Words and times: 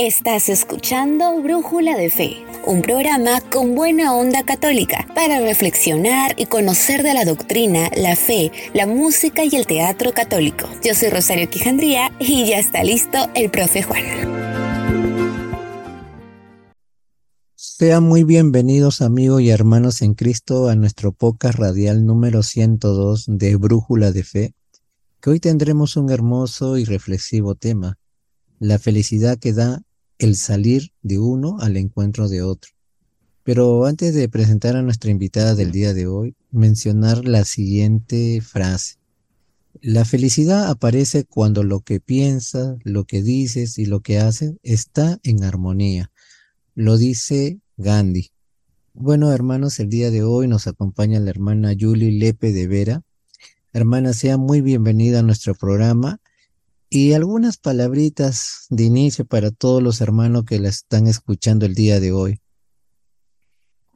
Estás 0.00 0.48
escuchando 0.48 1.42
Brújula 1.42 1.96
de 1.96 2.08
Fe, 2.08 2.36
un 2.64 2.82
programa 2.82 3.40
con 3.40 3.74
buena 3.74 4.14
onda 4.14 4.44
católica 4.44 5.08
para 5.12 5.40
reflexionar 5.40 6.36
y 6.38 6.46
conocer 6.46 7.02
de 7.02 7.14
la 7.14 7.24
doctrina, 7.24 7.90
la 7.96 8.14
fe, 8.14 8.52
la 8.74 8.86
música 8.86 9.42
y 9.44 9.56
el 9.56 9.66
teatro 9.66 10.12
católico. 10.12 10.68
Yo 10.84 10.94
soy 10.94 11.08
Rosario 11.08 11.50
Quijandría 11.50 12.12
y 12.20 12.46
ya 12.46 12.60
está 12.60 12.84
listo 12.84 13.18
el 13.34 13.50
profe 13.50 13.82
Juan. 13.82 14.04
Sean 17.56 18.04
muy 18.04 18.22
bienvenidos 18.22 19.02
amigos 19.02 19.42
y 19.42 19.50
hermanos 19.50 20.00
en 20.02 20.14
Cristo 20.14 20.68
a 20.68 20.76
nuestro 20.76 21.10
podcast 21.10 21.58
radial 21.58 22.06
número 22.06 22.44
102 22.44 23.24
de 23.26 23.56
Brújula 23.56 24.12
de 24.12 24.22
Fe, 24.22 24.54
que 25.20 25.30
hoy 25.30 25.40
tendremos 25.40 25.96
un 25.96 26.12
hermoso 26.12 26.78
y 26.78 26.84
reflexivo 26.84 27.56
tema, 27.56 27.98
la 28.60 28.78
felicidad 28.78 29.38
que 29.40 29.52
da 29.52 29.82
el 30.18 30.36
salir 30.36 30.92
de 31.02 31.18
uno 31.18 31.58
al 31.60 31.76
encuentro 31.76 32.28
de 32.28 32.42
otro. 32.42 32.72
Pero 33.44 33.86
antes 33.86 34.14
de 34.14 34.28
presentar 34.28 34.76
a 34.76 34.82
nuestra 34.82 35.10
invitada 35.10 35.54
del 35.54 35.72
día 35.72 35.94
de 35.94 36.06
hoy, 36.06 36.34
mencionar 36.50 37.24
la 37.24 37.44
siguiente 37.44 38.40
frase. 38.42 38.96
La 39.80 40.04
felicidad 40.04 40.68
aparece 40.68 41.24
cuando 41.24 41.62
lo 41.62 41.80
que 41.80 42.00
piensas, 42.00 42.76
lo 42.82 43.04
que 43.04 43.22
dices 43.22 43.78
y 43.78 43.86
lo 43.86 44.00
que 44.00 44.18
haces 44.18 44.54
está 44.62 45.18
en 45.22 45.44
armonía. 45.44 46.10
Lo 46.74 46.98
dice 46.98 47.60
Gandhi. 47.76 48.30
Bueno, 48.92 49.32
hermanos, 49.32 49.78
el 49.78 49.88
día 49.88 50.10
de 50.10 50.24
hoy 50.24 50.48
nos 50.48 50.66
acompaña 50.66 51.20
la 51.20 51.30
hermana 51.30 51.74
Julie 51.78 52.18
Lepe 52.18 52.52
de 52.52 52.66
Vera. 52.66 53.02
Hermana, 53.72 54.12
sea 54.12 54.36
muy 54.36 54.60
bienvenida 54.60 55.20
a 55.20 55.22
nuestro 55.22 55.54
programa 55.54 56.20
y 56.90 57.12
algunas 57.12 57.56
palabritas 57.58 58.66
de 58.70 58.84
inicio 58.84 59.26
para 59.26 59.50
todos 59.50 59.82
los 59.82 60.00
hermanos 60.00 60.44
que 60.44 60.58
la 60.58 60.68
están 60.68 61.06
escuchando 61.06 61.66
el 61.66 61.74
día 61.74 62.00
de 62.00 62.12
hoy. 62.12 62.40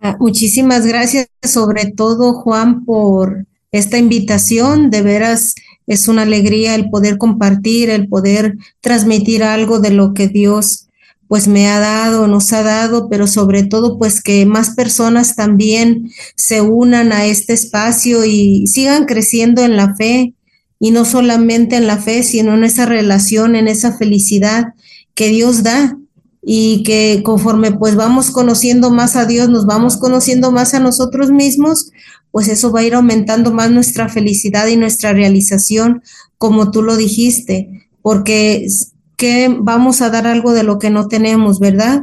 Ah, 0.01 0.17
muchísimas 0.19 0.87
gracias, 0.87 1.29
sobre 1.43 1.93
todo 1.93 2.35
Juan, 2.35 2.85
por 2.85 3.47
esta 3.71 3.99
invitación. 3.99 4.91
De 4.91 5.03
veras 5.03 5.55
es 5.87 6.09
una 6.09 6.23
alegría 6.23 6.75
el 6.75 6.91
poder 6.91 7.19
compartir, 7.19 7.89
el 7.89 8.09
poder 8.09 8.57
transmitir 8.81 9.43
algo 9.43 9.79
de 9.79 9.91
lo 9.91 10.13
que 10.13 10.29
Dios 10.29 10.89
pues 11.29 11.49
me 11.49 11.69
ha 11.69 11.81
dado, 11.81 12.27
nos 12.27 12.53
ha 12.53 12.63
dado, 12.63 13.09
pero 13.09 13.27
sobre 13.27 13.63
todo 13.63 13.97
pues 13.97 14.23
que 14.23 14.45
más 14.45 14.75
personas 14.75 15.35
también 15.35 16.11
se 16.37 16.61
unan 16.61 17.11
a 17.11 17.25
este 17.25 17.55
espacio 17.55 18.27
y 18.27 18.67
sigan 18.67 19.07
creciendo 19.07 19.63
en 19.63 19.77
la 19.77 19.95
fe, 19.95 20.35
y 20.83 20.91
no 20.91 21.05
solamente 21.05 21.77
en 21.77 21.87
la 21.87 21.97
fe, 21.97 22.25
sino 22.25 22.55
en 22.55 22.65
esa 22.65 22.87
relación, 22.87 23.55
en 23.55 23.69
esa 23.69 23.97
felicidad 23.97 24.75
que 25.15 25.29
Dios 25.29 25.63
da 25.63 25.97
y 26.43 26.83
que 26.83 27.23
conforme 27.25 27.71
pues 27.71 27.95
vamos 27.95 28.33
conociendo 28.33 28.91
más 28.91 29.15
a 29.15 29.25
Dios, 29.25 29.49
nos 29.49 29.65
vamos 29.65 29.97
conociendo 29.97 30.51
más 30.51 30.75
a 30.75 30.81
nosotros 30.81 31.31
mismos, 31.31 31.93
pues 32.33 32.49
eso 32.49 32.73
va 32.73 32.81
a 32.81 32.83
ir 32.83 32.97
aumentando 32.97 33.53
más 33.53 33.71
nuestra 33.71 34.09
felicidad 34.09 34.67
y 34.67 34.77
nuestra 34.77 35.13
realización, 35.13 36.03
como 36.37 36.73
tú 36.73 36.83
lo 36.83 36.97
dijiste, 36.97 37.89
porque 38.03 38.67
que 39.17 39.57
vamos 39.57 40.03
a 40.03 40.11
dar 40.11 40.27
algo 40.27 40.53
de 40.53 40.65
lo 40.65 40.81
que 40.81 40.91
no 40.91 41.07
tenemos, 41.07 41.61
¿verdad? 41.61 42.03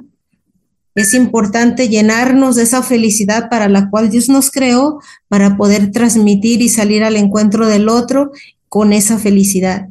Es 0.96 1.14
importante 1.14 1.90
llenarnos 1.90 2.56
de 2.56 2.64
esa 2.64 2.82
felicidad 2.82 3.50
para 3.50 3.68
la 3.68 3.90
cual 3.90 4.10
Dios 4.10 4.30
nos 4.30 4.52
creó, 4.52 5.02
para 5.28 5.58
poder 5.58 5.92
transmitir 5.92 6.62
y 6.62 6.70
salir 6.70 7.04
al 7.04 7.18
encuentro 7.18 7.68
del 7.68 7.90
otro 7.90 8.32
con 8.70 8.94
esa 8.94 9.18
felicidad. 9.18 9.90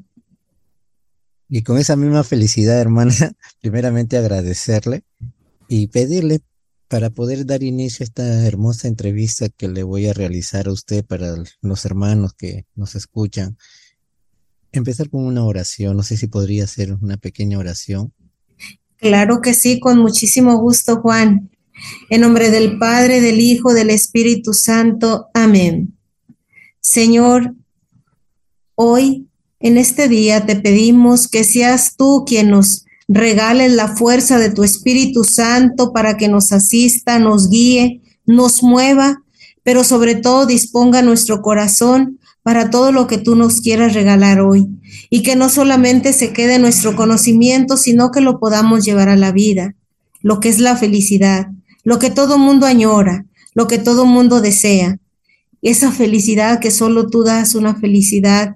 Y 1.49 1.63
con 1.63 1.79
esa 1.79 1.97
misma 1.97 2.25
felicidad, 2.25 2.81
hermana, 2.81 3.13
primeramente 3.61 4.17
agradecerle 4.17 5.03
y 5.69 5.89
pedirle 5.89 6.41
para 6.89 7.11
poder 7.11 7.45
dar 7.45 7.63
inicio 7.63 8.03
a 8.03 8.07
esta 8.07 8.47
hermosa 8.47 8.89
entrevista 8.89 9.49
que 9.51 9.69
le 9.69 9.83
voy 9.83 10.07
a 10.07 10.15
realizar 10.15 10.69
a 10.69 10.73
usted 10.73 11.05
para 11.05 11.35
los 11.61 11.85
hermanos 11.85 12.33
que 12.33 12.65
nos 12.75 12.95
escuchan. 12.95 13.59
Empezar 14.73 15.11
con 15.11 15.25
una 15.25 15.45
oración, 15.45 15.97
no 15.97 16.03
sé 16.03 16.17
si 16.17 16.29
podría 16.29 16.67
ser 16.67 16.95
una 16.95 17.19
pequeña 17.19 17.59
oración. 17.59 18.13
Claro 18.97 19.41
que 19.41 19.55
sí, 19.55 19.81
con 19.81 19.99
muchísimo 19.99 20.59
gusto, 20.59 21.01
Juan. 21.01 21.51
En 22.11 22.23
nombre 22.23 22.51
del 22.51 22.79
Padre, 22.79 23.21
del 23.21 23.41
Hijo, 23.41 23.73
del 23.73 23.91
Espíritu 23.91 24.53
Santo. 24.53 25.29
Amén. 25.35 25.97
Señor, 26.81 27.55
Hoy, 28.81 29.27
en 29.59 29.77
este 29.77 30.07
día, 30.07 30.47
te 30.47 30.55
pedimos 30.55 31.27
que 31.27 31.43
seas 31.43 31.97
tú 31.97 32.23
quien 32.25 32.51
nos 32.51 32.85
regales 33.09 33.73
la 33.73 33.97
fuerza 33.97 34.39
de 34.39 34.51
tu 34.51 34.63
Espíritu 34.63 35.25
Santo 35.25 35.93
para 35.93 36.17
que 36.17 36.29
nos 36.29 36.53
asista, 36.53 37.19
nos 37.19 37.51
guíe, 37.51 38.03
nos 38.25 38.63
mueva, 38.63 39.21
pero 39.65 39.83
sobre 39.83 40.15
todo 40.15 40.47
disponga 40.47 41.03
nuestro 41.03 41.43
corazón 41.43 42.21
para 42.45 42.71
todo 42.71 42.93
lo 42.93 43.09
que 43.09 43.19
tú 43.19 43.35
nos 43.35 43.61
quieras 43.63 43.95
regalar 43.95 44.41
hoy 44.41 44.69
y 45.11 45.25
que 45.25 45.35
no 45.35 45.49
solamente 45.49 46.13
se 46.13 46.33
quede 46.33 46.61
nuestro 46.61 46.95
conocimiento, 46.95 47.79
sino 47.79 48.13
que 48.13 48.21
lo 48.21 48.39
podamos 48.39 48.85
llevar 48.85 49.09
a 49.09 49.17
la 49.17 49.33
vida, 49.33 49.75
lo 50.23 50.39
que 50.39 50.51
es 50.51 50.61
la 50.61 50.77
felicidad, 50.77 51.49
lo 51.83 51.99
que 51.99 52.11
todo 52.11 52.39
mundo 52.39 52.65
añora, 52.65 53.27
lo 53.55 53.67
que 53.67 53.79
todo 53.79 54.05
mundo 54.05 54.41
desea. 54.41 55.01
Esa 55.63 55.91
felicidad 55.91 56.61
que 56.61 56.71
solo 56.71 57.09
tú 57.09 57.25
das, 57.25 57.57
una 57.57 57.75
felicidad 57.75 58.55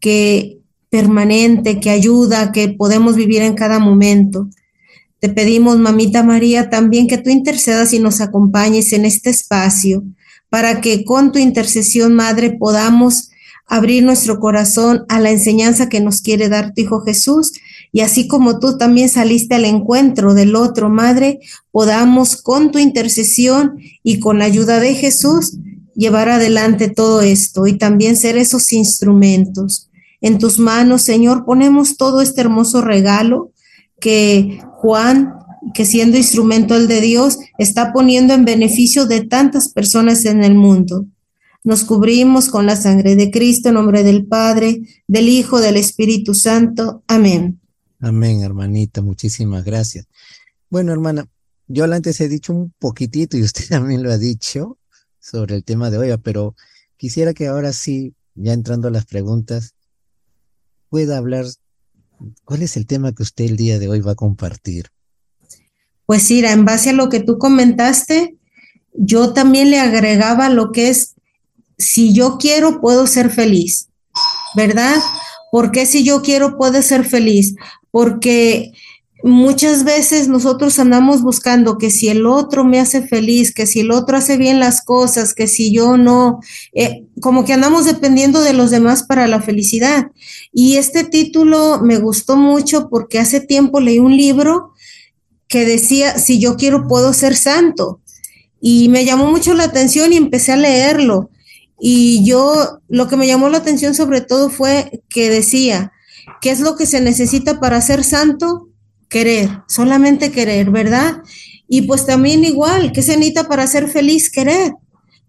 que 0.00 0.58
permanente, 0.90 1.80
que 1.80 1.90
ayuda, 1.90 2.52
que 2.52 2.68
podemos 2.68 3.16
vivir 3.16 3.42
en 3.42 3.54
cada 3.54 3.78
momento. 3.78 4.48
Te 5.18 5.28
pedimos, 5.28 5.78
mamita 5.78 6.22
María, 6.22 6.70
también 6.70 7.06
que 7.06 7.18
tú 7.18 7.30
intercedas 7.30 7.92
y 7.92 7.98
nos 7.98 8.20
acompañes 8.20 8.92
en 8.92 9.04
este 9.04 9.30
espacio 9.30 10.04
para 10.48 10.80
que 10.80 11.04
con 11.04 11.32
tu 11.32 11.38
intercesión, 11.38 12.14
Madre, 12.14 12.52
podamos 12.52 13.30
abrir 13.66 14.04
nuestro 14.04 14.38
corazón 14.38 15.04
a 15.08 15.18
la 15.18 15.30
enseñanza 15.30 15.88
que 15.88 16.00
nos 16.00 16.22
quiere 16.22 16.48
dar 16.48 16.72
tu 16.72 16.82
Hijo 16.82 17.00
Jesús. 17.00 17.52
Y 17.92 18.00
así 18.00 18.28
como 18.28 18.58
tú 18.58 18.78
también 18.78 19.08
saliste 19.08 19.54
al 19.54 19.64
encuentro 19.64 20.34
del 20.34 20.54
otro, 20.54 20.88
Madre, 20.88 21.40
podamos 21.72 22.40
con 22.40 22.70
tu 22.70 22.78
intercesión 22.78 23.78
y 24.02 24.20
con 24.20 24.38
la 24.38 24.44
ayuda 24.44 24.80
de 24.80 24.94
Jesús 24.94 25.58
llevar 25.96 26.28
adelante 26.28 26.88
todo 26.88 27.22
esto 27.22 27.66
y 27.66 27.78
también 27.78 28.16
ser 28.16 28.36
esos 28.36 28.72
instrumentos. 28.72 29.90
En 30.20 30.38
tus 30.38 30.58
manos, 30.58 31.02
Señor, 31.02 31.44
ponemos 31.44 31.96
todo 31.96 32.20
este 32.20 32.40
hermoso 32.40 32.82
regalo 32.82 33.52
que 34.00 34.60
Juan, 34.72 35.34
que 35.74 35.84
siendo 35.84 36.16
instrumento 36.16 36.76
el 36.76 36.86
de 36.86 37.00
Dios, 37.00 37.38
está 37.58 37.92
poniendo 37.92 38.34
en 38.34 38.44
beneficio 38.44 39.06
de 39.06 39.24
tantas 39.24 39.70
personas 39.70 40.24
en 40.24 40.44
el 40.44 40.54
mundo. 40.54 41.06
Nos 41.64 41.82
cubrimos 41.82 42.48
con 42.48 42.66
la 42.66 42.76
sangre 42.76 43.16
de 43.16 43.30
Cristo 43.30 43.70
en 43.70 43.74
nombre 43.74 44.04
del 44.04 44.26
Padre, 44.26 44.82
del 45.08 45.28
Hijo, 45.28 45.60
del 45.60 45.76
Espíritu 45.76 46.34
Santo. 46.34 47.02
Amén. 47.08 47.60
Amén, 47.98 48.42
hermanita. 48.42 49.02
Muchísimas 49.02 49.64
gracias. 49.64 50.06
Bueno, 50.70 50.92
hermana, 50.92 51.26
yo 51.66 51.84
antes 51.84 52.20
he 52.20 52.28
dicho 52.28 52.52
un 52.52 52.72
poquitito 52.78 53.36
y 53.36 53.42
usted 53.42 53.64
también 53.68 54.02
lo 54.02 54.12
ha 54.12 54.18
dicho, 54.18 54.78
sobre 55.28 55.56
el 55.56 55.64
tema 55.64 55.90
de 55.90 55.98
hoy, 55.98 56.16
pero 56.22 56.54
quisiera 56.96 57.34
que 57.34 57.48
ahora 57.48 57.72
sí, 57.72 58.14
ya 58.34 58.52
entrando 58.52 58.88
a 58.88 58.92
las 58.92 59.06
preguntas, 59.06 59.74
pueda 60.88 61.18
hablar, 61.18 61.46
¿cuál 62.44 62.62
es 62.62 62.76
el 62.76 62.86
tema 62.86 63.12
que 63.12 63.24
usted 63.24 63.46
el 63.46 63.56
día 63.56 63.78
de 63.80 63.88
hoy 63.88 64.00
va 64.00 64.12
a 64.12 64.16
compartir? 64.16 64.86
Pues 66.06 66.30
Ira, 66.30 66.52
en 66.52 66.64
base 66.64 66.90
a 66.90 66.92
lo 66.92 67.08
que 67.08 67.18
tú 67.18 67.38
comentaste, 67.38 68.36
yo 68.92 69.32
también 69.32 69.70
le 69.70 69.80
agregaba 69.80 70.48
lo 70.48 70.70
que 70.70 70.90
es, 70.90 71.16
si 71.76 72.14
yo 72.14 72.38
quiero, 72.38 72.80
puedo 72.80 73.08
ser 73.08 73.30
feliz, 73.30 73.88
¿verdad? 74.54 74.96
¿Por 75.50 75.72
qué 75.72 75.86
si 75.86 76.04
yo 76.04 76.22
quiero, 76.22 76.56
puedo 76.56 76.80
ser 76.82 77.04
feliz? 77.04 77.56
Porque 77.90 78.72
muchas 79.22 79.84
veces 79.84 80.28
nosotros 80.28 80.78
andamos 80.78 81.22
buscando 81.22 81.78
que 81.78 81.90
si 81.90 82.08
el 82.08 82.26
otro 82.26 82.64
me 82.64 82.78
hace 82.78 83.06
feliz, 83.06 83.52
que 83.52 83.66
si 83.66 83.80
el 83.80 83.90
otro 83.90 84.16
hace 84.16 84.36
bien 84.36 84.60
las 84.60 84.82
cosas, 84.82 85.34
que 85.34 85.46
si 85.46 85.72
yo 85.72 85.96
no, 85.96 86.40
eh, 86.74 87.04
como 87.20 87.44
que 87.44 87.52
andamos 87.52 87.86
dependiendo 87.86 88.42
de 88.42 88.52
los 88.52 88.70
demás 88.70 89.02
para 89.02 89.26
la 89.26 89.40
felicidad. 89.40 90.10
Y 90.52 90.76
este 90.76 91.04
título 91.04 91.80
me 91.82 91.98
gustó 91.98 92.36
mucho 92.36 92.88
porque 92.88 93.18
hace 93.18 93.40
tiempo 93.40 93.80
leí 93.80 93.98
un 93.98 94.16
libro 94.16 94.72
que 95.48 95.64
decía, 95.64 96.18
si 96.18 96.38
yo 96.38 96.56
quiero, 96.56 96.86
puedo 96.86 97.12
ser 97.12 97.36
santo. 97.36 98.00
Y 98.60 98.88
me 98.88 99.04
llamó 99.04 99.30
mucho 99.30 99.54
la 99.54 99.64
atención 99.64 100.12
y 100.12 100.16
empecé 100.16 100.52
a 100.52 100.56
leerlo. 100.56 101.30
Y 101.78 102.24
yo, 102.24 102.80
lo 102.88 103.06
que 103.06 103.16
me 103.16 103.26
llamó 103.26 103.48
la 103.48 103.58
atención 103.58 103.94
sobre 103.94 104.20
todo 104.22 104.50
fue 104.50 105.02
que 105.08 105.30
decía, 105.30 105.92
¿qué 106.40 106.50
es 106.50 106.60
lo 106.60 106.76
que 106.76 106.86
se 106.86 107.00
necesita 107.00 107.60
para 107.60 107.80
ser 107.80 108.02
santo? 108.02 108.65
Querer, 109.08 109.62
solamente 109.68 110.32
querer, 110.32 110.70
¿verdad? 110.70 111.22
Y 111.68 111.82
pues 111.82 112.06
también 112.06 112.44
igual, 112.44 112.92
¿qué 112.92 113.02
se 113.02 113.16
necesita 113.16 113.48
para 113.48 113.66
ser 113.66 113.88
feliz? 113.88 114.30
Querer, 114.30 114.72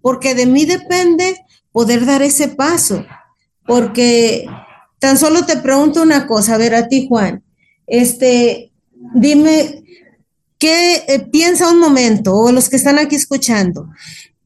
porque 0.01 0.35
de 0.35 0.45
mí 0.45 0.65
depende 0.65 1.35
poder 1.71 2.05
dar 2.05 2.21
ese 2.21 2.47
paso, 2.47 3.05
porque 3.65 4.45
tan 4.99 5.17
solo 5.17 5.45
te 5.45 5.57
pregunto 5.57 6.01
una 6.01 6.27
cosa, 6.27 6.55
a 6.55 6.57
ver 6.57 6.75
a 6.75 6.87
ti 6.87 7.07
Juan, 7.07 7.43
este, 7.85 8.71
dime, 9.13 9.83
¿qué 10.57 11.03
eh, 11.07 11.19
piensa 11.31 11.69
un 11.71 11.79
momento, 11.79 12.35
o 12.35 12.51
los 12.51 12.69
que 12.69 12.77
están 12.77 12.99
aquí 12.99 13.15
escuchando, 13.15 13.89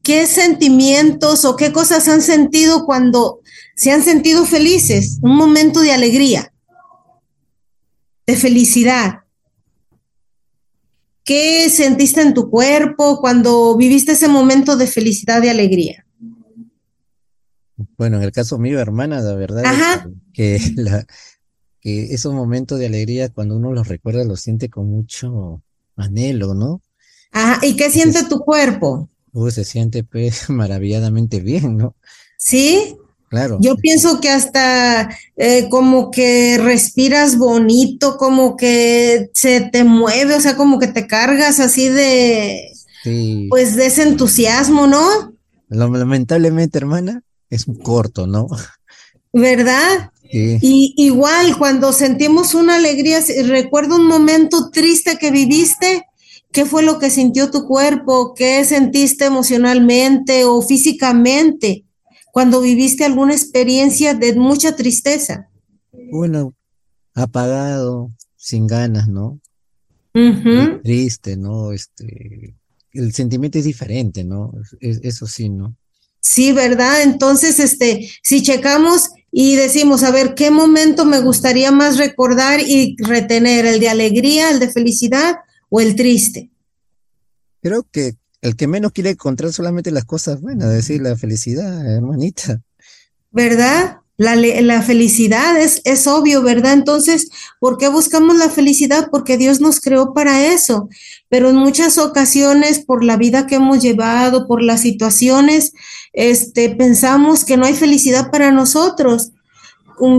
qué 0.02 0.26
sentimientos 0.26 1.44
o 1.44 1.56
qué 1.56 1.72
cosas 1.72 2.08
han 2.08 2.22
sentido 2.22 2.84
cuando 2.84 3.40
se 3.76 3.92
han 3.92 4.02
sentido 4.02 4.44
felices? 4.44 5.18
Un 5.22 5.36
momento 5.36 5.80
de 5.80 5.92
alegría, 5.92 6.52
de 8.26 8.36
felicidad. 8.36 9.21
¿Qué 11.24 11.70
sentiste 11.70 12.20
en 12.20 12.34
tu 12.34 12.50
cuerpo 12.50 13.20
cuando 13.20 13.76
viviste 13.76 14.12
ese 14.12 14.28
momento 14.28 14.76
de 14.76 14.86
felicidad 14.86 15.42
y 15.42 15.48
alegría? 15.48 16.04
Bueno, 17.96 18.16
en 18.16 18.24
el 18.24 18.32
caso 18.32 18.58
mío, 18.58 18.80
hermana, 18.80 19.20
la 19.20 19.34
verdad 19.34 19.62
que, 20.32 20.60
la, 20.76 21.06
que 21.80 22.14
esos 22.14 22.34
momentos 22.34 22.78
de 22.78 22.86
alegría, 22.86 23.28
cuando 23.28 23.56
uno 23.56 23.72
los 23.72 23.88
recuerda, 23.88 24.24
los 24.24 24.40
siente 24.40 24.68
con 24.68 24.90
mucho 24.90 25.62
anhelo, 25.96 26.54
¿no? 26.54 26.82
Ajá, 27.30 27.64
¿y 27.64 27.76
qué 27.76 27.90
siente 27.90 28.24
tu 28.24 28.40
cuerpo? 28.40 29.08
Uy, 29.32 29.50
se 29.50 29.64
siente 29.64 30.04
pues 30.04 30.48
maravilladamente 30.50 31.40
bien, 31.40 31.76
¿no? 31.76 31.96
¿Sí? 32.36 32.96
Claro. 33.32 33.56
Yo 33.62 33.76
pienso 33.76 34.20
que 34.20 34.28
hasta 34.28 35.08
eh, 35.36 35.70
como 35.70 36.10
que 36.10 36.58
respiras 36.58 37.38
bonito, 37.38 38.18
como 38.18 38.58
que 38.58 39.30
se 39.32 39.62
te 39.62 39.84
mueve, 39.84 40.34
o 40.34 40.40
sea, 40.42 40.54
como 40.54 40.78
que 40.78 40.88
te 40.88 41.06
cargas 41.06 41.58
así 41.58 41.88
de, 41.88 42.74
pues 43.48 43.74
de 43.74 43.86
ese 43.86 44.02
entusiasmo, 44.02 44.86
¿no? 44.86 45.32
Lamentablemente, 45.70 46.76
hermana, 46.76 47.22
es 47.48 47.66
un 47.66 47.76
corto, 47.76 48.26
¿no? 48.26 48.48
¿Verdad? 49.32 50.10
Y 50.30 50.92
igual 50.98 51.56
cuando 51.56 51.94
sentimos 51.94 52.52
una 52.52 52.74
alegría, 52.74 53.20
recuerdo 53.46 53.96
un 53.96 54.08
momento 54.08 54.68
triste 54.68 55.16
que 55.16 55.30
viviste, 55.30 56.04
¿qué 56.52 56.66
fue 56.66 56.82
lo 56.82 56.98
que 56.98 57.08
sintió 57.08 57.50
tu 57.50 57.66
cuerpo? 57.66 58.34
¿Qué 58.34 58.62
sentiste 58.66 59.24
emocionalmente 59.24 60.44
o 60.44 60.60
físicamente 60.60 61.86
cuando 62.32 62.62
viviste 62.62 63.04
alguna 63.04 63.34
experiencia 63.34 64.14
de 64.14 64.34
mucha 64.34 64.74
tristeza? 64.74 65.50
Bueno, 66.10 66.54
apagado, 67.14 68.10
sin 68.36 68.66
ganas, 68.66 69.06
¿no? 69.06 69.38
Triste, 70.82 71.36
¿no? 71.36 71.72
Este, 71.72 72.56
el 72.92 73.12
sentimiento 73.12 73.58
es 73.58 73.64
diferente, 73.64 74.24
¿no? 74.24 74.52
eso 74.80 75.26
sí, 75.26 75.50
¿no? 75.50 75.76
Sí, 76.20 76.52
¿verdad? 76.52 77.02
Entonces, 77.02 77.60
este, 77.60 78.10
si 78.22 78.42
checamos 78.42 79.10
y 79.30 79.56
decimos, 79.56 80.02
a 80.02 80.10
ver, 80.10 80.34
¿qué 80.34 80.50
momento 80.50 81.04
me 81.04 81.20
gustaría 81.20 81.70
más 81.70 81.98
recordar 81.98 82.60
y 82.60 82.96
retener? 82.98 83.66
¿El 83.66 83.78
de 83.78 83.88
alegría, 83.90 84.50
el 84.50 84.58
de 84.58 84.70
felicidad 84.70 85.36
o 85.68 85.80
el 85.80 85.96
triste? 85.96 86.50
Creo 87.60 87.86
que 87.90 88.14
el 88.42 88.56
que 88.56 88.66
menos 88.66 88.92
quiere 88.92 89.10
encontrar 89.10 89.52
solamente 89.52 89.90
las 89.92 90.04
cosas 90.04 90.40
buenas, 90.40 90.68
decir 90.68 91.00
la 91.00 91.16
felicidad, 91.16 91.86
hermanita. 91.86 92.60
¿Verdad? 93.30 93.98
La, 94.18 94.36
la, 94.36 94.82
felicidad 94.82 95.58
es, 95.58 95.80
es 95.84 96.06
obvio, 96.06 96.42
¿verdad? 96.42 96.74
Entonces, 96.74 97.30
¿por 97.60 97.78
qué 97.78 97.88
buscamos 97.88 98.36
la 98.36 98.50
felicidad? 98.50 99.08
Porque 99.10 99.38
Dios 99.38 99.60
nos 99.60 99.80
creó 99.80 100.12
para 100.12 100.46
eso. 100.46 100.88
Pero 101.28 101.50
en 101.50 101.56
muchas 101.56 101.98
ocasiones, 101.98 102.80
por 102.80 103.02
la 103.02 103.16
vida 103.16 103.46
que 103.46 103.54
hemos 103.54 103.80
llevado, 103.80 104.46
por 104.46 104.62
las 104.62 104.82
situaciones, 104.82 105.72
este, 106.12 106.68
pensamos 106.70 107.44
que 107.44 107.56
no 107.56 107.64
hay 107.64 107.74
felicidad 107.74 108.30
para 108.30 108.52
nosotros. 108.52 109.32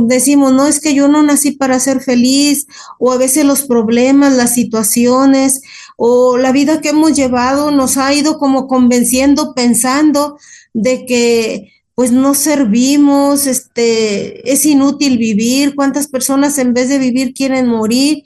Decimos, 0.08 0.54
no, 0.54 0.66
es 0.68 0.80
que 0.80 0.94
yo 0.94 1.08
no 1.08 1.24
nací 1.24 1.52
para 1.52 1.80
ser 1.80 2.02
feliz, 2.02 2.68
o 3.00 3.12
a 3.12 3.18
veces 3.18 3.46
los 3.46 3.64
problemas, 3.64 4.34
las 4.34 4.54
situaciones, 4.54 5.62
o 5.98 6.38
la 6.38 6.52
vida 6.52 6.82
que 6.82 6.90
hemos 6.90 7.16
llevado 7.16 7.72
nos 7.72 7.98
ha 7.98 8.14
ido 8.14 8.38
como 8.38 8.68
convenciendo, 8.68 9.54
pensando 9.54 10.38
de 10.74 11.06
que 11.06 11.70
pues 11.96 12.12
no 12.12 12.34
servimos, 12.34 13.46
este, 13.46 14.52
es 14.52 14.66
inútil 14.66 15.20
vivir, 15.20 15.76
cuántas 15.76 16.08
personas 16.08 16.58
en 16.58 16.74
vez 16.74 16.90
de 16.90 16.98
vivir 16.98 17.34
quieren 17.34 17.68
morir 17.68 18.24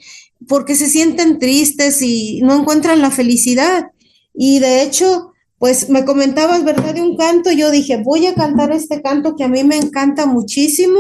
porque 0.48 0.76
se 0.76 0.88
sienten 0.88 1.40
tristes 1.40 2.02
y 2.02 2.42
no 2.42 2.56
encuentran 2.56 3.02
la 3.02 3.12
felicidad. 3.12 3.88
Y 4.34 4.60
de 4.60 4.84
hecho, 4.84 5.34
pues 5.58 5.90
me 5.90 6.06
comentabas, 6.06 6.64
¿verdad? 6.64 6.94
De 6.94 7.02
un 7.02 7.18
canto, 7.18 7.52
yo 7.52 7.72
dije, 7.72 8.02
voy 8.04 8.28
a 8.28 8.36
cantar 8.36 8.72
este 8.72 9.02
canto 9.02 9.36
que 9.36 9.44
a 9.44 9.48
mí 9.48 9.64
me 9.64 9.78
encanta 9.78 10.26
muchísimo, 10.26 11.00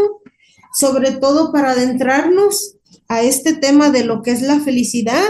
sobre 0.73 1.11
todo 1.11 1.51
para 1.51 1.71
adentrarnos 1.71 2.75
a 3.07 3.21
este 3.21 3.53
tema 3.53 3.89
de 3.91 4.03
lo 4.03 4.21
que 4.21 4.31
es 4.31 4.41
la 4.41 4.59
felicidad, 4.59 5.29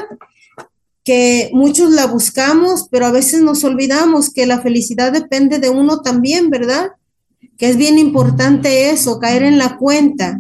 que 1.07 1.49
muchos 1.53 1.91
la 1.91 2.05
buscamos, 2.05 2.89
pero 2.91 3.05
a 3.05 3.11
veces 3.11 3.41
nos 3.41 3.63
olvidamos 3.63 4.29
que 4.29 4.45
la 4.45 4.59
felicidad 4.61 5.13
depende 5.13 5.57
de 5.57 5.69
uno 5.69 6.01
también, 6.01 6.49
¿verdad? 6.49 6.89
que 7.57 7.69
es 7.69 7.77
bien 7.77 7.97
importante 7.97 8.89
eso, 8.91 9.19
caer 9.19 9.43
en 9.43 9.57
la 9.57 9.77
cuenta. 9.77 10.39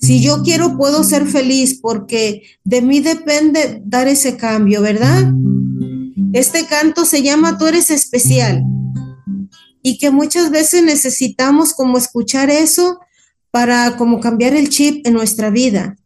Si 0.00 0.20
yo 0.20 0.42
quiero, 0.42 0.76
puedo 0.76 1.04
ser 1.04 1.26
feliz 1.26 1.78
porque 1.80 2.42
de 2.64 2.82
mí 2.82 3.00
depende 3.00 3.80
dar 3.84 4.08
ese 4.08 4.36
cambio, 4.36 4.82
¿verdad? 4.82 5.32
Este 6.32 6.66
canto 6.66 7.04
se 7.04 7.22
llama 7.22 7.56
Tú 7.56 7.66
eres 7.66 7.90
especial 7.90 8.64
y 9.82 9.98
que 9.98 10.10
muchas 10.10 10.50
veces 10.50 10.82
necesitamos 10.82 11.72
como 11.72 11.98
escuchar 11.98 12.50
eso 12.50 13.00
para 13.50 13.96
como 13.96 14.20
cambiar 14.20 14.54
el 14.54 14.68
chip 14.68 15.06
en 15.06 15.14
nuestra 15.14 15.50
vida, 15.50 15.96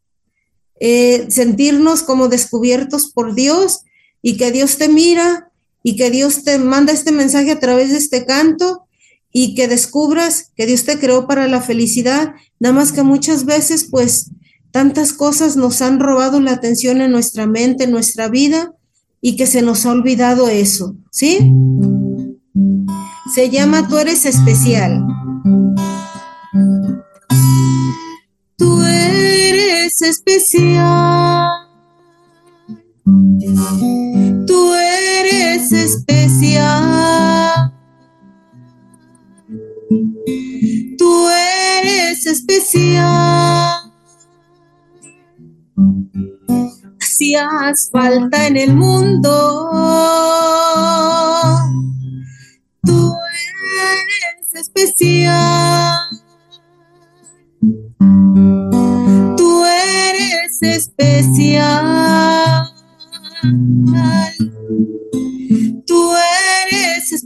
eh, 0.78 1.26
sentirnos 1.30 2.02
como 2.02 2.28
descubiertos 2.28 3.10
por 3.12 3.34
Dios 3.34 3.80
y 4.26 4.36
que 4.36 4.50
Dios 4.50 4.76
te 4.76 4.88
mira 4.88 5.52
y 5.84 5.94
que 5.94 6.10
Dios 6.10 6.42
te 6.42 6.58
manda 6.58 6.92
este 6.92 7.12
mensaje 7.12 7.52
a 7.52 7.60
través 7.60 7.92
de 7.92 7.98
este 7.98 8.26
canto 8.26 8.88
y 9.30 9.54
que 9.54 9.68
descubras 9.68 10.50
que 10.56 10.66
Dios 10.66 10.84
te 10.84 10.98
creó 10.98 11.28
para 11.28 11.46
la 11.46 11.60
felicidad, 11.60 12.34
nada 12.58 12.74
más 12.74 12.90
que 12.90 13.04
muchas 13.04 13.44
veces 13.44 13.86
pues 13.88 14.32
tantas 14.72 15.12
cosas 15.12 15.56
nos 15.56 15.80
han 15.80 16.00
robado 16.00 16.40
la 16.40 16.50
atención 16.50 17.00
en 17.02 17.12
nuestra 17.12 17.46
mente, 17.46 17.84
en 17.84 17.92
nuestra 17.92 18.28
vida 18.28 18.72
y 19.20 19.36
que 19.36 19.46
se 19.46 19.62
nos 19.62 19.86
ha 19.86 19.92
olvidado 19.92 20.48
eso, 20.48 20.96
¿sí? 21.12 21.38
Se 23.32 23.48
llama 23.48 23.86
Tú 23.86 23.98
eres 23.98 24.24
especial. 24.24 25.06
Tú 28.56 28.82
eres 28.82 30.02
especial. 30.02 31.66
Especial. 35.86 37.72
Tú 40.98 41.28
eres 41.28 42.26
especial. 42.26 43.92
Hacías 47.00 47.88
falta 47.92 48.48
en 48.48 48.56
el 48.56 48.74
mundo. 48.74 49.30
Tú 52.82 53.14
eres 53.92 54.54
especial. 54.54 56.00
Tú 59.36 59.64
eres 59.64 60.62
especial. 60.62 61.86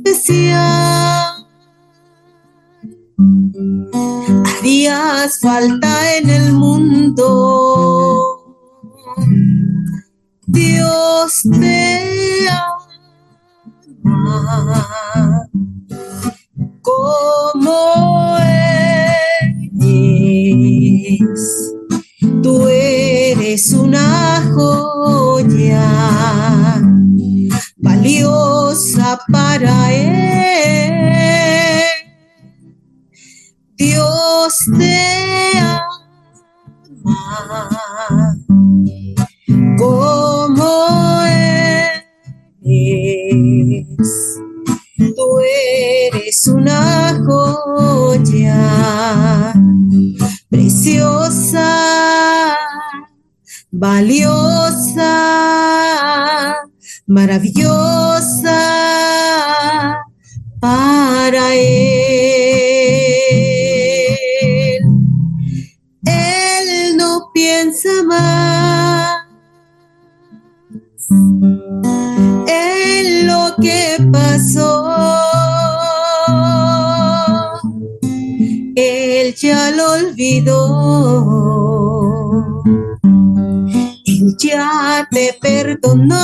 Especial. 0.05 1.47
Harías 4.47 5.39
falta 5.41 6.17
en 6.17 6.31
el 6.31 6.53
mundo. 6.53 8.37
Dios 10.47 11.43
te 11.61 12.49
ama 14.05 15.47
como 16.81 18.39
eres. 19.49 20.13
Tú 22.43 22.67
eres 22.69 23.73
una 23.73 24.43
joya 24.55 25.91
valiosa 28.01 29.21
para 29.31 29.93
él. 29.93 30.93
Dios 33.77 34.55
te 34.79 35.59
ama 37.05 38.39
como 39.79 41.23
eres. 42.65 42.95
Tú 44.97 45.41
eres 46.13 46.47
una 46.47 47.19
joya 47.27 48.63
preciosa 50.49 51.81
valiosa, 53.71 55.11
maravillosa 57.11 58.57
para 60.61 61.55
Él. 61.57 62.01
Él 66.05 66.97
no 66.97 67.31
piensa 67.35 67.89
más 68.07 69.27
en 72.47 73.27
lo 73.27 73.57
que 73.61 73.99
pasó. 74.13 74.89
Él 78.77 79.35
ya 79.35 79.73
lo 79.73 79.95
olvidó. 79.95 81.41
Ya 85.01 85.09
te 85.09 85.33
perdonó. 85.41 86.17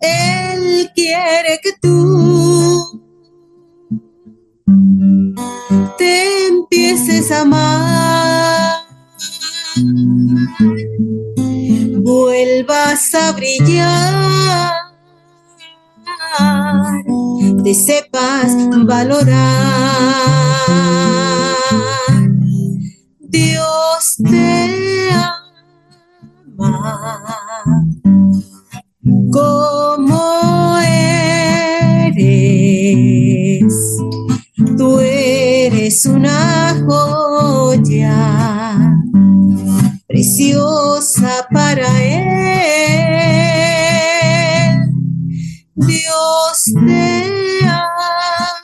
Él 0.00 0.88
quiere 0.94 1.58
que 1.60 1.72
tú 1.82 3.02
te 5.96 6.46
empieces 6.46 7.32
a 7.32 7.40
amar 7.40 8.78
vuelvas 12.04 13.12
a 13.14 13.32
brillar, 13.32 14.72
te 17.64 17.74
sepas 17.74 18.52
valorar. 18.86 19.48
Dios 23.18 24.16
te 24.24 24.77
como 29.32 30.78
eres. 32.08 32.54
Tú 34.76 35.00
eres 35.00 36.06
una 36.06 36.74
joya 36.86 38.18
preciosa 40.06 41.46
para 41.52 41.86
Él. 42.02 42.28
Dios 45.74 46.64
te 46.86 47.64
ama 47.64 48.58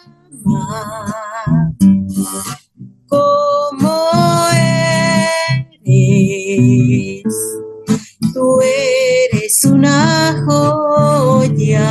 como 3.08 4.48
eres. 5.86 7.24
Tú 8.34 8.60
eres 8.60 9.64
una 9.64 10.42
joya 10.44 11.86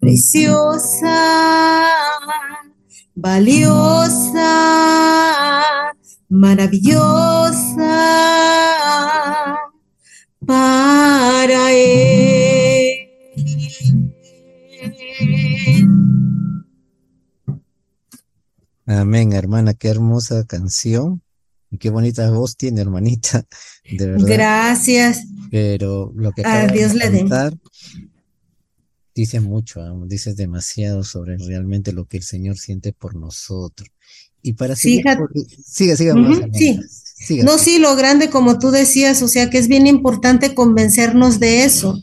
preciosa, 0.00 1.18
valiosa 3.14 4.52
maravillosa 6.30 7.02
para 10.46 11.72
él. 11.72 13.10
Amén, 18.86 19.34
hermana, 19.34 19.74
qué 19.74 19.88
hermosa 19.88 20.46
canción 20.46 21.20
y 21.70 21.76
qué 21.76 21.90
bonita 21.90 22.30
voz 22.30 22.56
tiene, 22.56 22.80
hermanita, 22.80 23.44
de 23.84 24.06
verdad. 24.06 24.26
Gracias. 24.26 25.24
Pero 25.50 26.12
lo 26.16 26.32
que 26.32 26.42
a 26.44 26.66
Dios 26.68 26.94
le 26.94 27.10
dé. 27.10 27.24
Dice 29.14 29.40
mucho, 29.40 29.82
dice 30.06 30.32
demasiado 30.34 31.04
sobre 31.04 31.36
realmente 31.36 31.92
lo 31.92 32.06
que 32.06 32.16
el 32.16 32.22
Señor 32.22 32.56
siente 32.56 32.94
por 32.94 33.14
nosotros. 33.14 33.90
Y 34.40 34.54
para 34.54 34.74
seguir, 34.74 35.04
siga, 35.64 35.96
siga, 35.96 36.14
sí. 36.52 37.42
No, 37.44 37.58
sí, 37.58 37.78
lo 37.78 37.94
grande 37.94 38.30
como 38.30 38.58
tú 38.58 38.70
decías, 38.70 39.22
o 39.22 39.28
sea 39.28 39.50
que 39.50 39.58
es 39.58 39.68
bien 39.68 39.86
importante 39.86 40.54
convencernos 40.54 41.38
de 41.38 41.64
eso, 41.64 42.02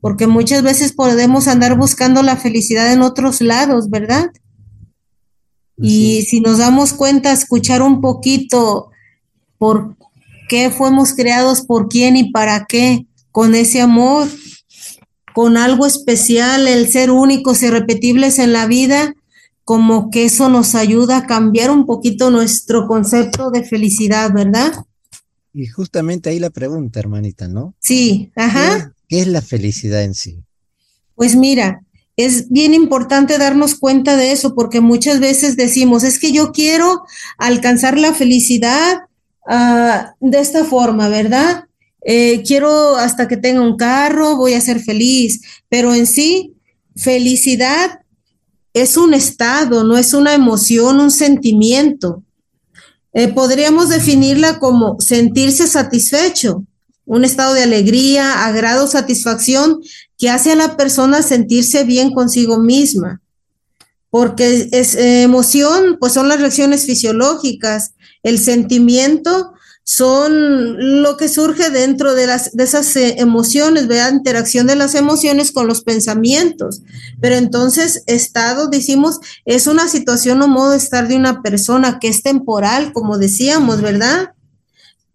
porque 0.00 0.26
muchas 0.26 0.62
veces 0.62 0.92
podemos 0.92 1.48
andar 1.48 1.76
buscando 1.76 2.22
la 2.22 2.36
felicidad 2.36 2.92
en 2.92 3.02
otros 3.02 3.40
lados, 3.40 3.88
¿verdad? 3.90 4.30
Y 5.76 6.22
si 6.28 6.40
nos 6.40 6.58
damos 6.58 6.92
cuenta, 6.92 7.32
escuchar 7.32 7.82
un 7.82 8.00
poquito 8.00 8.90
por 9.58 9.96
qué 10.48 10.70
fuimos 10.70 11.14
creados, 11.14 11.62
por 11.62 11.88
quién 11.88 12.16
y 12.16 12.30
para 12.30 12.66
qué, 12.66 13.06
con 13.30 13.54
ese 13.54 13.80
amor, 13.80 14.28
con 15.34 15.56
algo 15.56 15.86
especial, 15.86 16.68
el 16.68 16.88
ser 16.88 17.10
únicos 17.10 17.62
y 17.62 17.70
repetibles 17.70 18.38
en 18.38 18.52
la 18.52 18.66
vida, 18.66 19.14
como 19.64 20.10
que 20.10 20.26
eso 20.26 20.48
nos 20.48 20.74
ayuda 20.74 21.18
a 21.18 21.26
cambiar 21.26 21.70
un 21.70 21.86
poquito 21.86 22.30
nuestro 22.30 22.86
concepto 22.86 23.50
de 23.50 23.64
felicidad, 23.64 24.32
¿verdad? 24.32 24.72
Y 25.52 25.66
justamente 25.66 26.30
ahí 26.30 26.38
la 26.38 26.50
pregunta, 26.50 27.00
hermanita, 27.00 27.48
¿no? 27.48 27.74
Sí, 27.80 28.30
ajá. 28.36 28.92
¿Qué 29.08 29.20
es, 29.20 29.26
la 29.26 29.40
felicidad 29.40 30.02
en 30.02 30.14
sí? 30.14 30.40
Pues 31.14 31.36
mira, 31.36 31.80
es 32.16 32.50
bien 32.50 32.74
importante 32.74 33.38
darnos 33.38 33.76
cuenta 33.76 34.16
de 34.16 34.32
eso 34.32 34.54
porque 34.54 34.80
muchas 34.80 35.20
veces 35.20 35.56
decimos, 35.56 36.04
es 36.04 36.18
que 36.18 36.32
yo 36.32 36.52
quiero 36.52 37.02
alcanzar 37.38 37.98
la 37.98 38.12
felicidad 38.12 39.02
ah, 39.46 40.14
de 40.20 40.40
esta 40.40 40.64
forma, 40.64 41.08
¿verdad? 41.08 41.64
Eh, 42.04 42.42
quiero 42.46 42.96
hasta 42.96 43.26
que 43.28 43.36
tenga 43.36 43.62
un 43.62 43.76
carro, 43.76 44.36
voy 44.36 44.54
a 44.54 44.60
ser 44.60 44.80
feliz, 44.80 45.40
pero 45.68 45.94
en 45.94 46.06
sí, 46.06 46.54
felicidad 46.96 48.00
es 48.74 48.96
un 48.96 49.14
estado, 49.14 49.84
no 49.84 49.96
es 49.96 50.12
una 50.12 50.34
emoción, 50.34 51.00
un 51.00 51.10
sentimiento. 51.10 52.22
Eh, 53.14 53.28
podríamos 53.28 53.88
definirla 53.88 54.58
como 54.58 55.00
sentirse 55.00 55.66
satisfecho, 55.66 56.64
un 57.06 57.24
estado 57.24 57.54
de 57.54 57.62
alegría, 57.62 58.44
agrado, 58.44 58.86
satisfacción 58.86 59.80
que 60.18 60.30
hace 60.30 60.52
a 60.52 60.56
la 60.56 60.76
persona 60.76 61.22
sentirse 61.22 61.84
bien 61.84 62.12
consigo 62.12 62.58
misma. 62.58 63.22
Porque 64.14 64.68
es 64.70 64.94
eh, 64.94 65.22
emoción, 65.22 65.96
pues 65.98 66.12
son 66.12 66.28
las 66.28 66.38
reacciones 66.38 66.86
fisiológicas, 66.86 67.94
el 68.22 68.38
sentimiento 68.38 69.54
son 69.82 71.02
lo 71.02 71.16
que 71.16 71.28
surge 71.28 71.68
dentro 71.70 72.14
de, 72.14 72.28
las, 72.28 72.52
de 72.52 72.62
esas 72.62 72.94
eh, 72.94 73.16
emociones, 73.18 73.88
¿verdad? 73.88 74.12
Interacción 74.12 74.68
de 74.68 74.76
las 74.76 74.94
emociones 74.94 75.50
con 75.50 75.66
los 75.66 75.82
pensamientos. 75.82 76.82
Pero 77.20 77.34
entonces, 77.34 78.04
estado, 78.06 78.68
decimos, 78.68 79.18
es 79.46 79.66
una 79.66 79.88
situación 79.88 80.40
o 80.42 80.46
modo 80.46 80.70
de 80.70 80.76
estar 80.76 81.08
de 81.08 81.16
una 81.16 81.42
persona 81.42 81.98
que 81.98 82.06
es 82.06 82.22
temporal, 82.22 82.92
como 82.92 83.18
decíamos, 83.18 83.80
¿verdad? 83.80 84.34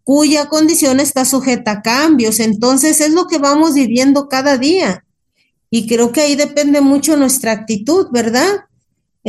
Cuya 0.03 0.49
condición 0.49 0.99
está 0.99 1.23
sujeta 1.23 1.71
a 1.71 1.81
cambios. 1.83 2.41
Entonces, 2.41 2.99
es 2.99 3.13
lo 3.13 3.27
que 3.27 3.37
vamos 3.37 3.75
viviendo 3.75 4.27
cada 4.27 4.57
día. 4.57 5.05
Y 5.69 5.87
creo 5.87 6.11
que 6.11 6.19
ahí 6.19 6.35
depende 6.35 6.81
mucho 6.81 7.15
nuestra 7.15 7.53
actitud, 7.53 8.07
¿verdad? 8.11 8.65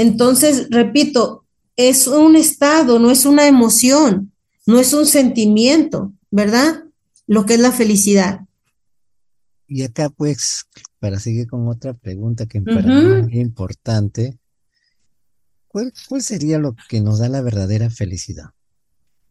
Entonces, 0.01 0.69
repito, 0.71 1.45
es 1.77 2.07
un 2.07 2.37
estado, 2.37 2.99
no 2.99 3.11
es 3.11 3.25
una 3.25 3.47
emoción 3.47 4.31
no 4.71 4.79
es 4.79 4.93
un 4.93 5.05
sentimiento, 5.07 6.13
¿verdad? 6.31 6.85
Lo 7.27 7.45
que 7.45 7.55
es 7.55 7.61
la 7.61 7.73
felicidad. 7.73 8.41
Y 9.67 9.83
acá, 9.83 10.11
pues, 10.11 10.65
para 10.99 11.19
seguir 11.19 11.47
con 11.49 11.69
otra 11.69 11.95
pregunta 11.95 12.47
que 12.47 12.61
para 12.61 12.83
mí 12.83 13.29
es 13.29 13.35
importante, 13.35 14.39
¿cuál, 15.69 15.93
¿cuál 16.09 16.23
sería 16.23 16.59
lo 16.59 16.75
que 16.89 17.01
nos 17.01 17.19
da 17.19 17.29
la 17.29 17.41
verdadera 17.41 17.91
felicidad? 17.91 18.51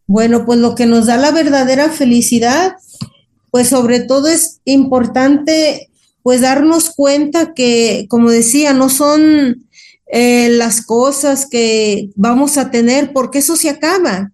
Bueno, 0.08 0.46
pues 0.46 0.60
lo 0.60 0.76
que 0.76 0.86
nos 0.86 1.06
da 1.06 1.18
la 1.18 1.32
verdadera 1.32 1.90
felicidad, 1.90 2.76
pues 3.52 3.70
sobre 3.70 4.00
todo 4.02 4.28
es 4.28 4.62
importante, 4.66 5.90
pues 6.24 6.42
darnos 6.42 6.90
cuenta 6.90 7.54
que, 7.54 8.08
como 8.10 8.32
decía, 8.32 8.74
no 8.74 8.90
son 8.90 9.69
eh, 10.12 10.50
las 10.50 10.82
cosas 10.82 11.46
que 11.46 12.10
vamos 12.16 12.58
a 12.58 12.72
tener, 12.72 13.14
porque 13.14 13.40
eso 13.40 13.56
se 13.56 13.70
acaba. 13.70 14.32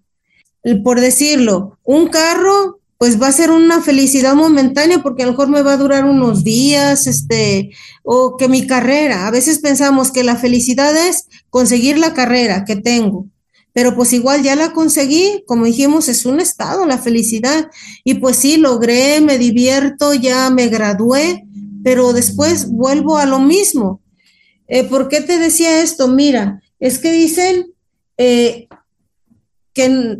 Por 0.83 0.99
decirlo, 0.99 1.77
un 1.83 2.07
carro, 2.07 2.79
pues 2.97 3.21
va 3.21 3.27
a 3.27 3.33
ser 3.33 3.51
una 3.51 3.81
felicidad 3.81 4.35
momentánea 4.35 5.03
porque 5.03 5.23
a 5.23 5.25
lo 5.25 5.33
mejor 5.33 5.49
me 5.49 5.61
va 5.61 5.73
a 5.73 5.77
durar 5.77 6.05
unos 6.05 6.43
días, 6.43 7.07
este, 7.07 7.71
o 8.03 8.37
que 8.37 8.47
mi 8.47 8.65
carrera, 8.65 9.27
a 9.27 9.31
veces 9.31 9.59
pensamos 9.59 10.11
que 10.11 10.23
la 10.23 10.37
felicidad 10.37 10.95
es 10.95 11.27
conseguir 11.49 11.97
la 11.97 12.13
carrera 12.13 12.63
que 12.65 12.77
tengo, 12.77 13.27
pero 13.73 13.95
pues 13.95 14.13
igual 14.13 14.41
ya 14.43 14.55
la 14.55 14.71
conseguí, 14.71 15.43
como 15.45 15.65
dijimos, 15.65 16.07
es 16.07 16.25
un 16.25 16.39
estado 16.39 16.85
la 16.85 16.97
felicidad, 16.97 17.69
y 18.05 18.15
pues 18.15 18.37
sí, 18.37 18.57
logré, 18.57 19.19
me 19.19 19.37
divierto, 19.37 20.13
ya 20.13 20.49
me 20.49 20.69
gradué, 20.69 21.43
pero 21.83 22.13
después 22.13 22.71
vuelvo 22.71 23.17
a 23.17 23.25
lo 23.25 23.39
mismo. 23.39 23.99
Eh, 24.67 24.83
¿Por 24.85 25.07
qué 25.09 25.21
te 25.21 25.37
decía 25.37 25.81
esto? 25.81 26.07
Mira, 26.07 26.61
es 26.79 26.99
que 26.99 27.11
dicen 27.11 27.73
eh, 28.17 28.67
que 29.73 30.19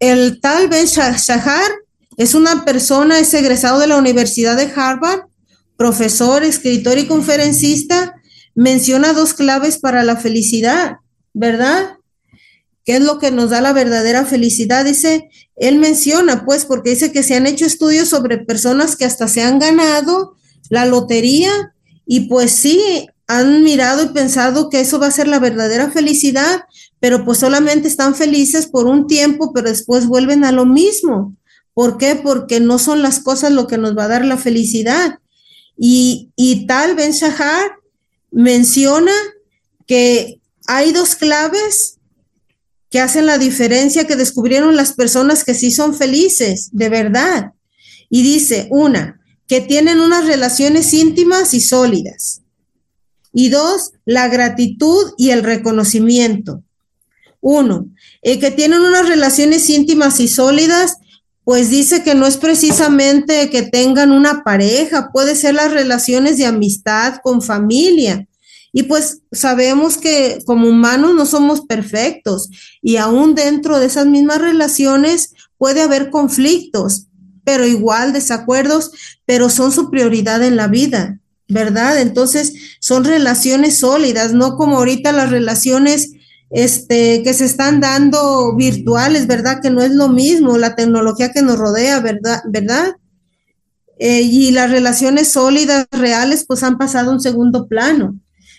el 0.00 0.40
tal 0.40 0.68
Ben 0.68 0.86
Shahar 0.86 1.70
es 2.16 2.34
una 2.34 2.64
persona, 2.64 3.18
es 3.18 3.32
egresado 3.34 3.80
de 3.80 3.86
la 3.86 3.96
Universidad 3.96 4.56
de 4.56 4.70
Harvard, 4.74 5.22
profesor, 5.76 6.44
escritor 6.44 6.98
y 6.98 7.06
conferencista, 7.06 8.14
menciona 8.54 9.12
dos 9.12 9.34
claves 9.34 9.78
para 9.78 10.04
la 10.04 10.16
felicidad, 10.16 10.98
¿verdad? 11.32 11.98
¿Qué 12.84 12.96
es 12.96 13.00
lo 13.00 13.18
que 13.18 13.30
nos 13.30 13.50
da 13.50 13.60
la 13.60 13.72
verdadera 13.72 14.24
felicidad? 14.24 14.84
Dice, 14.84 15.28
él 15.56 15.78
menciona, 15.78 16.44
pues, 16.44 16.64
porque 16.64 16.90
dice 16.90 17.12
que 17.12 17.22
se 17.22 17.34
han 17.34 17.46
hecho 17.46 17.64
estudios 17.64 18.08
sobre 18.08 18.38
personas 18.38 18.94
que 18.94 19.06
hasta 19.06 19.26
se 19.26 19.42
han 19.42 19.58
ganado 19.58 20.36
la 20.68 20.86
lotería 20.86 21.50
y 22.06 22.28
pues 22.28 22.52
sí, 22.52 23.08
han 23.26 23.62
mirado 23.62 24.04
y 24.04 24.08
pensado 24.08 24.68
que 24.68 24.80
eso 24.80 24.98
va 24.98 25.06
a 25.06 25.12
ser 25.12 25.28
la 25.28 25.38
verdadera 25.38 25.90
felicidad, 25.90 26.64
pero 27.00 27.24
pues 27.24 27.38
solamente 27.38 27.88
están 27.88 28.14
felices 28.14 28.66
por 28.66 28.86
un 28.86 29.06
tiempo, 29.06 29.52
pero 29.52 29.68
después 29.68 30.06
vuelven 30.06 30.44
a 30.44 30.52
lo 30.52 30.66
mismo. 30.66 31.36
¿Por 31.72 31.98
qué? 31.98 32.14
Porque 32.14 32.60
no 32.60 32.78
son 32.78 33.02
las 33.02 33.20
cosas 33.20 33.52
lo 33.52 33.66
que 33.66 33.78
nos 33.78 33.96
va 33.96 34.04
a 34.04 34.08
dar 34.08 34.24
la 34.24 34.36
felicidad. 34.36 35.18
Y, 35.76 36.30
y 36.36 36.66
tal 36.66 36.94
Ben 36.94 37.12
Shahar 37.12 37.72
menciona 38.30 39.12
que 39.86 40.40
hay 40.66 40.92
dos 40.92 41.16
claves 41.16 41.98
que 42.90 43.00
hacen 43.00 43.26
la 43.26 43.38
diferencia 43.38 44.06
que 44.06 44.14
descubrieron 44.14 44.76
las 44.76 44.92
personas 44.92 45.42
que 45.42 45.54
sí 45.54 45.72
son 45.72 45.94
felices, 45.94 46.68
de 46.72 46.88
verdad. 46.88 47.52
Y 48.08 48.22
dice, 48.22 48.68
una, 48.70 49.20
que 49.48 49.60
tienen 49.60 50.00
unas 50.00 50.26
relaciones 50.26 50.94
íntimas 50.94 51.54
y 51.54 51.60
sólidas. 51.60 52.43
Y 53.34 53.50
dos, 53.50 53.92
la 54.06 54.28
gratitud 54.28 55.12
y 55.18 55.30
el 55.30 55.42
reconocimiento. 55.42 56.62
Uno, 57.40 57.88
el 58.22 58.40
que 58.40 58.50
tienen 58.50 58.80
unas 58.80 59.06
relaciones 59.06 59.68
íntimas 59.68 60.20
y 60.20 60.28
sólidas, 60.28 60.96
pues 61.44 61.68
dice 61.68 62.02
que 62.02 62.14
no 62.14 62.26
es 62.26 62.38
precisamente 62.38 63.50
que 63.50 63.62
tengan 63.62 64.12
una 64.12 64.44
pareja, 64.44 65.10
puede 65.12 65.34
ser 65.34 65.54
las 65.54 65.72
relaciones 65.72 66.38
de 66.38 66.46
amistad 66.46 67.16
con 67.22 67.42
familia, 67.42 68.26
y 68.76 68.82
pues 68.82 69.20
sabemos 69.30 69.96
que 69.96 70.42
como 70.44 70.68
humanos 70.68 71.14
no 71.14 71.26
somos 71.26 71.60
perfectos 71.60 72.50
y 72.82 72.96
aún 72.96 73.36
dentro 73.36 73.78
de 73.78 73.86
esas 73.86 74.04
mismas 74.04 74.40
relaciones 74.40 75.32
puede 75.56 75.80
haber 75.80 76.10
conflictos, 76.10 77.06
pero 77.44 77.64
igual 77.68 78.12
desacuerdos, 78.12 78.90
pero 79.26 79.48
son 79.48 79.70
su 79.70 79.90
prioridad 79.90 80.42
en 80.42 80.56
la 80.56 80.66
vida, 80.66 81.20
¿verdad? 81.48 82.00
Entonces 82.00 82.54
son 82.80 83.04
relaciones 83.04 83.78
sólidas, 83.78 84.32
no 84.32 84.56
como 84.56 84.78
ahorita 84.78 85.12
las 85.12 85.30
relaciones 85.30 86.12
este, 86.50 87.22
que 87.22 87.34
se 87.34 87.44
están 87.44 87.80
dando 87.80 88.54
virtuales, 88.56 89.26
¿verdad? 89.26 89.60
Que 89.60 89.70
no 89.70 89.82
es 89.82 89.90
lo 89.90 90.08
mismo 90.08 90.56
la 90.58 90.76
tecnología 90.76 91.32
que 91.32 91.42
nos 91.42 91.58
rodea, 91.58 92.00
¿verdad? 92.00 92.42
¿verdad? 92.48 92.96
Eh, 93.98 94.22
y 94.22 94.50
las 94.50 94.70
relaciones 94.70 95.28
sólidas, 95.28 95.86
reales, 95.90 96.44
pues 96.46 96.62
han 96.62 96.78
pasado 96.78 97.10
a 97.10 97.14
un 97.14 97.20
segundo 97.20 97.68
plano. 97.68 98.18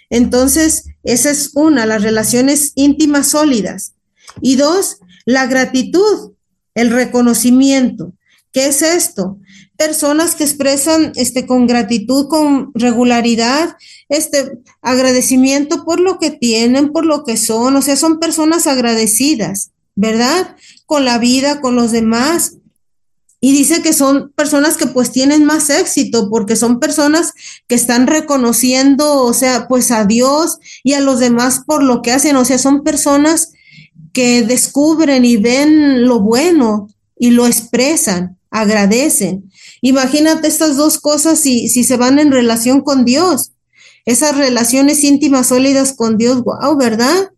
Entonces, 0.10 0.86
esa 1.04 1.32
es 1.32 1.52
una, 1.56 1.86
las 1.86 2.04
relaciones 2.04 2.72
íntimas 2.76 3.28
sólidas. 3.28 3.94
Y 4.42 4.56
dos, 4.56 4.98
la 5.26 5.46
gratitud, 5.48 6.34
el 6.74 6.92
reconocimiento. 6.92 8.14
¿Qué 8.56 8.68
es 8.68 8.82
esto? 8.82 9.38
Personas 9.76 10.34
que 10.34 10.46
expresan 10.46 11.12
este, 11.18 11.46
con 11.46 11.68
gratitud, 11.68 12.30
con 12.30 12.72
regularidad, 12.74 13.76
este 14.08 14.60
agradecimiento 14.82 15.84
por 15.84 16.00
lo 16.00 16.20
que 16.20 16.32
tienen, 16.32 16.94
por 16.94 17.06
lo 17.06 17.26
que 17.26 17.36
son, 17.36 17.76
o 17.76 17.82
sea, 17.82 17.98
son 17.98 18.18
personas 18.18 18.66
agradecidas, 18.66 19.72
¿verdad? 19.96 20.56
Con 20.86 21.04
la 21.04 21.18
vida, 21.18 21.60
con 21.60 21.76
los 21.76 21.92
demás, 21.92 22.56
y 23.42 23.52
dice 23.52 23.82
que 23.82 23.92
son 23.92 24.32
personas 24.32 24.78
que 24.78 24.88
pues 24.88 25.12
tienen 25.12 25.44
más 25.44 25.70
éxito 25.70 26.30
porque 26.30 26.56
son 26.56 26.80
personas 26.80 27.34
que 27.68 27.76
están 27.76 28.08
reconociendo, 28.08 29.22
o 29.22 29.34
sea, 29.34 29.68
pues 29.68 29.92
a 29.92 30.06
Dios 30.06 30.60
y 30.82 30.94
a 30.94 31.02
los 31.02 31.20
demás 31.20 31.64
por 31.68 31.84
lo 31.84 32.02
que 32.02 32.14
hacen, 32.14 32.38
o 32.38 32.46
sea, 32.46 32.58
son 32.58 32.86
personas 32.86 33.52
que 34.14 34.44
descubren 34.44 35.26
y 35.26 35.36
ven 35.36 36.08
lo 36.08 36.22
bueno 36.22 36.88
y 37.18 37.32
lo 37.32 37.48
expresan, 37.48 38.35
agradecen. 38.60 39.52
Imagínate 39.82 40.48
estas 40.48 40.78
dos 40.78 40.98
cosas 41.00 41.40
si, 41.40 41.68
si 41.68 41.84
se 41.84 41.98
van 41.98 42.20
en 42.20 42.32
relación 42.32 42.82
con 42.82 43.06
Dios, 43.06 43.52
esas 44.06 44.38
relaciones 44.38 45.04
íntimas 45.04 45.48
sólidas 45.48 45.94
con 45.94 46.18
Dios, 46.18 46.44
wow, 46.44 46.78
¿verdad? 46.78 47.32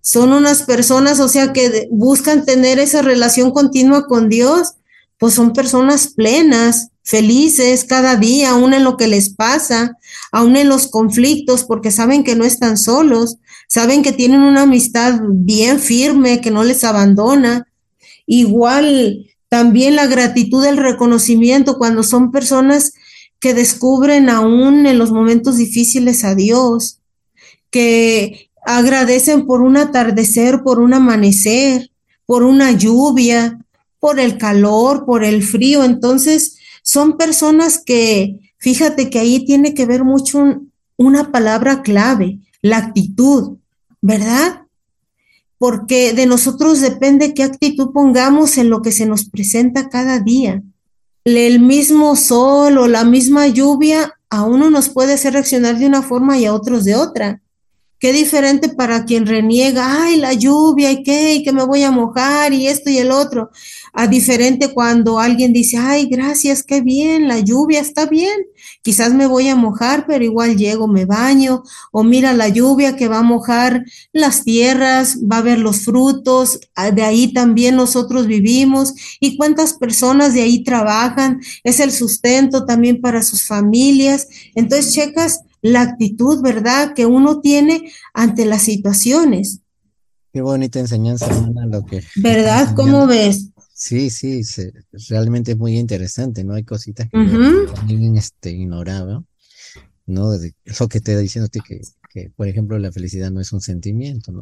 Son 0.00 0.32
unas 0.32 0.62
personas, 0.62 1.20
o 1.20 1.28
sea, 1.28 1.52
que 1.52 1.88
buscan 1.90 2.44
tener 2.44 2.78
esa 2.78 3.02
relación 3.02 3.50
continua 3.50 4.06
con 4.06 4.28
Dios 4.28 4.74
pues 5.22 5.34
son 5.34 5.52
personas 5.52 6.08
plenas, 6.08 6.88
felices 7.04 7.84
cada 7.84 8.16
día, 8.16 8.50
aún 8.50 8.74
en 8.74 8.82
lo 8.82 8.96
que 8.96 9.06
les 9.06 9.28
pasa, 9.32 9.96
aún 10.32 10.56
en 10.56 10.68
los 10.68 10.88
conflictos, 10.88 11.62
porque 11.62 11.92
saben 11.92 12.24
que 12.24 12.34
no 12.34 12.44
están 12.44 12.76
solos, 12.76 13.36
saben 13.68 14.02
que 14.02 14.10
tienen 14.10 14.40
una 14.40 14.62
amistad 14.62 15.20
bien 15.28 15.78
firme, 15.78 16.40
que 16.40 16.50
no 16.50 16.64
les 16.64 16.82
abandona. 16.82 17.68
Igual 18.26 19.24
también 19.52 19.96
la 19.96 20.06
gratitud, 20.06 20.64
el 20.64 20.78
reconocimiento, 20.78 21.76
cuando 21.76 22.02
son 22.02 22.32
personas 22.32 22.94
que 23.38 23.52
descubren 23.52 24.30
aún 24.30 24.86
en 24.86 24.96
los 24.96 25.12
momentos 25.12 25.58
difíciles 25.58 26.24
a 26.24 26.34
Dios, 26.34 27.00
que 27.68 28.48
agradecen 28.64 29.44
por 29.44 29.60
un 29.60 29.76
atardecer, 29.76 30.62
por 30.62 30.80
un 30.80 30.94
amanecer, 30.94 31.90
por 32.24 32.44
una 32.44 32.72
lluvia, 32.72 33.58
por 34.00 34.18
el 34.18 34.38
calor, 34.38 35.04
por 35.04 35.22
el 35.22 35.42
frío. 35.42 35.84
Entonces, 35.84 36.56
son 36.82 37.18
personas 37.18 37.76
que, 37.76 38.40
fíjate 38.56 39.10
que 39.10 39.18
ahí 39.18 39.44
tiene 39.44 39.74
que 39.74 39.84
ver 39.84 40.02
mucho 40.02 40.62
una 40.96 41.30
palabra 41.30 41.82
clave, 41.82 42.38
la 42.62 42.78
actitud, 42.78 43.58
¿verdad? 44.00 44.61
Porque 45.62 46.12
de 46.12 46.26
nosotros 46.26 46.80
depende 46.80 47.34
qué 47.34 47.44
actitud 47.44 47.92
pongamos 47.92 48.58
en 48.58 48.68
lo 48.68 48.82
que 48.82 48.90
se 48.90 49.06
nos 49.06 49.26
presenta 49.26 49.88
cada 49.88 50.18
día. 50.18 50.60
El 51.24 51.60
mismo 51.60 52.16
sol 52.16 52.78
o 52.78 52.88
la 52.88 53.04
misma 53.04 53.46
lluvia 53.46 54.12
a 54.28 54.42
uno 54.42 54.70
nos 54.70 54.88
puede 54.88 55.12
hacer 55.12 55.34
reaccionar 55.34 55.78
de 55.78 55.86
una 55.86 56.02
forma 56.02 56.36
y 56.36 56.46
a 56.46 56.52
otros 56.52 56.82
de 56.82 56.96
otra. 56.96 57.42
Qué 58.00 58.12
diferente 58.12 58.70
para 58.70 59.04
quien 59.04 59.24
reniega, 59.24 60.02
ay, 60.02 60.16
la 60.16 60.32
lluvia 60.32 60.90
y 60.90 61.04
qué, 61.04 61.34
y 61.34 61.44
que 61.44 61.52
me 61.52 61.64
voy 61.64 61.84
a 61.84 61.92
mojar 61.92 62.52
y 62.52 62.66
esto 62.66 62.90
y 62.90 62.98
el 62.98 63.12
otro 63.12 63.52
a 63.92 64.06
diferente 64.06 64.72
cuando 64.72 65.18
alguien 65.18 65.52
dice, 65.52 65.76
ay, 65.76 66.06
gracias, 66.06 66.62
qué 66.62 66.80
bien, 66.80 67.28
la 67.28 67.38
lluvia 67.40 67.80
está 67.80 68.06
bien, 68.06 68.46
quizás 68.82 69.14
me 69.14 69.26
voy 69.26 69.48
a 69.48 69.56
mojar, 69.56 70.06
pero 70.06 70.24
igual 70.24 70.56
llego, 70.56 70.88
me 70.88 71.04
baño, 71.04 71.62
o 71.92 72.02
mira 72.02 72.32
la 72.34 72.48
lluvia 72.48 72.96
que 72.96 73.08
va 73.08 73.20
a 73.20 73.22
mojar 73.22 73.84
las 74.12 74.44
tierras, 74.44 75.18
va 75.20 75.38
a 75.38 75.42
ver 75.42 75.58
los 75.58 75.84
frutos, 75.84 76.60
ah, 76.74 76.90
de 76.90 77.02
ahí 77.02 77.32
también 77.32 77.76
nosotros 77.76 78.26
vivimos, 78.26 78.94
y 79.20 79.36
cuántas 79.36 79.74
personas 79.74 80.34
de 80.34 80.42
ahí 80.42 80.64
trabajan, 80.64 81.40
es 81.64 81.80
el 81.80 81.92
sustento 81.92 82.64
también 82.66 83.00
para 83.00 83.22
sus 83.22 83.44
familias. 83.44 84.28
Entonces, 84.54 84.92
checas 84.92 85.40
la 85.62 85.82
actitud, 85.82 86.42
¿verdad?, 86.42 86.92
que 86.94 87.06
uno 87.06 87.40
tiene 87.40 87.92
ante 88.12 88.44
las 88.44 88.62
situaciones. 88.62 89.60
Qué 90.32 90.40
bonita 90.40 90.80
enseñanza, 90.80 91.26
hermana, 91.26 91.66
lo 91.66 91.84
que... 91.84 92.02
¿Verdad? 92.16 92.74
¿Cómo 92.74 93.06
ves? 93.06 93.51
Sí, 93.82 94.10
sí, 94.10 94.42
realmente 95.08 95.50
es 95.50 95.58
muy 95.58 95.76
interesante, 95.76 96.44
¿no? 96.44 96.54
Hay 96.54 96.62
cositas 96.62 97.08
que 97.10 97.18
también 97.74 98.16
este, 98.16 98.52
ignoraba, 98.52 99.24
¿no? 100.06 100.34
eso 100.64 100.88
que 100.88 101.00
te 101.00 101.18
diciendo 101.18 101.50
que, 101.50 101.80
que, 102.08 102.30
por 102.30 102.46
ejemplo, 102.46 102.78
la 102.78 102.92
felicidad 102.92 103.32
no 103.32 103.40
es 103.40 103.52
un 103.52 103.60
sentimiento, 103.60 104.30
¿no? 104.30 104.40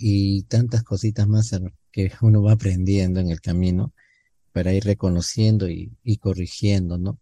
Y 0.00 0.42
tantas 0.48 0.82
cositas 0.82 1.28
más 1.28 1.52
que 1.92 2.10
uno 2.20 2.42
va 2.42 2.54
aprendiendo 2.54 3.20
en 3.20 3.30
el 3.30 3.40
camino 3.40 3.92
para 4.50 4.72
ir 4.72 4.82
reconociendo 4.82 5.68
y, 5.68 5.92
y 6.02 6.16
corrigiendo, 6.16 6.98
¿no? 6.98 7.20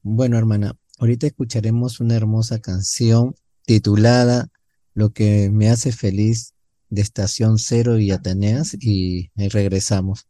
Bueno, 0.00 0.38
hermana, 0.38 0.78
ahorita 0.98 1.26
escucharemos 1.26 2.00
una 2.00 2.16
hermosa 2.16 2.60
canción 2.60 3.34
titulada 3.66 4.48
Lo 4.94 5.12
que 5.12 5.50
me 5.50 5.68
hace 5.68 5.92
feliz 5.92 6.54
de 6.88 7.02
Estación 7.02 7.58
Cero 7.58 7.98
y 7.98 8.10
Ateneas 8.10 8.74
y 8.80 9.28
regresamos. 9.36 10.28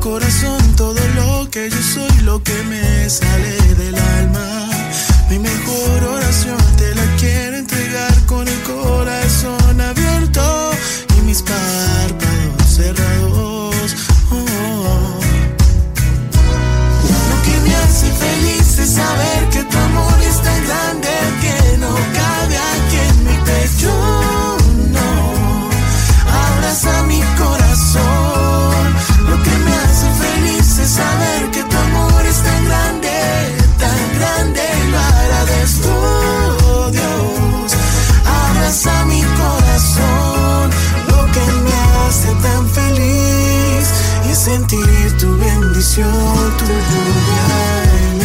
corazón 0.00 0.58
todo 0.76 0.98
lo 1.14 1.48
que 1.50 1.68
yo 1.68 1.82
soy, 1.82 2.22
lo 2.22 2.42
que 2.42 2.54
me 2.64 3.08
sale 3.08 3.56
del 3.74 3.94
alma. 3.94 4.68
Mi 5.28 5.38
mejor 5.38 6.04
oración 6.16 6.58
te 6.78 6.94
la 6.94 7.04
quiero 7.18 7.58
entregar 7.58 8.14
con 8.26 8.48
el 8.48 8.60
corazón 8.62 9.80
abierto 9.80 10.70
y 11.18 11.20
mis 11.22 11.42
párpados 11.42 12.68
cerrados. 12.76 13.94
Oh. 14.32 14.36
oh, 14.36 14.40
oh. 14.86 15.20
Lo 17.30 17.42
que 17.44 17.60
me 17.68 17.76
hace 17.76 18.10
feliz 18.24 18.78
es 18.78 18.90
saber 18.94 19.29
bendición, 45.80 46.12
tu 46.58 46.66
lluvia 46.66 48.19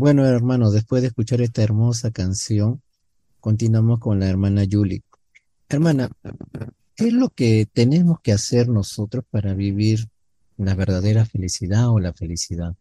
Bueno, 0.00 0.26
hermanos, 0.26 0.72
después 0.72 1.02
de 1.02 1.08
escuchar 1.08 1.42
esta 1.42 1.62
hermosa 1.62 2.10
canción, 2.10 2.80
continuamos 3.38 4.00
con 4.00 4.18
la 4.18 4.30
hermana 4.30 4.64
Julie. 4.64 5.02
Hermana, 5.68 6.08
¿qué 6.96 7.08
es 7.08 7.12
lo 7.12 7.28
que 7.28 7.68
tenemos 7.70 8.18
que 8.22 8.32
hacer 8.32 8.70
nosotros 8.70 9.26
para 9.30 9.52
vivir 9.52 10.08
la 10.56 10.74
verdadera 10.74 11.26
felicidad 11.26 11.90
o 11.90 12.00
la 12.00 12.14
felicidad? 12.14 12.72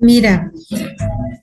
Mira, 0.00 0.50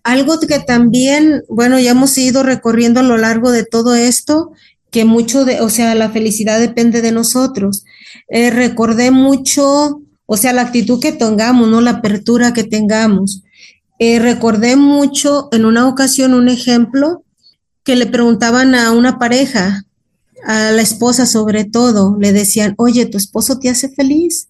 algo 0.03 0.41
que 0.41 0.59
también, 0.59 1.43
bueno, 1.47 1.79
ya 1.79 1.91
hemos 1.91 2.17
ido 2.17 2.43
recorriendo 2.43 2.99
a 2.99 3.03
lo 3.03 3.15
largo 3.15 3.51
de 3.51 3.63
todo 3.63 3.95
esto, 3.95 4.51
que 4.91 5.05
mucho 5.05 5.45
de, 5.45 5.61
o 5.61 5.69
sea, 5.69 5.95
la 5.95 6.09
felicidad 6.09 6.59
depende 6.59 7.01
de 7.01 7.13
nosotros. 7.13 7.85
Eh, 8.27 8.49
recordé 8.49 9.09
mucho, 9.09 10.01
o 10.25 10.35
sea, 10.35 10.51
la 10.51 10.63
actitud 10.63 10.99
que 10.99 11.13
tengamos, 11.13 11.69
¿no? 11.69 11.79
La 11.79 11.91
apertura 11.91 12.51
que 12.51 12.65
tengamos. 12.65 13.41
Eh, 13.97 14.19
recordé 14.19 14.75
mucho 14.75 15.47
en 15.51 15.65
una 15.65 15.87
ocasión 15.87 16.33
un 16.33 16.49
ejemplo 16.49 17.23
que 17.83 17.95
le 17.95 18.07
preguntaban 18.07 18.75
a 18.75 18.91
una 18.91 19.19
pareja, 19.19 19.85
a 20.45 20.71
la 20.71 20.81
esposa 20.81 21.25
sobre 21.25 21.63
todo, 21.63 22.17
le 22.19 22.33
decían, 22.33 22.75
oye, 22.77 23.05
¿tu 23.05 23.17
esposo 23.17 23.59
te 23.59 23.69
hace 23.69 23.89
feliz? 23.89 24.49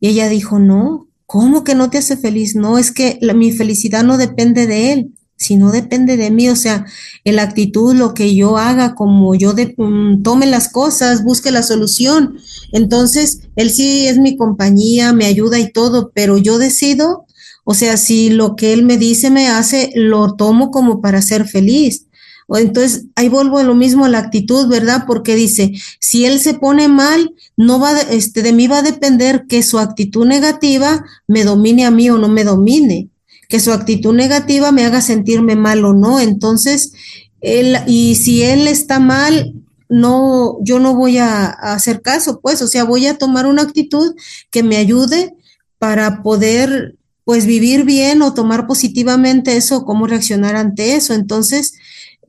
Y 0.00 0.08
ella 0.08 0.28
dijo, 0.28 0.58
no, 0.58 1.08
¿cómo 1.26 1.64
que 1.64 1.74
no 1.74 1.90
te 1.90 1.98
hace 1.98 2.16
feliz? 2.16 2.54
No, 2.54 2.78
es 2.78 2.92
que 2.92 3.18
mi 3.34 3.52
felicidad 3.52 4.04
no 4.04 4.16
depende 4.16 4.66
de 4.66 4.92
él, 4.92 5.14
sino 5.36 5.72
depende 5.72 6.16
de 6.16 6.30
mí, 6.30 6.48
o 6.48 6.56
sea, 6.56 6.86
la 7.24 7.42
actitud, 7.42 7.94
lo 7.94 8.14
que 8.14 8.34
yo 8.34 8.56
haga, 8.56 8.94
como 8.94 9.34
yo 9.34 9.54
mm, 9.54 10.22
tome 10.22 10.46
las 10.46 10.68
cosas, 10.68 11.24
busque 11.24 11.50
la 11.50 11.62
solución. 11.62 12.38
Entonces, 12.72 13.40
él 13.56 13.70
sí 13.70 14.06
es 14.06 14.18
mi 14.18 14.36
compañía, 14.36 15.12
me 15.12 15.26
ayuda 15.26 15.58
y 15.58 15.72
todo, 15.72 16.12
pero 16.14 16.38
yo 16.38 16.58
decido, 16.58 17.26
o 17.64 17.74
sea, 17.74 17.96
si 17.96 18.30
lo 18.30 18.56
que 18.56 18.72
él 18.72 18.84
me 18.84 18.98
dice 18.98 19.30
me 19.30 19.48
hace, 19.48 19.90
lo 19.94 20.34
tomo 20.34 20.70
como 20.70 21.00
para 21.00 21.22
ser 21.22 21.46
feliz. 21.46 22.06
O 22.46 22.58
entonces 22.58 23.06
ahí 23.16 23.30
vuelvo 23.30 23.56
a 23.58 23.62
lo 23.62 23.74
mismo 23.74 24.04
a 24.04 24.08
la 24.10 24.18
actitud, 24.18 24.68
¿verdad? 24.68 25.04
Porque 25.06 25.34
dice, 25.34 25.72
si 25.98 26.26
él 26.26 26.38
se 26.40 26.52
pone 26.54 26.88
mal, 26.88 27.32
no 27.56 27.80
va, 27.80 27.94
de- 27.94 28.16
este, 28.16 28.42
de 28.42 28.52
mí 28.52 28.66
va 28.66 28.78
a 28.78 28.82
depender 28.82 29.46
que 29.48 29.62
su 29.62 29.78
actitud 29.78 30.26
negativa 30.26 31.04
me 31.26 31.42
domine 31.44 31.86
a 31.86 31.90
mí 31.90 32.10
o 32.10 32.18
no 32.18 32.28
me 32.28 32.44
domine, 32.44 33.08
que 33.48 33.60
su 33.60 33.72
actitud 33.72 34.12
negativa 34.14 34.72
me 34.72 34.84
haga 34.84 35.00
sentirme 35.00 35.56
mal 35.56 35.84
o 35.86 35.94
no. 35.94 36.20
Entonces, 36.20 36.92
él, 37.40 37.78
y 37.86 38.16
si 38.16 38.42
él 38.42 38.68
está 38.68 39.00
mal, 39.00 39.54
no, 39.88 40.58
yo 40.62 40.78
no 40.80 40.94
voy 40.94 41.16
a, 41.18 41.46
a 41.46 41.72
hacer 41.74 42.02
caso, 42.02 42.40
pues, 42.40 42.60
o 42.60 42.66
sea, 42.66 42.84
voy 42.84 43.06
a 43.06 43.16
tomar 43.16 43.46
una 43.46 43.62
actitud 43.62 44.14
que 44.50 44.62
me 44.62 44.76
ayude 44.76 45.34
para 45.78 46.22
poder, 46.22 46.96
pues, 47.24 47.46
vivir 47.46 47.84
bien 47.84 48.22
o 48.22 48.34
tomar 48.34 48.66
positivamente 48.66 49.56
eso, 49.56 49.84
cómo 49.84 50.06
reaccionar 50.06 50.56
ante 50.56 50.94
eso. 50.94 51.14
Entonces, 51.14 51.74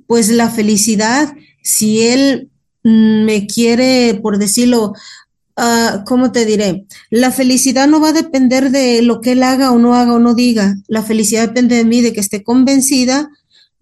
pues 0.08 0.30
la 0.30 0.50
felicidad, 0.50 1.34
si 1.64 2.02
él 2.02 2.50
mm, 2.84 3.24
me 3.24 3.48
quiere, 3.48 4.20
por 4.22 4.38
decirlo, 4.38 4.94
ah, 5.58 6.04
¿cómo 6.06 6.32
te 6.32 6.46
diré? 6.46 6.86
La 7.10 7.32
felicidad 7.32 7.88
no 7.88 8.00
va 8.00 8.10
a 8.10 8.14
depender 8.14 8.72
de 8.72 9.02
lo 9.02 9.22
que 9.22 9.34
él 9.34 9.44
haga 9.44 9.72
o 9.72 9.80
no 9.80 9.96
haga 9.96 10.14
o 10.14 10.20
no 10.20 10.34
diga. 10.34 10.76
La 10.88 11.04
felicidad 11.04 11.48
depende 11.48 11.76
de 11.76 11.86
mí, 11.86 12.02
de 12.02 12.14
que 12.14 12.20
esté 12.20 12.44
convencida 12.44 13.30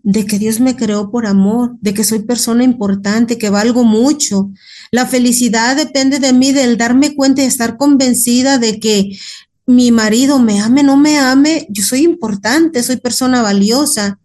de 0.04 0.26
que 0.26 0.38
Dios 0.38 0.60
me 0.60 0.76
creó 0.76 1.10
por 1.10 1.26
amor, 1.26 1.78
de 1.80 1.94
que 1.94 2.04
soy 2.04 2.20
persona 2.20 2.64
importante, 2.64 3.38
que 3.38 3.50
valgo 3.50 3.86
mucho. 3.86 4.52
La 4.92 5.08
felicidad 5.08 5.78
depende 5.78 6.20
de 6.20 6.34
mí, 6.34 6.52
del 6.52 6.78
darme 6.78 7.16
cuenta 7.16 7.42
y 7.42 7.46
estar 7.46 7.78
convencida 7.78 8.58
de 8.58 8.80
que 8.80 9.18
mi 9.66 9.92
marido 9.92 10.40
me 10.40 10.60
ame, 10.60 10.84
no 10.84 10.98
me 10.98 11.18
ame, 11.18 11.68
yo 11.70 11.84
soy 11.84 12.02
importante, 12.02 12.84
soy 12.84 12.98
persona 12.98 13.42
valiosa 13.42 14.20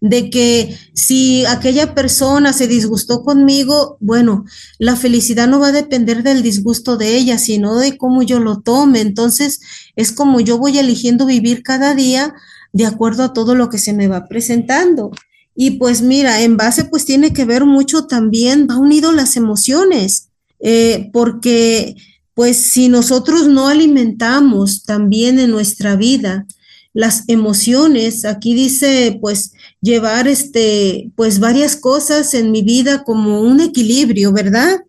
de 0.00 0.30
que 0.30 0.78
si 0.94 1.44
aquella 1.46 1.94
persona 1.94 2.52
se 2.52 2.68
disgustó 2.68 3.22
conmigo, 3.22 3.96
bueno, 4.00 4.44
la 4.78 4.96
felicidad 4.96 5.48
no 5.48 5.58
va 5.58 5.68
a 5.68 5.72
depender 5.72 6.22
del 6.22 6.42
disgusto 6.42 6.96
de 6.96 7.16
ella, 7.16 7.38
sino 7.38 7.76
de 7.76 7.96
cómo 7.96 8.22
yo 8.22 8.38
lo 8.38 8.60
tome. 8.60 9.00
Entonces, 9.00 9.60
es 9.96 10.12
como 10.12 10.40
yo 10.40 10.58
voy 10.58 10.78
eligiendo 10.78 11.26
vivir 11.26 11.62
cada 11.62 11.94
día 11.94 12.34
de 12.72 12.86
acuerdo 12.86 13.24
a 13.24 13.32
todo 13.32 13.54
lo 13.54 13.70
que 13.70 13.78
se 13.78 13.92
me 13.92 14.08
va 14.08 14.28
presentando. 14.28 15.10
Y 15.54 15.72
pues 15.72 16.02
mira, 16.02 16.42
en 16.42 16.58
base 16.58 16.84
pues 16.84 17.06
tiene 17.06 17.32
que 17.32 17.46
ver 17.46 17.64
mucho 17.64 18.06
también, 18.06 18.66
va 18.70 18.76
unido 18.76 19.12
las 19.12 19.36
emociones, 19.36 20.28
eh, 20.60 21.08
porque 21.12 21.96
pues 22.36 22.58
si 22.58 22.90
nosotros 22.90 23.48
no 23.48 23.66
alimentamos 23.66 24.84
también 24.84 25.40
en 25.40 25.50
nuestra 25.50 25.96
vida 25.96 26.46
las 26.92 27.24
emociones, 27.28 28.26
aquí 28.26 28.52
dice 28.52 29.18
pues 29.22 29.54
llevar 29.80 30.28
este 30.28 31.10
pues 31.16 31.40
varias 31.40 31.76
cosas 31.76 32.34
en 32.34 32.50
mi 32.50 32.60
vida 32.60 33.04
como 33.04 33.40
un 33.40 33.60
equilibrio, 33.60 34.32
¿verdad? 34.32 34.80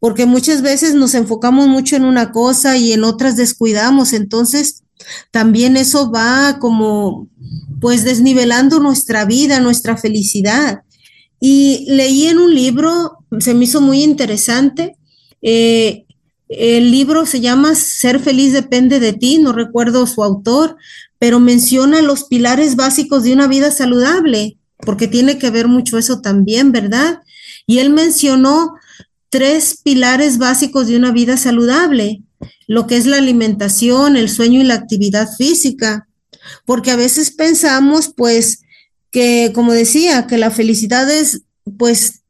Porque 0.00 0.24
muchas 0.24 0.62
veces 0.62 0.94
nos 0.94 1.14
enfocamos 1.14 1.68
mucho 1.68 1.94
en 1.94 2.06
una 2.06 2.32
cosa 2.32 2.78
y 2.78 2.94
en 2.94 3.04
otras 3.04 3.36
descuidamos, 3.36 4.14
entonces 4.14 4.82
también 5.30 5.76
eso 5.76 6.10
va 6.10 6.56
como 6.58 7.28
pues 7.82 8.02
desnivelando 8.02 8.80
nuestra 8.80 9.26
vida, 9.26 9.60
nuestra 9.60 9.98
felicidad. 9.98 10.84
Y 11.38 11.84
leí 11.86 12.28
en 12.28 12.38
un 12.38 12.54
libro, 12.54 13.18
se 13.40 13.52
me 13.52 13.64
hizo 13.64 13.82
muy 13.82 14.02
interesante, 14.02 14.96
eh, 15.42 16.06
el 16.48 16.90
libro 16.90 17.26
se 17.26 17.40
llama 17.40 17.74
Ser 17.74 18.20
feliz 18.20 18.52
depende 18.52 19.00
de 19.00 19.12
ti, 19.12 19.38
no 19.38 19.52
recuerdo 19.52 20.06
su 20.06 20.22
autor, 20.22 20.76
pero 21.18 21.40
menciona 21.40 22.02
los 22.02 22.24
pilares 22.24 22.76
básicos 22.76 23.24
de 23.24 23.32
una 23.32 23.46
vida 23.46 23.70
saludable, 23.70 24.58
porque 24.78 25.08
tiene 25.08 25.38
que 25.38 25.50
ver 25.50 25.68
mucho 25.68 25.98
eso 25.98 26.20
también, 26.20 26.72
¿verdad? 26.72 27.20
Y 27.66 27.80
él 27.80 27.90
mencionó 27.90 28.74
tres 29.30 29.80
pilares 29.82 30.38
básicos 30.38 30.86
de 30.86 30.96
una 30.96 31.12
vida 31.12 31.36
saludable, 31.36 32.22
lo 32.66 32.86
que 32.86 32.96
es 32.96 33.06
la 33.06 33.16
alimentación, 33.16 34.16
el 34.16 34.28
sueño 34.28 34.60
y 34.60 34.64
la 34.64 34.74
actividad 34.74 35.28
física, 35.36 36.08
porque 36.64 36.90
a 36.90 36.96
veces 36.96 37.30
pensamos, 37.30 38.12
pues, 38.16 38.62
que, 39.10 39.52
como 39.54 39.72
decía, 39.72 40.26
que 40.26 40.38
la 40.38 40.50
felicidad 40.50 41.10
es, 41.10 41.42
pues, 41.76 42.22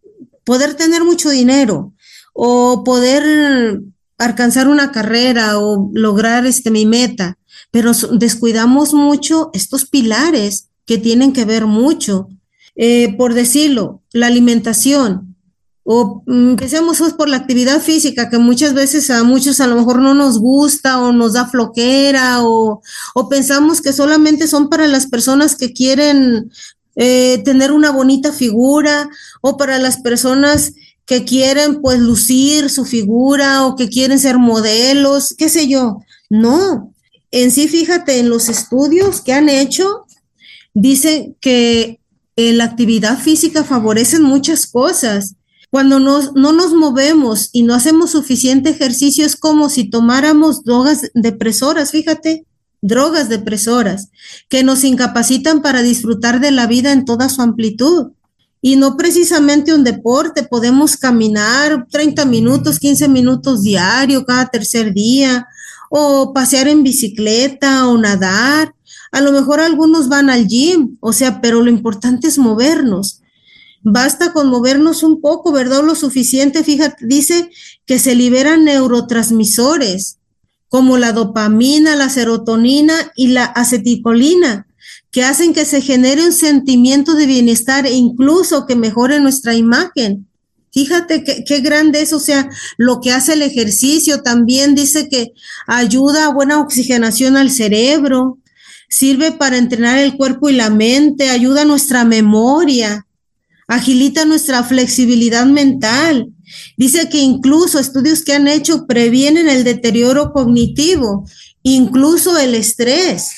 poder 0.44 0.74
tener 0.74 1.04
mucho 1.04 1.30
dinero 1.30 1.92
o 2.32 2.82
poder 2.84 3.82
alcanzar 4.18 4.68
una 4.68 4.92
carrera 4.92 5.58
o 5.58 5.90
lograr 5.94 6.46
este, 6.46 6.70
mi 6.70 6.86
meta, 6.86 7.38
pero 7.70 7.92
descuidamos 8.12 8.92
mucho 8.92 9.50
estos 9.52 9.86
pilares 9.86 10.68
que 10.84 10.98
tienen 10.98 11.32
que 11.32 11.44
ver 11.44 11.66
mucho. 11.66 12.28
Eh, 12.76 13.14
por 13.16 13.34
decirlo, 13.34 14.02
la 14.12 14.28
alimentación, 14.28 15.36
o 15.82 16.22
mm, 16.26 16.50
empecemos 16.50 16.98
pues 16.98 17.12
por 17.14 17.28
la 17.28 17.38
actividad 17.38 17.80
física, 17.80 18.28
que 18.30 18.38
muchas 18.38 18.74
veces 18.74 19.10
a 19.10 19.24
muchos 19.24 19.60
a 19.60 19.66
lo 19.66 19.76
mejor 19.76 20.00
no 20.00 20.14
nos 20.14 20.38
gusta 20.38 21.00
o 21.00 21.12
nos 21.12 21.32
da 21.32 21.46
floquera 21.46 22.44
o, 22.44 22.82
o 23.14 23.28
pensamos 23.28 23.80
que 23.80 23.92
solamente 23.92 24.46
son 24.46 24.68
para 24.68 24.86
las 24.86 25.06
personas 25.06 25.56
que 25.56 25.72
quieren 25.72 26.50
eh, 27.00 27.40
tener 27.44 27.70
una 27.70 27.92
bonita 27.92 28.32
figura 28.32 29.08
o 29.40 29.56
para 29.56 29.78
las 29.78 29.98
personas 29.98 30.72
que 31.08 31.24
quieren 31.24 31.80
pues 31.80 31.98
lucir 31.98 32.68
su 32.68 32.84
figura 32.84 33.64
o 33.64 33.76
que 33.76 33.88
quieren 33.88 34.18
ser 34.18 34.36
modelos, 34.36 35.34
qué 35.38 35.48
sé 35.48 35.66
yo. 35.66 36.02
No, 36.28 36.92
en 37.30 37.50
sí 37.50 37.66
fíjate 37.66 38.18
en 38.18 38.28
los 38.28 38.50
estudios 38.50 39.22
que 39.22 39.32
han 39.32 39.48
hecho, 39.48 40.04
dice 40.74 41.34
que 41.40 41.98
eh, 42.36 42.52
la 42.52 42.64
actividad 42.64 43.18
física 43.18 43.64
favorece 43.64 44.20
muchas 44.20 44.66
cosas. 44.66 45.36
Cuando 45.70 45.98
no 45.98 46.52
nos 46.52 46.74
movemos 46.74 47.48
y 47.52 47.62
no 47.62 47.74
hacemos 47.74 48.10
suficiente 48.10 48.70
ejercicio 48.70 49.24
es 49.24 49.36
como 49.36 49.70
si 49.70 49.88
tomáramos 49.88 50.62
drogas 50.62 51.10
depresoras, 51.14 51.90
fíjate, 51.90 52.44
drogas 52.82 53.30
depresoras 53.30 54.10
que 54.50 54.62
nos 54.62 54.84
incapacitan 54.84 55.62
para 55.62 55.80
disfrutar 55.80 56.40
de 56.40 56.50
la 56.50 56.66
vida 56.66 56.92
en 56.92 57.06
toda 57.06 57.30
su 57.30 57.40
amplitud 57.40 58.12
y 58.60 58.76
no 58.76 58.96
precisamente 58.96 59.72
un 59.72 59.84
deporte, 59.84 60.42
podemos 60.42 60.96
caminar 60.96 61.86
30 61.90 62.24
minutos, 62.24 62.78
15 62.78 63.08
minutos 63.08 63.62
diario 63.62 64.24
cada 64.24 64.46
tercer 64.46 64.92
día, 64.92 65.46
o 65.90 66.32
pasear 66.32 66.68
en 66.68 66.82
bicicleta 66.82 67.88
o 67.88 67.96
nadar. 67.98 68.74
A 69.10 69.20
lo 69.20 69.32
mejor 69.32 69.60
algunos 69.60 70.08
van 70.08 70.28
al 70.28 70.46
gym, 70.46 70.96
o 71.00 71.12
sea, 71.12 71.40
pero 71.40 71.62
lo 71.62 71.70
importante 71.70 72.28
es 72.28 72.38
movernos. 72.38 73.22
Basta 73.82 74.32
con 74.32 74.48
movernos 74.48 75.02
un 75.02 75.20
poco, 75.20 75.52
¿verdad? 75.52 75.82
Lo 75.84 75.94
suficiente, 75.94 76.64
fíjate, 76.64 77.06
dice 77.06 77.50
que 77.86 77.98
se 77.98 78.14
liberan 78.14 78.64
neurotransmisores 78.64 80.18
como 80.68 80.98
la 80.98 81.12
dopamina, 81.12 81.96
la 81.96 82.10
serotonina 82.10 82.94
y 83.16 83.28
la 83.28 83.44
aceticolina, 83.44 84.66
que 85.10 85.24
hacen 85.24 85.54
que 85.54 85.64
se 85.64 85.80
genere 85.80 86.24
un 86.24 86.32
sentimiento 86.32 87.14
de 87.14 87.26
bienestar 87.26 87.86
e 87.86 87.92
incluso 87.92 88.66
que 88.66 88.76
mejore 88.76 89.20
nuestra 89.20 89.54
imagen. 89.54 90.28
Fíjate 90.70 91.24
qué, 91.24 91.60
grande 91.60 92.02
es, 92.02 92.12
o 92.12 92.20
sea, 92.20 92.48
lo 92.76 93.00
que 93.00 93.10
hace 93.12 93.32
el 93.32 93.42
ejercicio 93.42 94.22
también 94.22 94.74
dice 94.74 95.08
que 95.08 95.32
ayuda 95.66 96.26
a 96.26 96.32
buena 96.32 96.60
oxigenación 96.60 97.36
al 97.36 97.50
cerebro, 97.50 98.38
sirve 98.88 99.32
para 99.32 99.56
entrenar 99.56 99.98
el 99.98 100.16
cuerpo 100.16 100.50
y 100.50 100.52
la 100.52 100.68
mente, 100.70 101.30
ayuda 101.30 101.62
a 101.62 101.64
nuestra 101.64 102.04
memoria, 102.04 103.06
agilita 103.66 104.26
nuestra 104.26 104.62
flexibilidad 104.62 105.46
mental. 105.46 106.28
Dice 106.76 107.08
que 107.08 107.18
incluso 107.18 107.78
estudios 107.78 108.22
que 108.22 108.34
han 108.34 108.46
hecho 108.46 108.86
previenen 108.86 109.48
el 109.48 109.64
deterioro 109.64 110.32
cognitivo, 110.32 111.26
incluso 111.62 112.38
el 112.38 112.54
estrés. 112.54 113.30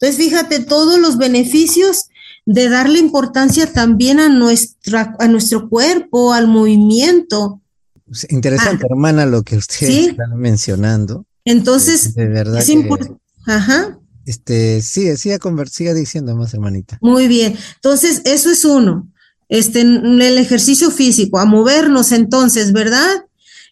Entonces, 0.00 0.16
fíjate 0.24 0.60
todos 0.60 0.98
los 0.98 1.18
beneficios 1.18 2.06
de 2.46 2.68
darle 2.68 2.98
importancia 2.98 3.70
también 3.72 4.18
a, 4.18 4.28
nuestra, 4.30 5.14
a 5.18 5.28
nuestro 5.28 5.68
cuerpo, 5.68 6.32
al 6.32 6.48
movimiento. 6.48 7.60
Interesante, 8.30 8.84
Ah. 8.84 8.88
hermana, 8.90 9.26
lo 9.26 9.42
que 9.42 9.56
ustedes 9.56 9.94
Sí. 9.94 10.06
están 10.10 10.36
mencionando. 10.36 11.26
Entonces, 11.44 12.14
de 12.14 12.26
verdad 12.26 12.58
es 12.60 12.68
importante. 12.70 13.20
Ajá, 13.46 13.98
este, 14.26 14.80
sigue, 14.82 15.14
conver- 15.38 15.68
siga 15.70 15.94
diciendo 15.94 16.34
más, 16.36 16.52
hermanita. 16.54 16.98
muy 17.00 17.26
bien. 17.28 17.56
Entonces, 17.76 18.22
eso 18.24 18.50
es 18.50 18.64
uno. 18.64 19.08
Este, 19.48 19.80
el 19.82 20.38
ejercicio 20.38 20.90
físico, 20.90 21.38
a 21.38 21.44
movernos 21.44 22.12
entonces, 22.12 22.72
¿verdad? 22.72 23.24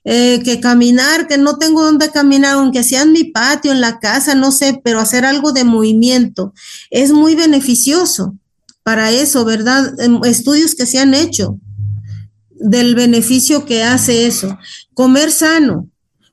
Eh, 0.04 0.40
que 0.44 0.60
caminar, 0.60 1.26
que 1.26 1.36
no 1.36 1.58
tengo 1.58 1.84
dónde 1.84 2.10
caminar, 2.10 2.54
aunque 2.54 2.82
sea 2.82 3.02
en 3.02 3.12
mi 3.12 3.24
patio, 3.24 3.72
en 3.72 3.80
la 3.80 3.98
casa, 3.98 4.34
no 4.34 4.52
sé, 4.52 4.80
pero 4.82 5.00
hacer 5.00 5.24
algo 5.26 5.52
de 5.52 5.64
movimiento 5.64 6.54
es 6.90 7.12
muy 7.12 7.34
beneficioso 7.34 8.34
para 8.84 9.10
eso, 9.10 9.44
¿verdad? 9.44 10.00
Em, 10.00 10.20
Estudios 10.24 10.74
que 10.74 10.86
se 10.86 10.98
han 10.98 11.12
hecho 11.12 11.58
del 12.58 12.94
beneficio 12.94 13.66
que 13.66 13.82
hace 13.82 14.26
eso. 14.26 14.56
Comer 14.94 15.30
sano. 15.30 15.90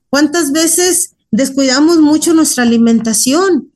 ¿Cuántas 0.08 0.52
veces 0.52 1.10
descuidamos 1.30 1.98
mucho 1.98 2.32
nuestra 2.34 2.62
alimentación? 2.62 3.72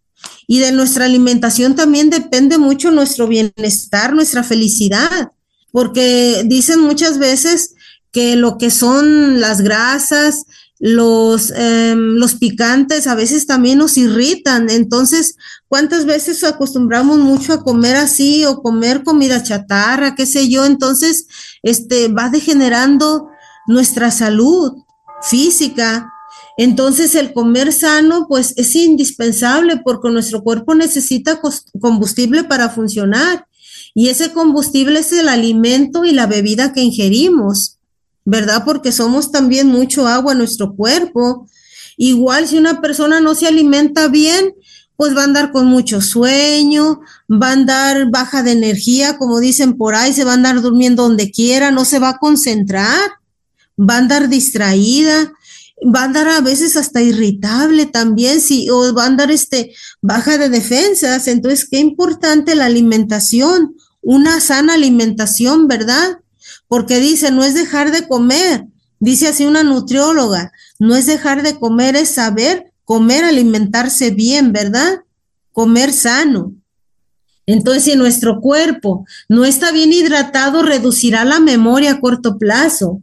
Y 0.47 0.59
de 0.59 0.73
nuestra 0.73 1.05
alimentación 1.05 1.75
también 1.75 2.11
depende 2.11 2.59
mucho 2.59 2.91
nuestro 2.91 3.29
bienestar, 3.29 4.15
nuestra 4.15 4.43
felicidad, 4.43 5.31
porque 5.73 6.43
dicen 6.47 6.81
muchas 6.81 7.19
veces 7.19 7.75
que 8.13 8.37
lo 8.37 8.59
que 8.59 8.71
son 8.71 9.41
las 9.41 9.61
grasas, 9.61 10.45
los, 10.81 11.53
em, 11.55 12.15
los 12.15 12.35
picantes 12.37 13.07
a 13.07 13.15
veces 13.15 13.47
también 13.47 13.79
nos 13.79 13.99
irritan. 13.99 14.71
Entonces, 14.71 15.37
¿cuántas 15.69 16.07
veces 16.07 16.43
acostumbramos 16.43 17.19
mucho 17.19 17.53
a 17.53 17.63
comer 17.63 17.97
así 17.97 18.45
o 18.47 18.63
comer 18.63 19.05
comida 19.05 19.43
chatarra, 19.43 20.15
qué 20.15 20.27
sé 20.27 20.49
yo? 20.49 20.65
Entonces, 20.65 21.27
este 21.63 22.09
va 22.09 22.31
degenerando 22.31 23.29
nuestra 23.67 24.11
salud 24.11 24.73
física. 25.23 26.11
Entonces, 26.57 27.15
el 27.15 27.33
comer 27.35 27.73
sano, 27.73 28.27
pues 28.27 28.55
es 28.57 28.75
indispensable 28.75 29.83
porque 29.85 30.11
nuestro 30.11 30.43
cuerpo 30.43 30.75
necesita 30.75 31.41
combustible 31.79 32.45
para 32.45 32.71
funcionar. 32.71 33.47
Y 33.95 34.09
ese 34.09 34.33
combustible 34.33 35.01
es 35.01 35.13
el 35.13 35.29
alimento 35.29 36.05
y 36.05 36.13
la 36.13 36.27
bebida 36.27 36.73
que 36.73 36.81
ingerimos, 36.81 37.80
¿verdad? 38.25 38.63
Porque 38.65 38.93
somos 38.93 39.33
también 39.33 39.69
mucho 39.69 40.07
agua 40.07 40.33
en 40.33 40.39
nuestro 40.39 40.75
cuerpo. 40.75 41.49
Igual 41.97 42.49
si 42.49 42.59
una 42.59 42.81
persona 42.81 43.21
no 43.21 43.35
se 43.35 43.47
alimenta 43.47 44.09
bien, 44.09 44.55
pues 44.97 45.17
va 45.17 45.23
a 45.23 45.25
andar 45.25 45.51
con 45.51 45.67
mucho 45.67 46.03
sueño, 46.03 47.01
va 47.31 47.49
a 47.49 47.53
andar 47.53 48.11
baja 48.11 48.43
de 48.43 48.53
energía, 48.53 49.17
como 49.17 49.41
dicen 49.41 49.79
por 49.79 49.95
ahí, 49.95 50.13
se 50.13 50.25
va 50.25 50.33
a 50.33 50.35
andar 50.35 50.61
durmiendo 50.61 51.05
donde 51.05 51.31
quiera, 51.31 51.71
no 51.71 51.87
se 51.87 51.99
va 51.99 52.11
a 52.11 52.19
concentrar, 52.19 53.11
va 53.79 53.95
a 53.95 53.99
andar 53.99 54.29
distraída, 54.29 55.33
va 55.83 56.03
a 56.03 56.05
andar 56.05 56.29
a 56.29 56.41
veces 56.43 56.77
hasta 56.77 57.01
irritable 57.01 57.87
también, 57.87 58.41
si, 58.41 58.69
o 58.69 58.95
va 58.95 59.05
a 59.05 59.07
andar 59.07 59.31
este, 59.31 59.75
baja 60.03 60.37
de 60.37 60.51
defensas. 60.51 61.29
Entonces, 61.29 61.67
qué 61.67 61.79
importante 61.79 62.55
la 62.55 62.67
alimentación, 62.67 63.77
una 64.03 64.41
sana 64.41 64.75
alimentación, 64.75 65.67
¿verdad? 65.67 66.20
Porque 66.71 67.01
dice, 67.01 67.33
no 67.33 67.43
es 67.43 67.55
dejar 67.55 67.91
de 67.91 68.07
comer, 68.07 68.65
dice 69.01 69.27
así 69.27 69.45
una 69.45 69.65
nutrióloga, 69.65 70.53
no 70.79 70.95
es 70.95 71.07
dejar 71.07 71.43
de 71.43 71.59
comer, 71.59 71.97
es 71.97 72.11
saber 72.11 72.71
comer, 72.85 73.25
alimentarse 73.25 74.13
bien, 74.13 74.53
¿verdad? 74.53 75.01
Comer 75.51 75.93
sano. 75.93 76.55
Entonces, 77.45 77.83
si 77.83 77.97
nuestro 77.97 78.41
cuerpo 78.41 79.05
no 79.29 79.45
está 79.45 79.73
bien 79.73 79.93
hidratado, 79.93 80.63
reducirá 80.63 81.25
la 81.25 81.41
memoria 81.41 81.91
a 81.91 82.01
corto 82.01 82.39
plazo. 82.39 83.03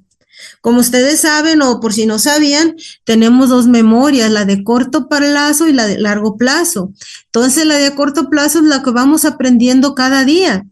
Como 0.61 0.79
ustedes 0.79 1.19
saben, 1.19 1.61
o 1.61 1.81
por 1.81 1.91
si 1.91 2.05
no 2.05 2.19
sabían, 2.19 2.77
tenemos 3.03 3.49
dos 3.49 3.67
memorias, 3.67 4.31
la 4.31 4.45
de 4.45 4.63
corto 4.63 5.09
plazo 5.09 5.67
y 5.67 5.73
la 5.73 5.87
de 5.87 5.99
largo 5.99 6.37
plazo. 6.37 6.93
Entonces, 7.25 7.65
la 7.65 7.75
de 7.75 7.93
corto 7.95 8.29
plazo 8.29 8.59
es 8.59 8.63
la 8.63 8.81
que 8.81 8.91
vamos 8.91 9.25
aprendiendo 9.25 9.93
cada 9.93 10.23
día. 10.23 10.65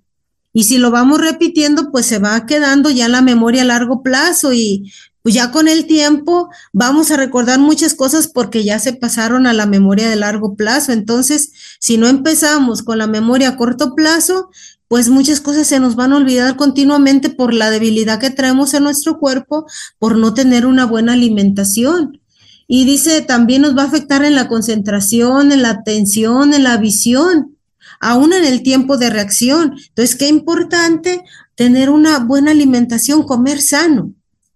Y 0.57 0.63
si 0.63 0.77
lo 0.77 0.89
vamos 0.89 1.19
repitiendo, 1.19 1.91
pues 1.91 2.05
se 2.05 2.17
va 2.17 2.45
quedando 2.45 2.89
ya 2.89 3.09
la 3.09 3.21
memoria 3.21 3.63
a 3.63 3.65
largo 3.65 4.01
plazo 4.01 4.53
y 4.53 4.89
pues 5.21 5.35
ya 5.35 5.51
con 5.51 5.67
el 5.67 5.85
tiempo 5.85 6.47
vamos 6.71 7.11
a 7.11 7.17
recordar 7.17 7.59
muchas 7.59 7.93
cosas 7.93 8.27
porque 8.29 8.63
ya 8.63 8.79
se 8.79 8.93
pasaron 8.93 9.47
a 9.47 9.53
la 9.53 9.65
memoria 9.65 10.09
de 10.09 10.15
largo 10.15 10.55
plazo. 10.55 10.93
Entonces, 10.93 11.51
si 11.81 11.97
no 11.97 12.07
empezamos 12.07 12.83
con 12.83 12.99
la 12.99 13.05
memoria 13.05 13.49
a 13.49 13.57
corto 13.57 13.95
plazo, 13.95 14.49
pues 14.87 15.09
muchas 15.09 15.41
cosas 15.41 15.67
se 15.67 15.81
nos 15.81 15.97
van 15.97 16.13
a 16.13 16.17
olvidar 16.17 16.55
continuamente 16.55 17.29
por 17.29 17.53
la 17.53 17.69
debilidad 17.69 18.21
que 18.21 18.29
traemos 18.29 18.73
en 18.73 18.83
nuestro 18.83 19.19
cuerpo, 19.19 19.65
por 19.99 20.17
no 20.17 20.33
tener 20.33 20.65
una 20.65 20.85
buena 20.85 21.11
alimentación. 21.11 22.21
Y 22.65 22.85
dice, 22.85 23.21
también 23.21 23.63
nos 23.63 23.77
va 23.77 23.81
a 23.81 23.87
afectar 23.87 24.23
en 24.23 24.35
la 24.35 24.47
concentración, 24.47 25.51
en 25.51 25.63
la 25.63 25.71
atención, 25.71 26.53
en 26.53 26.63
la 26.63 26.77
visión, 26.77 27.54
aún 27.99 28.33
en 28.33 28.45
el 28.45 28.63
tiempo 28.63 28.97
de 28.97 29.09
reacción. 29.09 29.75
Entonces, 29.89 30.15
qué 30.15 30.27
importante 30.27 31.23
tener 31.55 31.89
una 31.89 32.19
buena 32.19 32.51
alimentación, 32.51 33.23
comer 33.23 33.61
sano 33.61 34.13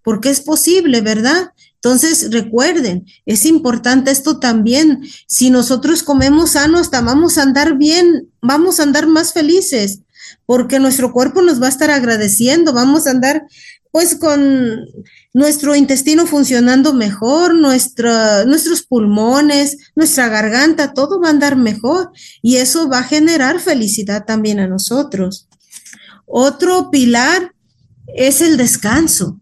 porque 0.09 0.29
es 0.31 0.41
posible, 0.41 1.01
¿verdad? 1.01 1.53
Entonces, 1.75 2.31
recuerden, 2.31 3.05
es 3.27 3.45
importante 3.45 4.09
esto 4.09 4.39
también. 4.39 5.03
Si 5.27 5.49
nosotros 5.49 6.01
comemos 6.01 6.51
sano, 6.51 6.79
hasta 6.79 7.01
vamos 7.01 7.37
a 7.37 7.43
andar 7.43 7.77
bien, 7.77 8.29
vamos 8.41 8.79
a 8.79 8.83
andar 8.83 9.05
más 9.05 9.33
felices, 9.33 9.99
porque 10.47 10.79
nuestro 10.79 11.13
cuerpo 11.13 11.41
nos 11.41 11.61
va 11.61 11.67
a 11.67 11.69
estar 11.69 11.91
agradeciendo, 11.91 12.73
vamos 12.73 13.07
a 13.07 13.11
andar 13.11 13.43
pues 13.91 14.15
con 14.15 14.85
nuestro 15.33 15.75
intestino 15.75 16.27
funcionando 16.27 16.93
mejor, 16.93 17.55
nuestros 17.55 18.83
pulmones, 18.87 19.77
nuestra 19.95 20.29
garganta, 20.29 20.93
todo 20.93 21.19
va 21.19 21.27
a 21.27 21.31
andar 21.31 21.55
mejor 21.55 22.11
y 22.41 22.57
eso 22.57 22.87
va 22.87 22.99
a 22.99 23.03
generar 23.03 23.59
felicidad 23.59 24.25
también 24.25 24.59
a 24.59 24.67
nosotros. 24.67 25.47
Otro 26.25 26.91
pilar 26.91 27.53
es 28.15 28.41
el 28.41 28.57
descanso. 28.57 29.39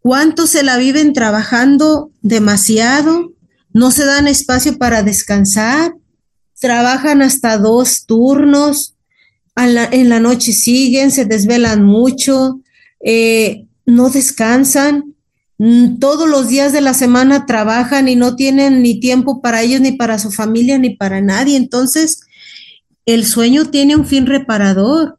¿Cuántos 0.00 0.50
se 0.50 0.64
la 0.64 0.76
viven 0.76 1.12
trabajando 1.12 2.10
demasiado? 2.20 3.32
No 3.72 3.90
se 3.90 4.04
dan 4.04 4.26
espacio 4.26 4.76
para 4.76 5.02
descansar. 5.02 5.94
Trabajan 6.60 7.22
hasta 7.22 7.58
dos 7.58 8.04
turnos. 8.06 8.96
En 9.56 10.08
la 10.08 10.20
noche 10.20 10.52
siguen, 10.52 11.12
se 11.12 11.24
desvelan 11.24 11.84
mucho, 11.84 12.60
eh, 13.00 13.63
no 13.86 14.10
descansan. 14.10 15.14
Mm, 15.58 15.98
todos 15.98 16.28
los 16.28 16.48
días 16.48 16.72
de 16.72 16.80
la 16.80 16.94
semana 16.94 17.46
trabajan 17.46 18.08
y 18.08 18.16
no 18.16 18.36
tienen 18.36 18.82
ni 18.82 19.00
tiempo 19.00 19.40
para 19.40 19.62
ellos, 19.62 19.80
ni 19.80 19.92
para 19.92 20.18
su 20.18 20.30
familia, 20.30 20.78
ni 20.78 20.90
para 20.90 21.20
nadie. 21.20 21.56
Entonces, 21.56 22.20
el 23.06 23.26
sueño 23.26 23.66
tiene 23.66 23.96
un 23.96 24.06
fin 24.06 24.26
reparador. 24.26 25.18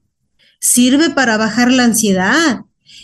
Sirve 0.60 1.12
para 1.12 1.38
bajar 1.38 1.72
la 1.72 1.84
ansiedad, 1.84 2.62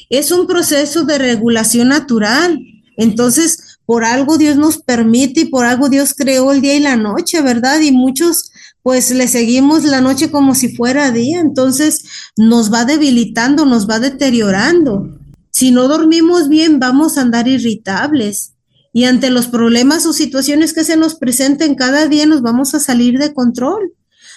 es 0.10 0.32
un 0.32 0.45
proceso 0.45 1.04
de 1.06 1.17
regulación 1.17 1.88
natural. 1.88 2.60
Entonces, 2.97 3.80
por 3.86 4.04
algo 4.04 4.38
Dios 4.38 4.58
nos 4.58 4.78
permite 4.78 5.41
y 5.41 5.45
por 5.45 5.65
algo 5.65 5.89
Dios 5.89 6.13
creó 6.13 6.52
el 6.52 6.62
día 6.62 6.76
y 6.76 6.80
la 6.82 6.97
noche, 6.97 7.41
¿verdad? 7.41 7.80
Y 7.80 7.91
muchos 7.91 8.52
pues 8.84 9.12
le 9.12 9.28
seguimos 9.28 9.84
la 9.84 10.02
noche 10.02 10.32
como 10.32 10.56
si 10.56 10.76
fuera 10.76 11.12
día, 11.12 11.39
entonces 11.39 12.04
nos 12.36 12.74
va 12.74 12.84
debilitando, 12.84 13.65
nos 13.65 13.88
va 13.89 14.00
deteriorando. 14.00 15.20
Si 15.51 15.71
no 15.71 15.87
dormimos 15.87 16.49
bien, 16.49 16.79
vamos 16.79 17.17
a 17.17 17.21
andar 17.21 17.47
irritables 17.47 18.53
y 18.93 19.05
ante 19.05 19.29
los 19.29 19.47
problemas 19.47 20.05
o 20.05 20.13
situaciones 20.13 20.73
que 20.73 20.83
se 20.83 20.97
nos 20.97 21.15
presenten 21.15 21.75
cada 21.75 22.07
día 22.07 22.25
nos 22.25 22.41
vamos 22.41 22.73
a 22.73 22.79
salir 22.79 23.19
de 23.19 23.33
control 23.33 23.93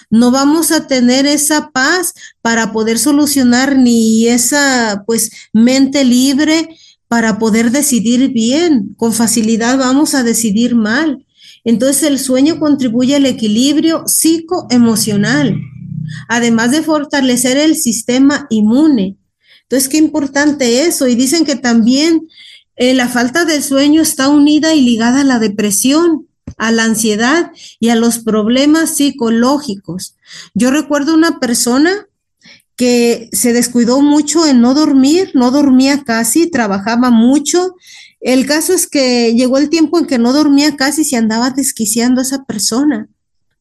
no 0.09 0.31
vamos 0.31 0.71
a 0.71 0.87
tener 0.87 1.25
esa 1.25 1.71
paz 1.71 2.13
para 2.41 2.71
poder 2.71 2.99
solucionar 2.99 3.77
ni 3.77 4.27
esa 4.27 5.03
pues 5.05 5.31
mente 5.53 6.03
libre 6.03 6.69
para 7.07 7.39
poder 7.39 7.71
decidir 7.71 8.31
bien. 8.31 8.93
Con 8.97 9.13
facilidad 9.13 9.77
vamos 9.77 10.13
a 10.13 10.23
decidir 10.23 10.75
mal. 10.75 11.25
Entonces 11.63 12.03
el 12.03 12.19
sueño 12.19 12.59
contribuye 12.59 13.15
al 13.15 13.25
equilibrio 13.25 14.07
psicoemocional, 14.07 15.59
además 16.27 16.71
de 16.71 16.83
fortalecer 16.83 17.57
el 17.57 17.75
sistema 17.75 18.45
inmune. 18.49 19.17
Entonces, 19.67 19.89
qué 19.89 19.97
importante 19.97 20.85
eso. 20.85 21.07
Y 21.07 21.15
dicen 21.15 21.45
que 21.45 21.55
también 21.55 22.27
eh, 22.75 22.93
la 22.93 23.07
falta 23.07 23.45
de 23.45 23.61
sueño 23.61 24.01
está 24.01 24.29
unida 24.29 24.73
y 24.73 24.81
ligada 24.81 25.21
a 25.21 25.25
la 25.25 25.39
depresión 25.39 26.27
a 26.57 26.71
la 26.71 26.85
ansiedad 26.85 27.51
y 27.79 27.89
a 27.89 27.95
los 27.95 28.19
problemas 28.19 28.95
psicológicos. 28.95 30.15
Yo 30.53 30.71
recuerdo 30.71 31.13
una 31.13 31.39
persona 31.39 32.07
que 32.75 33.29
se 33.31 33.53
descuidó 33.53 34.01
mucho 34.01 34.45
en 34.45 34.61
no 34.61 34.73
dormir, 34.73 35.31
no 35.33 35.51
dormía 35.51 36.03
casi, 36.03 36.49
trabajaba 36.49 37.09
mucho. 37.09 37.75
El 38.19 38.45
caso 38.45 38.73
es 38.73 38.87
que 38.87 39.33
llegó 39.33 39.57
el 39.57 39.69
tiempo 39.69 39.97
en 39.97 40.05
que 40.05 40.17
no 40.17 40.33
dormía 40.33 40.75
casi 40.75 41.03
se 41.03 41.15
andaba 41.15 41.51
desquiciando 41.51 42.21
a 42.21 42.23
esa 42.23 42.43
persona 42.45 43.09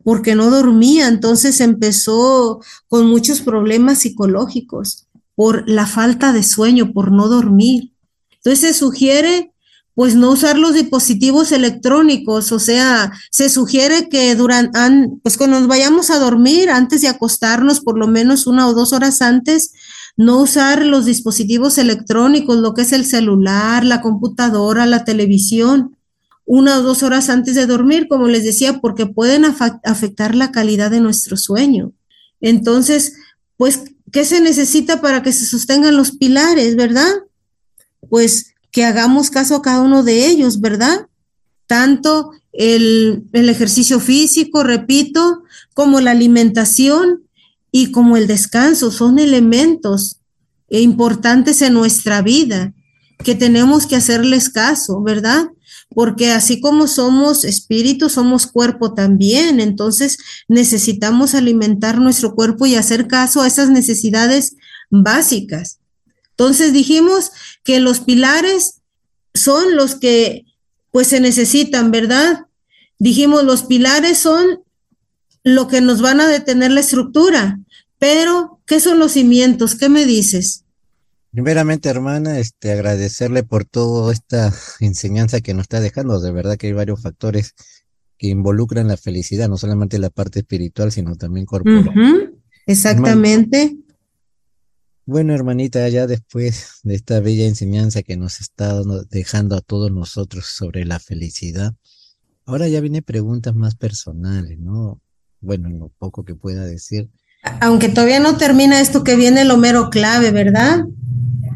porque 0.02 0.34
no 0.34 0.50
dormía, 0.50 1.08
entonces 1.08 1.62
empezó 1.62 2.60
con 2.88 3.06
muchos 3.06 3.40
problemas 3.40 4.00
psicológicos 4.00 5.03
por 5.34 5.68
la 5.68 5.86
falta 5.86 6.32
de 6.32 6.42
sueño, 6.42 6.92
por 6.92 7.12
no 7.12 7.28
dormir. 7.28 7.92
Entonces 8.36 8.60
se 8.60 8.74
sugiere 8.74 9.50
pues 9.94 10.16
no 10.16 10.32
usar 10.32 10.58
los 10.58 10.74
dispositivos 10.74 11.52
electrónicos, 11.52 12.50
o 12.50 12.58
sea, 12.58 13.12
se 13.30 13.48
sugiere 13.48 14.08
que 14.08 14.34
durante, 14.34 14.76
pues 15.22 15.36
cuando 15.36 15.60
nos 15.60 15.68
vayamos 15.68 16.10
a 16.10 16.18
dormir, 16.18 16.68
antes 16.68 17.00
de 17.00 17.08
acostarnos, 17.08 17.80
por 17.80 17.96
lo 17.96 18.08
menos 18.08 18.48
una 18.48 18.66
o 18.66 18.74
dos 18.74 18.92
horas 18.92 19.22
antes, 19.22 19.72
no 20.16 20.40
usar 20.40 20.84
los 20.84 21.04
dispositivos 21.04 21.78
electrónicos, 21.78 22.58
lo 22.58 22.74
que 22.74 22.82
es 22.82 22.92
el 22.92 23.04
celular, 23.04 23.84
la 23.84 24.00
computadora, 24.00 24.84
la 24.84 25.04
televisión, 25.04 25.96
una 26.44 26.78
o 26.78 26.82
dos 26.82 27.04
horas 27.04 27.30
antes 27.30 27.54
de 27.54 27.66
dormir, 27.66 28.08
como 28.08 28.26
les 28.26 28.42
decía, 28.42 28.80
porque 28.80 29.06
pueden 29.06 29.44
afectar 29.44 30.34
la 30.34 30.50
calidad 30.50 30.90
de 30.90 31.00
nuestro 31.00 31.36
sueño. 31.36 31.92
Entonces, 32.40 33.14
pues, 33.56 33.84
¿qué 34.14 34.24
se 34.24 34.40
necesita 34.40 35.00
para 35.00 35.24
que 35.24 35.32
se 35.32 35.44
sostengan 35.44 35.96
los 35.96 36.12
pilares, 36.12 36.76
verdad? 36.76 37.12
Pues 38.08 38.54
que 38.70 38.84
hagamos 38.84 39.28
caso 39.28 39.56
a 39.56 39.62
cada 39.62 39.82
uno 39.82 40.04
de 40.04 40.26
ellos, 40.28 40.60
¿verdad? 40.60 41.08
Tanto 41.66 42.30
el, 42.52 43.24
el 43.32 43.48
ejercicio 43.48 43.98
físico, 43.98 44.62
repito, 44.62 45.42
como 45.74 46.00
la 46.00 46.12
alimentación 46.12 47.24
y 47.72 47.90
como 47.90 48.16
el 48.16 48.28
descanso 48.28 48.92
son 48.92 49.18
elementos 49.18 50.20
importantes 50.68 51.60
en 51.60 51.74
nuestra 51.74 52.22
vida 52.22 52.72
que 53.24 53.34
tenemos 53.34 53.84
que 53.84 53.96
hacerles 53.96 54.48
caso, 54.48 55.02
¿verdad? 55.02 55.48
Porque 55.90 56.30
así 56.30 56.60
como 56.60 56.86
somos 56.86 57.44
espíritu, 57.44 58.08
somos 58.08 58.46
cuerpo 58.46 58.94
también. 58.94 59.60
Entonces 59.60 60.18
necesitamos 60.48 61.34
alimentar 61.34 61.98
nuestro 62.00 62.34
cuerpo 62.34 62.66
y 62.66 62.74
hacer 62.74 63.06
caso 63.06 63.42
a 63.42 63.46
esas 63.46 63.70
necesidades 63.70 64.56
básicas. 64.90 65.78
Entonces 66.30 66.72
dijimos 66.72 67.30
que 67.62 67.80
los 67.80 68.00
pilares 68.00 68.80
son 69.34 69.76
los 69.76 69.94
que 69.94 70.44
pues 70.90 71.08
se 71.08 71.20
necesitan, 71.20 71.90
¿verdad? 71.90 72.46
Dijimos 72.98 73.44
los 73.44 73.64
pilares 73.64 74.18
son 74.18 74.60
lo 75.42 75.68
que 75.68 75.80
nos 75.80 76.00
van 76.00 76.20
a 76.20 76.28
detener 76.28 76.70
la 76.70 76.80
estructura, 76.80 77.60
pero 77.98 78.60
¿qué 78.66 78.80
son 78.80 78.98
los 78.98 79.12
cimientos? 79.12 79.74
¿Qué 79.74 79.88
me 79.88 80.06
dices? 80.06 80.63
Primeramente, 81.34 81.88
hermana, 81.88 82.38
este, 82.38 82.70
agradecerle 82.70 83.42
por 83.42 83.64
toda 83.64 84.12
esta 84.12 84.54
enseñanza 84.78 85.40
que 85.40 85.52
nos 85.52 85.62
está 85.62 85.80
dejando. 85.80 86.20
De 86.20 86.30
verdad 86.30 86.56
que 86.56 86.68
hay 86.68 86.72
varios 86.72 87.02
factores 87.02 87.54
que 88.16 88.28
involucran 88.28 88.86
la 88.86 88.96
felicidad, 88.96 89.48
no 89.48 89.56
solamente 89.56 89.98
la 89.98 90.10
parte 90.10 90.38
espiritual, 90.38 90.92
sino 90.92 91.16
también 91.16 91.44
corporal. 91.44 92.32
Exactamente. 92.66 93.76
Bueno, 95.06 95.34
hermanita, 95.34 95.88
ya 95.88 96.06
después 96.06 96.78
de 96.84 96.94
esta 96.94 97.18
bella 97.18 97.46
enseñanza 97.46 98.04
que 98.04 98.16
nos 98.16 98.40
está 98.40 98.80
dejando 99.10 99.56
a 99.56 99.60
todos 99.60 99.90
nosotros 99.90 100.46
sobre 100.46 100.84
la 100.84 101.00
felicidad, 101.00 101.74
ahora 102.46 102.68
ya 102.68 102.80
viene 102.80 103.02
preguntas 103.02 103.56
más 103.56 103.74
personales, 103.74 104.60
¿no? 104.60 105.02
Bueno, 105.40 105.68
en 105.68 105.80
lo 105.80 105.88
poco 105.88 106.24
que 106.24 106.36
pueda 106.36 106.64
decir. 106.64 107.10
Aunque 107.60 107.88
todavía 107.88 108.20
no 108.20 108.36
termina 108.36 108.80
esto 108.80 109.04
que 109.04 109.16
viene 109.16 109.44
lo 109.44 109.56
mero 109.56 109.90
clave, 109.90 110.30
¿verdad? 110.30 110.84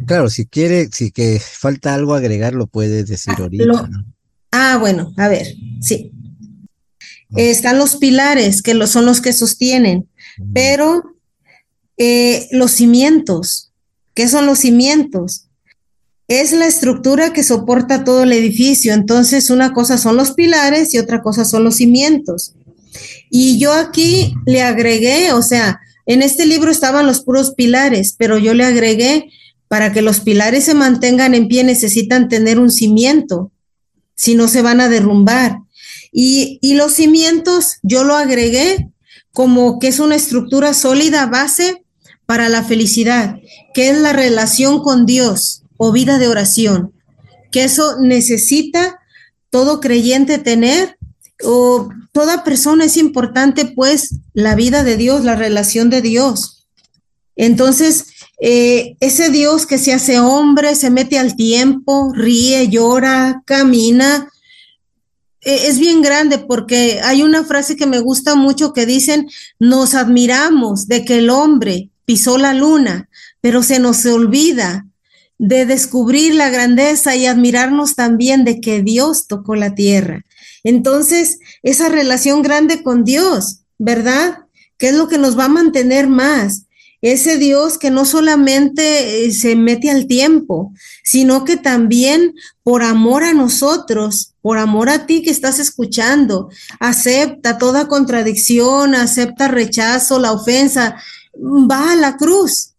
Claro, 0.07 0.29
si 0.31 0.47
quiere, 0.47 0.89
si 0.93 1.11
que 1.11 1.41
falta 1.41 1.95
algo 1.95 2.15
agregar, 2.15 2.55
lo 2.55 2.67
puedes 2.67 3.09
decir 3.09 3.35
ahorita, 3.39 3.65
lo- 3.65 3.87
¿no? 3.89 4.05
Ah, 4.53 4.77
bueno, 4.81 5.13
a 5.17 5.29
ver, 5.29 5.47
sí. 5.81 6.13
Están 7.37 7.79
los 7.79 7.97
pilares, 7.97 8.63
que 8.63 8.73
lo- 8.75 8.87
son 8.87 9.05
los 9.05 9.21
que 9.21 9.33
sostienen, 9.35 10.09
pero 10.55 11.03
eh, 11.99 12.49
los 12.53 12.71
cimientos, 12.71 13.73
¿qué 14.15 14.29
son 14.29 14.47
los 14.47 14.61
cimientos? 14.61 15.49
Es 16.29 16.53
la 16.53 16.67
estructura 16.67 17.33
que 17.33 17.43
soporta 17.43 18.05
todo 18.05 18.23
el 18.23 18.33
edificio. 18.33 18.93
Entonces, 18.95 19.51
una 19.51 19.73
cosa 19.73 19.99
son 19.99 20.17
los 20.17 20.33
pilares 20.33 20.93
y 20.95 20.99
otra 20.99 21.23
cosa 21.23 21.45
son 21.45 21.65
los 21.65 21.77
cimientos. 21.77 22.55
Y 23.31 23.59
yo 23.59 23.73
aquí 23.73 24.35
le 24.47 24.63
agregué, 24.63 25.33
o 25.33 25.43
sea, 25.43 25.81
en 26.07 26.23
este 26.23 26.47
libro 26.47 26.71
estaban 26.71 27.07
los 27.07 27.21
puros 27.21 27.53
pilares, 27.53 28.15
pero 28.19 28.39
yo 28.39 28.55
le 28.55 28.65
agregué 28.65 29.31
Para 29.69 29.93
que 29.93 30.01
los 30.01 30.21
pilares 30.21 30.65
se 30.65 30.73
mantengan 30.73 31.35
en 31.35 31.47
pie 31.47 31.63
necesitan 31.63 32.29
tener 32.29 32.59
un 32.59 32.71
cimiento, 32.71 33.53
si 34.15 34.35
no 34.35 34.49
se 34.49 34.63
van 34.63 34.81
a 34.81 34.89
derrumbar. 34.89 35.59
Y, 36.11 36.59
y 36.63 36.73
los 36.75 36.95
cimientos 36.95 37.77
yo 37.83 38.03
lo 38.03 38.17
agregué 38.17 38.89
como 39.33 39.79
que 39.79 39.89
es 39.89 40.01
una 40.01 40.17
estructura 40.17 40.73
sólida 40.73 41.27
base 41.27 41.85
para 42.25 42.49
la 42.49 42.63
felicidad, 42.63 43.37
que 43.73 43.91
es 43.91 43.99
la 43.99 44.13
relación 44.13 44.83
con 44.83 45.07
Dios 45.07 45.63
o 45.77 45.93
vida 45.93 46.19
de 46.19 46.29
oración, 46.29 46.93
que 47.51 47.65
eso 47.65 48.01
necesita 48.01 48.99
todo 49.51 49.81
creyente 49.81 50.39
tener 50.39 50.98
o 51.45 51.89
toda 52.13 52.45
persona 52.45 52.85
es 52.85 52.97
importante 52.97 53.65
pues 53.65 54.17
la 54.33 54.55
vida 54.55 54.85
de 54.85 54.97
Dios, 54.97 55.25
la 55.25 55.37
relación 55.37 55.91
de 55.91 56.03
Dios. 56.03 56.67
Entonces, 57.37 58.07
eh, 58.41 58.97
ese 59.01 59.31
Dios 59.31 59.67
que 59.67 59.79
se 59.79 59.93
hace 59.93 60.19
hombre, 60.19 60.75
se 60.75 60.91
mete 60.91 61.19
al 61.19 61.37
tiempo, 61.37 62.13
ríe, 62.15 62.69
llora, 62.69 63.43
camina, 63.45 64.29
eh, 65.41 65.69
es 65.69 65.79
bien 65.79 66.03
grande 66.03 66.39
porque 66.39 67.01
hay 67.03 67.23
una 67.23 67.45
frase 67.45 67.77
que 67.77 67.87
me 67.87 68.01
gusta 68.01 68.35
mucho 68.35 68.73
que 68.73 68.87
dicen, 68.87 69.29
nos 69.59 69.95
admiramos 69.95 70.89
de 70.89 71.05
que 71.05 71.19
el 71.19 71.31
hombre 71.31 71.91
pisó 72.05 72.39
la 72.39 72.55
luna, 72.55 73.09
pero 73.41 73.63
se 73.63 73.79
nos 73.79 74.05
olvida 74.07 74.87
de 75.39 75.67
descubrir 75.67 76.35
la 76.35 76.51
grandeza 76.51 77.15
y 77.15 77.27
admirarnos 77.27 77.95
también 77.95 78.45
de 78.45 78.61
que 78.61 78.83
Dios 78.83 79.29
tocó 79.29 79.55
la 79.55 79.75
tierra. 79.75 80.25
Entonces, 80.65 81.39
esa 81.63 81.89
relación 81.89 82.43
grande 82.43 82.83
con 82.83 83.05
Dios, 83.05 83.61
¿verdad? 83.79 84.39
¿Qué 84.77 84.89
es 84.89 84.95
lo 84.95 85.09
que 85.09 85.19
nos 85.19 85.39
va 85.39 85.47
a 85.47 85.49
mantener 85.49 86.09
más? 86.09 86.65
Ese 87.01 87.39
Dios 87.39 87.79
que 87.79 87.91
no 87.91 88.05
solamente 88.05 89.25
eh, 89.25 89.33
se 89.33 89.55
mete 89.55 89.89
al 89.89 90.09
tiempo, 90.09 90.73
sino 91.05 91.45
que 91.45 91.57
también 91.57 92.35
por 92.65 92.83
amor 92.83 93.23
a 93.23 93.33
nosotros, 93.35 94.35
por 94.43 94.59
amor 94.59 94.89
a 94.89 95.07
ti 95.07 95.23
que 95.23 95.31
estás 95.31 95.61
escuchando, 95.61 96.49
acepta 96.81 97.57
toda 97.57 97.87
contradicción, 97.87 98.97
acepta 98.97 99.47
rechazo, 99.47 100.19
la 100.19 100.33
ofensa, 100.33 100.97
va 101.37 101.93
a 101.93 101.97
la 101.97 102.17
cruz 102.17 102.75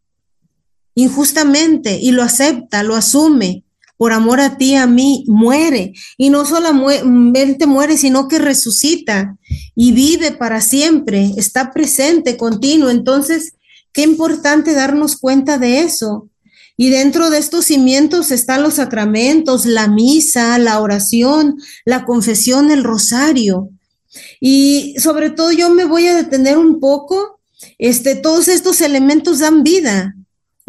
injustamente 0.95 1.97
y 2.01 2.11
lo 2.11 2.23
acepta, 2.23 2.84
lo 2.84 2.95
asume 2.95 3.63
por 4.00 4.14
amor 4.14 4.39
a 4.39 4.58
ti, 4.58 4.76
a 4.76 4.88
mí, 4.88 5.26
muere. 5.28 5.91
Y 6.18 6.30
no 6.30 6.45
solamente 6.45 7.68
muere, 7.68 7.97
sino 7.97 8.30
que 8.30 8.39
resucita 8.39 9.38
y 9.76 9.91
vive 9.91 10.32
para 10.32 10.62
siempre, 10.62 11.34
está 11.36 11.72
presente, 11.72 12.38
continuo. 12.38 12.89
Entonces, 12.91 13.56
qué 13.91 14.04
importante 14.04 14.74
darnos 14.74 15.18
cuenta 15.18 15.58
de 15.58 15.82
eso. 15.82 16.30
Y 16.78 16.91
dentro 16.91 17.30
de 17.30 17.39
estos 17.39 17.66
cimientos 17.66 18.32
están 18.32 18.64
los 18.64 18.76
sacramentos, 18.76 19.66
la 19.66 19.89
misa, 19.89 20.58
la 20.60 20.80
oración, 20.80 21.58
la 21.84 22.06
confesión, 22.06 22.72
el 22.72 22.86
rosario. 22.86 23.68
Y 24.39 24.95
sobre 24.97 25.30
todo 25.30 25.52
yo 25.52 25.70
me 25.72 25.84
voy 25.84 26.08
a 26.08 26.16
detener 26.16 26.58
un 26.58 26.80
poco, 26.80 27.41
este, 27.78 28.16
todos 28.16 28.47
estos 28.47 28.80
elementos 28.80 29.39
dan 29.39 29.62
vida, 29.62 30.16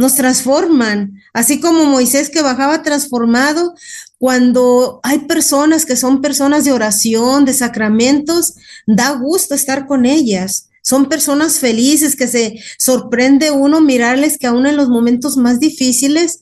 nos 0.01 0.15
transforman, 0.15 1.21
así 1.35 1.61
como 1.61 1.85
Moisés 1.85 2.31
que 2.31 2.41
bajaba 2.41 2.83
transformado, 2.83 3.75
cuando 4.17 4.99
hay 5.03 5.19
personas 5.21 5.85
que 5.85 5.95
son 5.95 6.23
personas 6.23 6.65
de 6.65 6.73
oración, 6.73 7.45
de 7.45 7.53
sacramentos, 7.53 8.55
da 8.87 9.11
gusto 9.11 9.55
estar 9.55 9.87
con 9.87 10.07
ellas. 10.07 10.69
Son 10.83 11.11
personas 11.11 11.59
felices 11.59 12.17
que 12.17 12.29
se 12.29 12.59
sorprende 12.79 13.51
uno 13.51 13.83
mirarles 13.83 14.39
que 14.39 14.47
aún 14.47 14.67
en 14.67 14.79
los 14.79 14.89
momentos 14.89 15.37
más 15.37 15.61
difíciles 15.61 16.41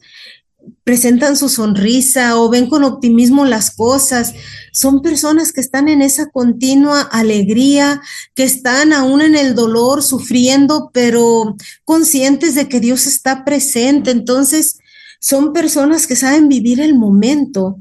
presentan 0.85 1.37
su 1.37 1.49
sonrisa 1.49 2.39
o 2.39 2.49
ven 2.49 2.69
con 2.69 2.85
optimismo 2.85 3.45
las 3.45 3.71
cosas. 3.71 4.35
Son 4.73 5.03
personas 5.03 5.53
que 5.53 5.61
están 5.61 5.89
en 5.89 6.03
esa 6.03 6.31
continua 6.31 7.03
alegría, 7.03 8.01
que 8.35 8.45
están 8.45 8.93
aún 8.93 9.21
en 9.21 9.35
el 9.35 9.55
dolor, 9.55 10.03
sufriendo, 10.03 10.91
pero 10.93 11.57
conscientes 11.85 12.55
de 12.55 12.69
que 12.69 12.81
Dios 12.81 13.07
está 13.07 13.45
presente. 13.45 14.11
Entonces, 14.11 14.79
son 15.21 15.53
personas 15.53 16.07
que 16.07 16.17
saben 16.17 16.49
vivir 16.49 16.81
el 16.81 16.95
momento. 16.95 17.79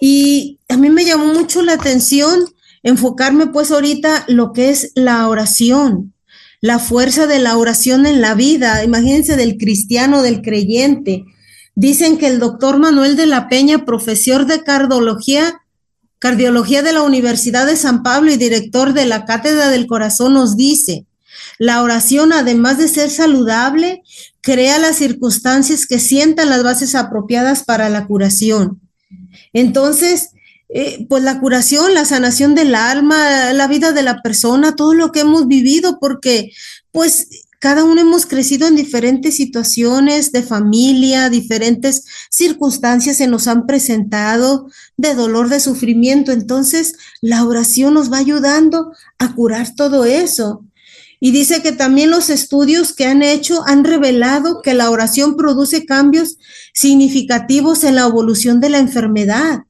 Y 0.00 0.58
a 0.68 0.76
mí 0.76 0.90
me 0.90 1.04
llamó 1.04 1.32
mucho 1.32 1.62
la 1.62 1.74
atención 1.74 2.44
enfocarme 2.82 3.48
pues 3.48 3.70
ahorita 3.70 4.24
lo 4.28 4.52
que 4.52 4.70
es 4.70 4.92
la 4.94 5.28
oración, 5.28 6.14
la 6.60 6.78
fuerza 6.78 7.26
de 7.26 7.38
la 7.38 7.56
oración 7.56 8.06
en 8.06 8.20
la 8.20 8.34
vida. 8.34 8.84
Imagínense 8.84 9.36
del 9.36 9.56
cristiano, 9.56 10.22
del 10.22 10.42
creyente 10.42 11.24
Dicen 11.76 12.16
que 12.16 12.26
el 12.26 12.38
doctor 12.40 12.78
Manuel 12.78 13.16
de 13.16 13.26
la 13.26 13.48
Peña, 13.48 13.84
profesor 13.84 14.46
de 14.46 14.62
cardiología, 14.62 15.60
cardiología 16.18 16.82
de 16.82 16.94
la 16.94 17.02
Universidad 17.02 17.66
de 17.66 17.76
San 17.76 18.02
Pablo 18.02 18.32
y 18.32 18.38
director 18.38 18.94
de 18.94 19.04
la 19.04 19.26
Cátedra 19.26 19.68
del 19.68 19.86
Corazón, 19.86 20.32
nos 20.32 20.56
dice, 20.56 21.04
la 21.58 21.82
oración, 21.82 22.32
además 22.32 22.78
de 22.78 22.88
ser 22.88 23.10
saludable, 23.10 24.02
crea 24.40 24.78
las 24.78 24.96
circunstancias 24.96 25.84
que 25.84 25.98
sientan 25.98 26.48
las 26.48 26.62
bases 26.62 26.94
apropiadas 26.94 27.62
para 27.62 27.90
la 27.90 28.06
curación. 28.06 28.80
Entonces, 29.52 30.30
eh, 30.70 31.06
pues 31.10 31.22
la 31.22 31.40
curación, 31.40 31.92
la 31.92 32.06
sanación 32.06 32.54
del 32.54 32.74
alma, 32.74 33.52
la 33.52 33.68
vida 33.68 33.92
de 33.92 34.02
la 34.02 34.22
persona, 34.22 34.74
todo 34.74 34.94
lo 34.94 35.12
que 35.12 35.20
hemos 35.20 35.46
vivido, 35.46 35.98
porque 36.00 36.52
pues 36.90 37.45
cada 37.58 37.84
uno 37.84 38.00
hemos 38.00 38.26
crecido 38.26 38.68
en 38.68 38.76
diferentes 38.76 39.36
situaciones 39.36 40.30
de 40.32 40.42
familia, 40.42 41.30
diferentes 41.30 42.04
circunstancias 42.30 43.16
se 43.16 43.26
nos 43.26 43.46
han 43.48 43.66
presentado 43.66 44.68
de 44.96 45.14
dolor, 45.14 45.48
de 45.48 45.60
sufrimiento. 45.60 46.32
Entonces, 46.32 46.94
la 47.22 47.44
oración 47.44 47.94
nos 47.94 48.12
va 48.12 48.18
ayudando 48.18 48.92
a 49.18 49.34
curar 49.34 49.74
todo 49.74 50.04
eso. 50.04 50.64
Y 51.18 51.30
dice 51.30 51.62
que 51.62 51.72
también 51.72 52.10
los 52.10 52.28
estudios 52.28 52.92
que 52.92 53.06
han 53.06 53.22
hecho 53.22 53.66
han 53.66 53.84
revelado 53.84 54.60
que 54.60 54.74
la 54.74 54.90
oración 54.90 55.36
produce 55.36 55.86
cambios 55.86 56.36
significativos 56.74 57.84
en 57.84 57.94
la 57.94 58.02
evolución 58.02 58.60
de 58.60 58.68
la 58.68 58.78
enfermedad. 58.78 59.60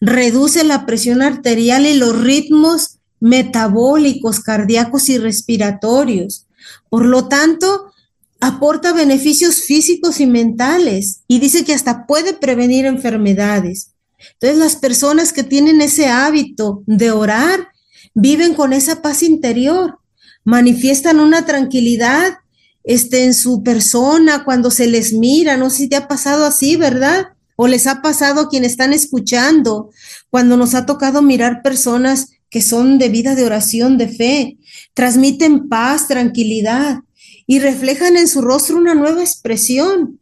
Reduce 0.00 0.62
la 0.62 0.86
presión 0.86 1.20
arterial 1.20 1.84
y 1.84 1.94
los 1.94 2.16
ritmos 2.20 2.98
metabólicos, 3.18 4.38
cardíacos 4.38 5.08
y 5.08 5.18
respiratorios 5.18 6.46
por 6.88 7.04
lo 7.04 7.28
tanto, 7.28 7.92
aporta 8.40 8.92
beneficios 8.92 9.62
físicos 9.62 10.20
y 10.20 10.26
mentales 10.26 11.22
y 11.26 11.38
dice 11.38 11.64
que 11.64 11.74
hasta 11.74 12.06
puede 12.06 12.34
prevenir 12.34 12.84
enfermedades. 12.84 13.92
Entonces, 14.34 14.58
las 14.58 14.76
personas 14.76 15.32
que 15.32 15.42
tienen 15.42 15.80
ese 15.80 16.08
hábito 16.08 16.82
de 16.86 17.10
orar 17.10 17.68
viven 18.14 18.54
con 18.54 18.72
esa 18.72 19.02
paz 19.02 19.22
interior, 19.22 19.98
manifiestan 20.44 21.20
una 21.20 21.46
tranquilidad 21.46 22.38
este, 22.84 23.24
en 23.24 23.34
su 23.34 23.62
persona 23.62 24.44
cuando 24.44 24.70
se 24.70 24.86
les 24.86 25.12
mira. 25.12 25.56
No 25.56 25.70
sé 25.70 25.76
si 25.78 25.88
te 25.88 25.96
ha 25.96 26.06
pasado 26.06 26.44
así, 26.44 26.76
¿verdad? 26.76 27.28
O 27.56 27.66
les 27.66 27.86
ha 27.86 28.02
pasado 28.02 28.42
a 28.42 28.48
quienes 28.48 28.72
están 28.72 28.92
escuchando, 28.92 29.90
cuando 30.30 30.56
nos 30.56 30.74
ha 30.74 30.86
tocado 30.86 31.22
mirar 31.22 31.62
personas 31.62 32.28
que 32.50 32.62
son 32.62 32.98
de 32.98 33.08
vida 33.08 33.34
de 33.34 33.44
oración, 33.44 33.98
de 33.98 34.08
fe, 34.08 34.58
transmiten 34.94 35.68
paz, 35.68 36.08
tranquilidad 36.08 37.00
y 37.46 37.58
reflejan 37.58 38.16
en 38.16 38.28
su 38.28 38.42
rostro 38.42 38.76
una 38.76 38.94
nueva 38.94 39.20
expresión. 39.20 40.20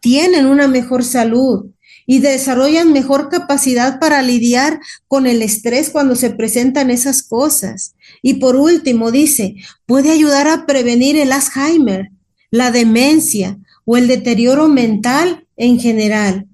Tienen 0.00 0.46
una 0.46 0.68
mejor 0.68 1.04
salud 1.04 1.66
y 2.06 2.20
desarrollan 2.20 2.92
mejor 2.92 3.28
capacidad 3.28 3.98
para 3.98 4.22
lidiar 4.22 4.80
con 5.08 5.26
el 5.26 5.42
estrés 5.42 5.90
cuando 5.90 6.14
se 6.14 6.30
presentan 6.30 6.90
esas 6.90 7.22
cosas. 7.22 7.94
Y 8.22 8.34
por 8.34 8.56
último, 8.56 9.10
dice, 9.10 9.56
puede 9.86 10.12
ayudar 10.12 10.46
a 10.46 10.66
prevenir 10.66 11.16
el 11.16 11.32
Alzheimer, 11.32 12.10
la 12.50 12.70
demencia 12.70 13.58
o 13.84 13.96
el 13.96 14.06
deterioro 14.06 14.68
mental 14.68 15.46
en 15.56 15.80
general. 15.80 16.46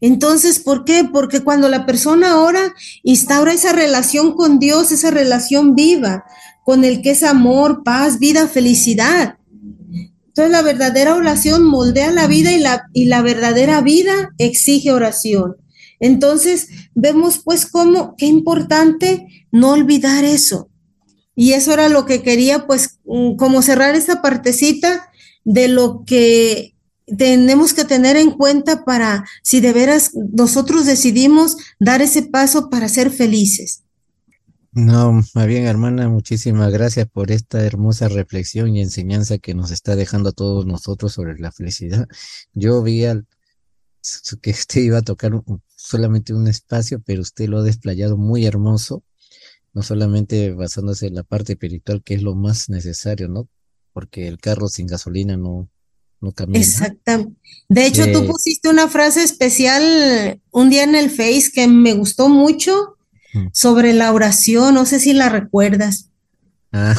Entonces, 0.00 0.58
¿por 0.58 0.84
qué? 0.84 1.04
Porque 1.04 1.40
cuando 1.40 1.68
la 1.68 1.84
persona 1.84 2.40
ora, 2.40 2.74
instaura 3.02 3.52
esa 3.52 3.72
relación 3.72 4.34
con 4.34 4.58
Dios, 4.58 4.92
esa 4.92 5.10
relación 5.10 5.74
viva, 5.74 6.24
con 6.64 6.84
el 6.84 7.02
que 7.02 7.10
es 7.10 7.22
amor, 7.22 7.82
paz, 7.84 8.18
vida, 8.18 8.48
felicidad. 8.48 9.36
Entonces, 10.28 10.52
la 10.52 10.62
verdadera 10.62 11.16
oración 11.16 11.64
moldea 11.64 12.12
la 12.12 12.26
vida 12.26 12.52
y 12.52 12.58
la, 12.58 12.84
y 12.94 13.06
la 13.06 13.20
verdadera 13.20 13.80
vida 13.82 14.30
exige 14.38 14.92
oración. 14.92 15.56
Entonces, 15.98 16.68
vemos 16.94 17.40
pues 17.44 17.66
cómo, 17.66 18.14
qué 18.16 18.26
importante 18.26 19.26
no 19.52 19.72
olvidar 19.72 20.24
eso. 20.24 20.70
Y 21.36 21.52
eso 21.52 21.72
era 21.72 21.88
lo 21.88 22.06
que 22.06 22.22
quería, 22.22 22.66
pues, 22.66 22.98
mm, 23.04 23.36
como 23.36 23.60
cerrar 23.62 23.94
esta 23.94 24.22
partecita 24.22 25.10
de 25.44 25.68
lo 25.68 26.04
que 26.06 26.74
tenemos 27.16 27.74
que 27.74 27.84
tener 27.84 28.16
en 28.16 28.32
cuenta 28.32 28.84
para 28.84 29.24
si 29.42 29.60
de 29.60 29.72
veras 29.72 30.12
nosotros 30.14 30.86
decidimos 30.86 31.56
dar 31.78 32.02
ese 32.02 32.22
paso 32.22 32.70
para 32.70 32.88
ser 32.88 33.10
felices. 33.10 33.82
No, 34.72 35.20
más 35.34 35.46
bien, 35.48 35.66
hermana, 35.66 36.08
muchísimas 36.08 36.72
gracias 36.72 37.08
por 37.08 37.32
esta 37.32 37.64
hermosa 37.64 38.08
reflexión 38.08 38.76
y 38.76 38.80
enseñanza 38.80 39.38
que 39.38 39.52
nos 39.52 39.72
está 39.72 39.96
dejando 39.96 40.28
a 40.28 40.32
todos 40.32 40.64
nosotros 40.64 41.12
sobre 41.12 41.36
la 41.38 41.50
felicidad. 41.50 42.06
Yo 42.54 42.80
vi 42.80 43.04
al, 43.04 43.26
que 44.40 44.50
usted 44.50 44.80
iba 44.82 44.98
a 44.98 45.02
tocar 45.02 45.32
solamente 45.74 46.34
un 46.34 46.46
espacio, 46.46 47.00
pero 47.04 47.22
usted 47.22 47.48
lo 47.48 47.58
ha 47.58 47.62
desplayado 47.64 48.16
muy 48.16 48.46
hermoso, 48.46 49.02
no 49.72 49.82
solamente 49.82 50.52
basándose 50.52 51.08
en 51.08 51.16
la 51.16 51.24
parte 51.24 51.54
espiritual, 51.54 52.02
que 52.04 52.14
es 52.14 52.22
lo 52.22 52.36
más 52.36 52.68
necesario, 52.68 53.28
¿no? 53.28 53.48
Porque 53.92 54.28
el 54.28 54.38
carro 54.38 54.68
sin 54.68 54.86
gasolina 54.86 55.36
no, 55.36 55.68
no 56.20 56.32
camina. 56.32 56.58
Exactamente. 56.58 57.36
De 57.68 57.86
hecho, 57.86 58.10
tú 58.12 58.26
pusiste 58.26 58.68
una 58.68 58.88
frase 58.88 59.22
especial 59.22 60.40
un 60.50 60.70
día 60.70 60.82
en 60.84 60.94
el 60.96 61.10
Face 61.10 61.50
que 61.54 61.68
me 61.68 61.94
gustó 61.94 62.28
mucho 62.28 62.96
Mm. 63.32 63.46
sobre 63.52 63.92
la 63.92 64.12
oración, 64.12 64.74
no 64.74 64.84
sé 64.86 64.98
si 64.98 65.12
la 65.12 65.28
recuerdas. 65.28 66.10
Ah, 66.72 66.96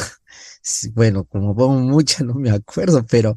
sí, 0.62 0.88
bueno, 0.90 1.24
como 1.24 1.54
pongo 1.54 1.80
mucha, 1.80 2.24
no 2.24 2.34
me 2.34 2.50
acuerdo, 2.50 3.04
pero 3.06 3.36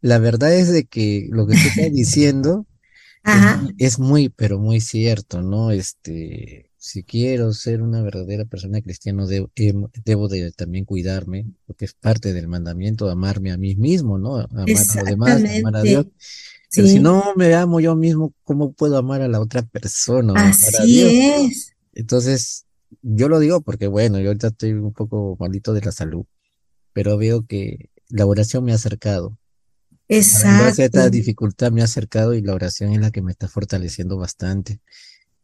la 0.00 0.18
verdad 0.18 0.54
es 0.54 0.70
de 0.70 0.84
que 0.84 1.28
lo 1.30 1.46
que 1.46 1.54
usted 1.54 1.68
está 1.70 1.82
diciendo 1.92 2.66
es 3.78 3.98
muy, 3.98 4.28
pero 4.28 4.58
muy 4.58 4.82
cierto, 4.82 5.40
¿no? 5.40 5.70
Este, 5.70 6.70
si 6.84 7.04
quiero 7.04 7.52
ser 7.52 7.82
una 7.82 8.02
verdadera 8.02 8.44
persona 8.44 8.80
cristiana, 8.82 9.26
debo, 9.26 9.50
em- 9.56 9.88
debo 10.04 10.28
de 10.28 10.52
también 10.52 10.84
cuidarme, 10.84 11.46
porque 11.66 11.84
es 11.86 11.94
parte 11.94 12.32
del 12.34 12.48
mandamiento, 12.48 13.08
amarme 13.10 13.52
a 13.52 13.56
mí 13.58 13.74
mismo, 13.76 14.18
¿no? 14.18 14.36
Amar 14.52 14.86
a 14.90 14.94
los 14.94 15.08
demás, 15.08 15.46
amar 15.48 15.76
a 15.76 15.84
Dios. 15.84 16.06
exactamente. 16.06 16.12
Pero 16.74 16.88
si 16.88 16.98
Sí, 16.98 17.00
no 17.00 17.34
me 17.36 17.54
amo 17.54 17.80
yo 17.80 17.96
mismo, 17.96 18.34
¿cómo 18.44 18.72
puedo 18.74 18.98
amar 18.98 19.22
a 19.22 19.28
la 19.28 19.40
otra 19.40 19.62
persona 19.62 20.46
amar 20.48 20.76
a 20.76 20.86
así 20.86 20.88
Dios? 20.88 21.14
es. 21.16 21.74
Entonces, 21.94 22.66
yo 23.02 23.28
lo 23.28 23.38
digo 23.40 23.62
porque, 23.62 23.88
bueno, 23.88 24.20
yo 24.20 24.28
ahorita 24.28 24.48
estoy 24.48 24.72
un 24.74 24.92
poco 24.94 25.36
malito 25.40 25.72
de 25.74 25.82
la 25.82 25.92
salud, 25.92 26.26
pero 26.94 27.18
veo 27.18 27.46
que 27.46 27.90
la 28.08 28.26
oración 28.26 28.64
me 28.64 28.72
ha 28.72 28.76
acercado. 28.76 29.38
A 30.32 30.74
esta 30.76 31.08
Exacto. 31.08 31.10
dificultad 31.10 31.72
me 31.72 31.80
ha 31.80 31.84
acercado 31.84 32.34
y 32.34 32.42
la 32.42 32.54
oración 32.54 32.92
es 32.92 33.00
la 33.00 33.10
que 33.10 33.22
me 33.22 33.32
está 33.32 33.48
fortaleciendo 33.48 34.16
bastante. 34.18 34.80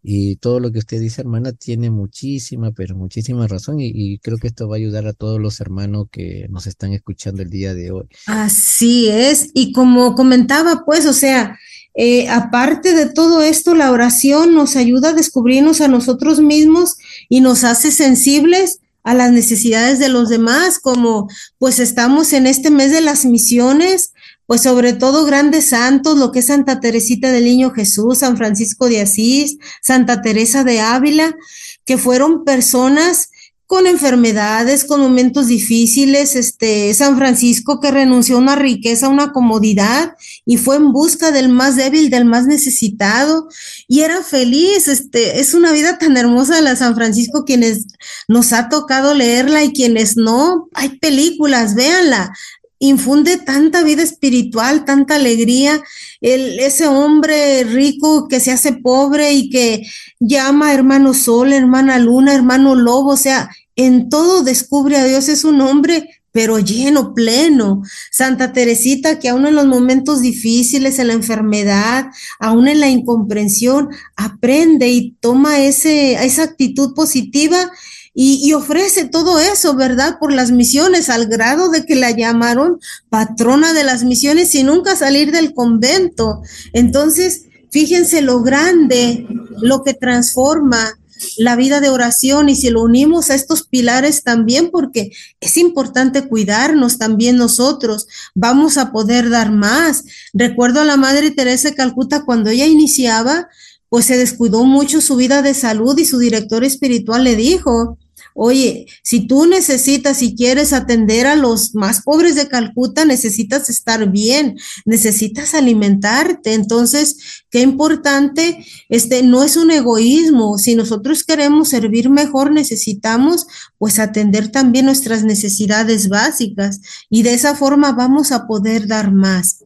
Y 0.03 0.37
todo 0.37 0.61
lo 0.61 0.73
que 0.73 0.79
usted 0.79 0.99
dice, 1.01 1.21
hermana, 1.21 1.53
tiene 1.53 1.91
muchísima, 1.91 2.73
pero 2.73 2.97
muchísima 2.97 3.47
razón 3.47 3.77
y, 3.81 4.19
creo 4.19 4.39
que 4.39 4.49
esto 4.49 4.69
va 4.69 4.77
a 4.77 4.79
ayudar 4.79 5.07
a 5.07 5.13
todos 5.13 5.41
los 5.41 5.61
hermanos 5.61 6.07
que 6.11 6.47
nos 6.49 6.67
están 6.67 6.93
escuchando 6.93 7.43
el 7.43 7.51
día 7.51 7.75
de 7.75 7.91
hoy. 7.91 8.07
Así 8.27 9.09
es, 9.09 9.51
y 9.55 9.73
como 9.73 10.15
comentaba, 10.15 10.85
pues, 10.87 11.07
o 11.07 11.13
sea, 11.13 11.59
eh, 11.95 12.29
aparte 12.29 12.95
de 12.95 13.07
todo 13.07 13.43
esto, 13.43 13.75
la 13.75 13.91
oración 13.91 14.55
nos 14.55 14.77
ayuda 14.77 15.11
a 15.11 15.15
descubrirnos 15.15 15.81
a 15.81 15.89
nosotros 15.89 16.41
mismos 16.41 16.97
y 17.29 17.41
nos 17.41 17.65
hace 17.65 17.91
sensibles 17.91 18.81
a 19.03 19.15
las 19.15 19.33
necesidades 19.33 19.99
de 19.99 20.09
los 20.09 20.29
demás, 20.29 20.79
como 20.79 21.29
pues 21.59 21.79
estamos 21.79 22.33
en 22.33 22.47
este 22.47 22.71
mes 22.71 22.93
de 22.93 23.01
las 23.01 23.25
misiones, 23.25 24.13
pues 24.51 24.63
sobre 24.63 24.95
todo 24.95 25.25
grandes 25.25 25.67
santos, 25.67 26.19
lo 26.19 26.33
que 26.33 26.41
es 26.41 26.47
Santa 26.47 26.81
Teresita 26.81 27.31
del 27.31 27.45
Niño 27.45 27.71
Jesús, 27.71 28.19
San 28.19 28.37
Francisco 28.37 28.89
de 28.89 29.01
Asís, 29.01 29.59
Santa 29.81 30.23
Teresa 30.23 30.65
de 30.65 30.81
Ávila, 30.81 31.37
que 31.85 31.97
fueron 31.97 32.43
personas 32.43 33.31
con 33.67 33.87
enfermedades, 33.87 34.83
con 34.83 35.01
momentos 35.01 35.47
difíciles, 35.47 36.35
este, 36.35 36.93
San 36.95 37.17
Francisco 37.17 37.79
que 37.79 37.93
renunció 37.93 38.35
a 38.35 38.41
una 38.41 38.57
riqueza, 38.57 39.07
a 39.07 39.11
una 39.11 39.31
comodidad 39.31 40.17
y 40.45 40.57
fue 40.57 40.75
en 40.75 40.91
busca 40.91 41.31
del 41.31 41.49
más 41.49 41.77
débil, 41.77 42.11
del 42.11 42.25
más 42.25 42.47
necesitado 42.47 43.47
y 43.87 44.01
era 44.01 44.25
feliz, 44.25 44.89
este, 44.89 45.39
es 45.39 45.55
una 45.55 45.71
vida 45.71 45.97
tan 45.99 46.17
hermosa 46.17 46.61
la 46.61 46.75
San 46.75 46.97
Francisco, 46.97 47.45
quienes 47.45 47.87
nos 48.27 48.53
ha 48.53 48.69
tocado 48.69 49.15
leerla 49.15 49.63
y 49.63 49.73
quienes 49.73 50.17
no, 50.17 50.69
hay 50.75 50.99
películas, 50.99 51.77
véanla, 51.77 52.33
infunde 52.81 53.37
tanta 53.37 53.85
vida 53.85 54.03
espiritual, 54.03 54.85
tanta 54.85 55.17
alegría, 55.17 55.83
ese 56.21 56.89
hombre 56.89 57.63
rico 57.63 58.27
que 58.27 58.41
se 58.41 58.51
hace 58.51 58.73
pobre 58.73 59.33
y 59.35 59.51
que 59.51 59.87
llama 60.19 60.75
hermano 60.75 61.15
sol, 61.15 61.53
hermana 61.53 61.99
luna, 61.99 62.35
hermano 62.35 62.75
lobo, 62.75 63.11
o 63.11 63.17
sea, 63.17 63.51
en 63.77 64.09
todo 64.09 64.43
descubre 64.43 64.97
a 64.97 65.05
Dios, 65.05 65.29
es 65.29 65.45
un 65.45 65.61
hombre 65.61 66.09
pero 66.33 66.59
lleno, 66.59 67.13
pleno. 67.13 67.83
Santa 68.11 68.53
Teresita, 68.53 69.19
que 69.19 69.29
aún 69.29 69.47
en 69.47 69.57
los 69.57 69.67
momentos 69.67 70.21
difíciles, 70.21 70.99
en 70.99 71.09
la 71.09 71.15
enfermedad, 71.15 72.07
aún 72.39 72.69
en 72.69 72.81
la 72.81 72.89
incomprensión, 72.89 73.89
aprende 74.17 74.89
y 74.89 75.17
toma 75.21 75.61
ese, 75.61 76.15
esa 76.25 76.45
actitud 76.45 76.95
positiva 76.95 77.71
y, 78.13 78.53
ofrece 78.55 79.05
todo 79.05 79.39
eso, 79.39 79.77
¿verdad? 79.77 80.19
Por 80.19 80.33
las 80.33 80.51
misiones, 80.51 81.09
al 81.09 81.27
grado 81.27 81.71
de 81.71 81.87
que 81.87 81.95
la 81.95 82.11
llamaron 82.11 82.81
patrona 83.09 83.73
de 83.73 83.85
las 83.85 84.03
misiones 84.03 84.55
y 84.55 84.65
nunca 84.65 84.97
salir 84.97 85.31
del 85.31 85.55
convento. 85.55 86.43
Entonces, 86.73 87.43
fíjense 87.71 88.21
lo 88.21 88.43
grande, 88.43 89.27
lo 89.63 89.85
que 89.85 89.95
transforma 89.95 90.99
la 91.37 91.57
vida 91.57 91.81
de 91.81 91.91
oración 91.91 92.49
y 92.49 92.57
si 92.57 92.71
lo 92.71 92.83
unimos 92.83 93.31
a 93.31 93.35
estos 93.35 93.67
pilares 93.67 94.23
también, 94.23 94.71
porque 94.71 95.11
es 95.41 95.57
importante 95.57 96.27
cuidarnos 96.27 96.99
también 96.99 97.37
nosotros, 97.37 98.07
vamos 98.35 98.79
a 98.79 98.91
poder 98.93 99.31
dar 99.31 99.53
más. 99.53 100.05
Recuerdo 100.33 100.81
a 100.81 100.85
la 100.85 100.97
Madre 100.97 101.31
Teresa 101.31 101.71
de 101.71 101.75
Calcuta 101.75 102.25
cuando 102.25 102.51
ella 102.51 102.67
iniciaba, 102.67 103.49
pues 103.91 104.07
se 104.07 104.17
descuidó 104.17 104.65
mucho 104.65 105.03
su 105.03 105.17
vida 105.17 105.43
de 105.43 105.53
salud 105.53 105.99
y 105.99 106.07
su 106.07 106.19
director 106.19 106.65
espiritual 106.65 107.25
le 107.25 107.37
dijo, 107.37 107.99
Oye, 108.35 108.87
si 109.03 109.27
tú 109.27 109.47
necesitas 109.47 110.23
y 110.23 110.35
quieres 110.35 110.73
atender 110.73 111.27
a 111.27 111.37
los 111.37 111.75
más 111.75 112.03
pobres 112.03 112.37
de 112.37 112.49
Calcuta, 112.49 113.05
necesitas 113.05 113.69
estar 113.69 114.11
bien, 114.11 114.57
necesitas 114.85 115.55
alimentarte. 115.55 116.55
Entonces, 116.55 117.45
qué 117.51 117.61
importante, 117.61 118.65
este 118.89 119.23
no 119.23 119.43
es 119.43 119.57
un 119.57 119.71
egoísmo. 119.71 120.59
Si 120.59 120.75
nosotros 120.75 121.25
queremos 121.25 121.69
servir 121.69 122.09
mejor, 122.09 122.53
necesitamos 122.53 123.47
pues 123.79 123.99
atender 123.99 124.49
también 124.49 124.87
nuestras 124.87 125.25
necesidades 125.25 126.09
básicas 126.09 126.81
y 127.09 127.23
de 127.23 127.35
esa 127.35 127.55
forma 127.57 127.93
vamos 127.93 128.33
a 128.33 128.47
poder 128.47 128.87
dar 128.87 129.13
más. 129.13 129.65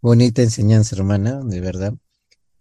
Bonita 0.00 0.42
enseñanza, 0.42 0.96
hermana, 0.96 1.40
de 1.44 1.60
verdad. 1.60 1.94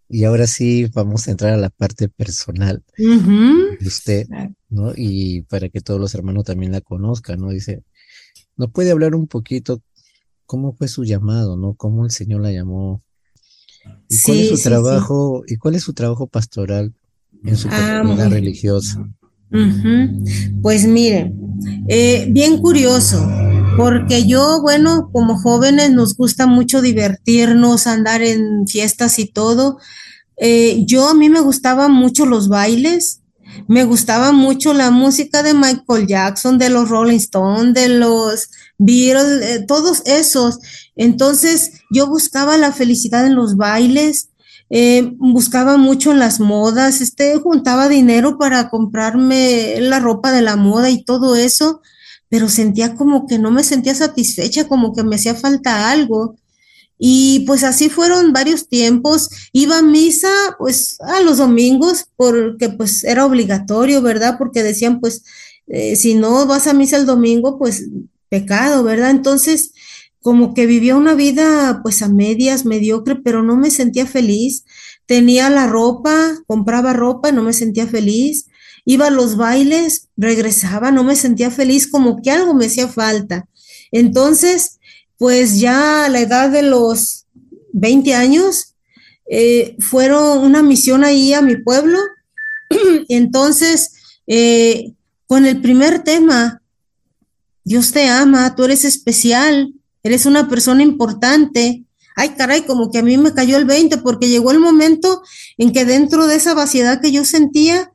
Y 0.09 0.23
ahora 0.23 0.47
sí 0.47 0.85
vamos 0.93 1.27
a 1.27 1.31
entrar 1.31 1.53
a 1.53 1.57
la 1.57 1.69
parte 1.69 2.07
personal 2.07 2.83
Uh 2.97 3.03
-huh. 3.03 3.79
de 3.79 3.87
usted, 3.87 4.27
¿no? 4.69 4.93
Y 4.95 5.41
para 5.43 5.69
que 5.69 5.81
todos 5.81 5.99
los 5.99 6.15
hermanos 6.15 6.45
también 6.45 6.71
la 6.71 6.81
conozcan, 6.81 7.41
¿no? 7.41 7.49
Dice, 7.49 7.83
¿nos 8.55 8.71
puede 8.71 8.91
hablar 8.91 9.15
un 9.15 9.27
poquito 9.27 9.81
cómo 10.45 10.73
fue 10.73 10.87
su 10.87 11.03
llamado, 11.03 11.57
¿no? 11.57 11.73
¿Cómo 11.73 12.05
el 12.05 12.11
Señor 12.11 12.41
la 12.41 12.51
llamó? 12.51 13.03
¿Y 14.09 14.15
sí, 14.15 14.23
cuál 14.25 14.37
es 14.39 14.49
su 14.49 14.57
sí, 14.57 14.63
trabajo, 14.63 15.43
sí. 15.47 15.53
y 15.53 15.57
cuál 15.57 15.75
es 15.75 15.83
su 15.83 15.93
trabajo 15.93 16.27
pastoral 16.27 16.93
en 17.43 17.55
su 17.57 17.67
comunidad 17.69 18.27
ah, 18.27 18.29
religiosa? 18.29 18.99
Uh 19.51 19.57
-huh. 19.57 20.61
Pues 20.61 20.87
mire, 20.87 21.33
eh, 21.87 22.27
bien 22.31 22.57
curioso, 22.59 23.17
porque 23.77 24.25
yo, 24.25 24.59
bueno, 24.61 25.09
como 25.13 25.37
jóvenes 25.37 25.91
nos 25.91 26.17
gusta 26.17 26.47
mucho 26.47 26.81
divertirnos, 26.81 27.85
andar 27.85 28.23
en 28.23 28.67
fiestas 28.67 29.19
y 29.19 29.27
todo. 29.27 29.77
Eh, 30.37 30.83
yo 30.85 31.07
a 31.07 31.13
mí 31.13 31.29
me 31.29 31.41
gustaban 31.41 31.91
mucho 31.91 32.25
los 32.25 32.49
bailes, 32.49 33.21
me 33.67 33.83
gustaba 33.83 34.31
mucho 34.31 34.73
la 34.73 34.89
música 34.89 35.43
de 35.43 35.53
Michael 35.53 36.07
Jackson, 36.07 36.57
de 36.57 36.69
los 36.69 36.89
Rolling 36.89 37.17
Stones, 37.17 37.75
de 37.75 37.89
los 37.89 38.49
Beatles, 38.79 39.41
eh, 39.43 39.65
todos 39.67 40.01
esos. 40.05 40.57
Entonces 40.95 41.73
yo 41.91 42.07
buscaba 42.07 42.57
la 42.57 42.71
felicidad 42.71 43.27
en 43.27 43.35
los 43.35 43.57
bailes, 43.57 44.29
eh, 44.71 45.13
buscaba 45.17 45.77
mucho 45.77 46.11
en 46.11 46.19
las 46.19 46.39
modas, 46.39 46.99
este, 46.99 47.37
juntaba 47.37 47.89
dinero 47.89 48.39
para 48.39 48.69
comprarme 48.69 49.75
la 49.81 49.99
ropa 49.99 50.31
de 50.31 50.41
la 50.41 50.55
moda 50.55 50.89
y 50.89 51.03
todo 51.03 51.35
eso 51.35 51.81
pero 52.29 52.49
sentía 52.49 52.95
como 52.95 53.27
que 53.27 53.39
no 53.39 53.51
me 53.51 53.63
sentía 53.63 53.95
satisfecha, 53.95 54.67
como 54.67 54.93
que 54.93 55.03
me 55.03 55.15
hacía 55.15 55.35
falta 55.35 55.89
algo. 55.91 56.35
Y 56.99 57.41
pues 57.45 57.63
así 57.63 57.89
fueron 57.89 58.33
varios 58.33 58.67
tiempos. 58.67 59.29
Iba 59.53 59.79
a 59.79 59.83
misa 59.83 60.29
pues 60.57 60.97
a 61.01 61.21
los 61.21 61.37
domingos 61.37 62.07
porque 62.15 62.69
pues 62.69 63.03
era 63.03 63.25
obligatorio, 63.25 64.01
¿verdad? 64.01 64.35
Porque 64.37 64.63
decían 64.63 64.99
pues 64.99 65.23
eh, 65.67 65.95
si 65.95 66.15
no 66.15 66.45
vas 66.47 66.67
a 66.67 66.73
misa 66.73 66.97
el 66.97 67.05
domingo 67.05 67.57
pues 67.59 67.87
pecado, 68.29 68.83
¿verdad? 68.83 69.11
Entonces 69.11 69.73
como 70.21 70.53
que 70.53 70.65
vivía 70.65 70.95
una 70.95 71.13
vida 71.13 71.81
pues 71.83 72.01
a 72.01 72.09
medias, 72.09 72.65
mediocre, 72.65 73.15
pero 73.15 73.43
no 73.43 73.55
me 73.55 73.71
sentía 73.71 74.05
feliz. 74.05 74.65
Tenía 75.05 75.49
la 75.49 75.67
ropa, 75.67 76.33
compraba 76.47 76.91
ropa, 76.93 77.31
no 77.31 77.43
me 77.43 77.53
sentía 77.53 77.87
feliz 77.87 78.47
iba 78.89 79.07
a 79.07 79.11
los 79.11 79.35
bailes, 79.35 80.07
regresaba, 80.15 80.91
no 80.91 81.03
me 81.03 81.17
sentía 81.17 81.51
feliz, 81.51 81.87
como 81.87 82.21
que 82.21 82.31
algo 82.31 82.53
me 82.53 82.67
hacía 82.67 82.87
falta. 82.87 83.45
Entonces, 83.91 84.79
pues 85.17 85.59
ya 85.59 86.05
a 86.05 86.09
la 86.09 86.21
edad 86.21 86.49
de 86.49 86.61
los 86.61 87.25
20 87.73 88.15
años, 88.15 88.75
eh, 89.29 89.75
fueron 89.79 90.39
una 90.39 90.63
misión 90.63 91.03
ahí 91.03 91.33
a 91.33 91.41
mi 91.41 91.57
pueblo. 91.57 91.99
Entonces, 93.09 93.91
eh, 94.25 94.93
con 95.27 95.45
el 95.45 95.61
primer 95.61 96.03
tema. 96.03 96.61
Dios 97.65 97.91
te 97.91 98.07
ama, 98.07 98.55
tú 98.55 98.63
eres 98.63 98.85
especial, 98.85 99.73
eres 100.01 100.25
una 100.25 100.47
persona 100.47 100.81
importante. 100.81 101.83
Ay, 102.15 102.29
caray, 102.29 102.61
como 102.61 102.89
que 102.89 102.99
a 102.99 103.03
mí 103.03 103.17
me 103.17 103.33
cayó 103.33 103.57
el 103.57 103.65
20 103.65 103.97
porque 103.97 104.29
llegó 104.29 104.51
el 104.51 104.59
momento 104.59 105.21
en 105.57 105.73
que 105.73 105.83
dentro 105.83 106.27
de 106.27 106.35
esa 106.35 106.53
vaciedad 106.53 107.01
que 107.01 107.11
yo 107.11 107.25
sentía, 107.25 107.91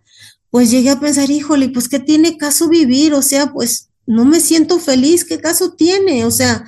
pues 0.52 0.70
llegué 0.70 0.90
a 0.90 1.00
pensar, 1.00 1.30
híjole, 1.30 1.70
pues 1.70 1.88
qué 1.88 1.98
tiene 1.98 2.36
caso 2.36 2.68
vivir, 2.68 3.14
o 3.14 3.22
sea, 3.22 3.50
pues 3.54 3.88
no 4.06 4.26
me 4.26 4.38
siento 4.38 4.78
feliz, 4.78 5.24
¿qué 5.24 5.40
caso 5.40 5.72
tiene? 5.72 6.26
O 6.26 6.30
sea, 6.30 6.66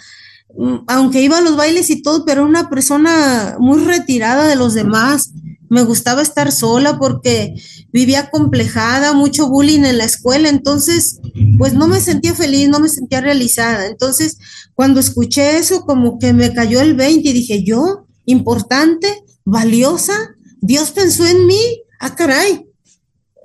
mm, 0.56 0.76
aunque 0.86 1.20
iba 1.20 1.36
a 1.36 1.42
los 1.42 1.54
bailes 1.54 1.90
y 1.90 2.00
todo, 2.00 2.24
pero 2.24 2.40
era 2.40 2.48
una 2.48 2.70
persona 2.70 3.56
muy 3.60 3.84
retirada 3.84 4.48
de 4.48 4.56
los 4.56 4.72
demás. 4.72 5.32
Me 5.68 5.82
gustaba 5.82 6.22
estar 6.22 6.50
sola 6.50 6.98
porque 6.98 7.56
vivía 7.92 8.30
complejada, 8.30 9.12
mucho 9.12 9.50
bullying 9.50 9.84
en 9.84 9.98
la 9.98 10.04
escuela, 10.04 10.48
entonces, 10.48 11.20
pues 11.58 11.74
no 11.74 11.86
me 11.86 12.00
sentía 12.00 12.32
feliz, 12.32 12.70
no 12.70 12.80
me 12.80 12.88
sentía 12.88 13.20
realizada. 13.20 13.86
Entonces, 13.86 14.38
cuando 14.72 14.98
escuché 14.98 15.58
eso, 15.58 15.82
como 15.82 16.18
que 16.18 16.32
me 16.32 16.54
cayó 16.54 16.80
el 16.80 16.94
20 16.94 17.28
y 17.28 17.32
dije, 17.34 17.62
yo, 17.62 18.06
importante, 18.24 19.22
valiosa, 19.44 20.14
Dios 20.62 20.90
pensó 20.92 21.26
en 21.26 21.46
mí, 21.46 21.82
ah, 22.00 22.14
caray, 22.14 22.66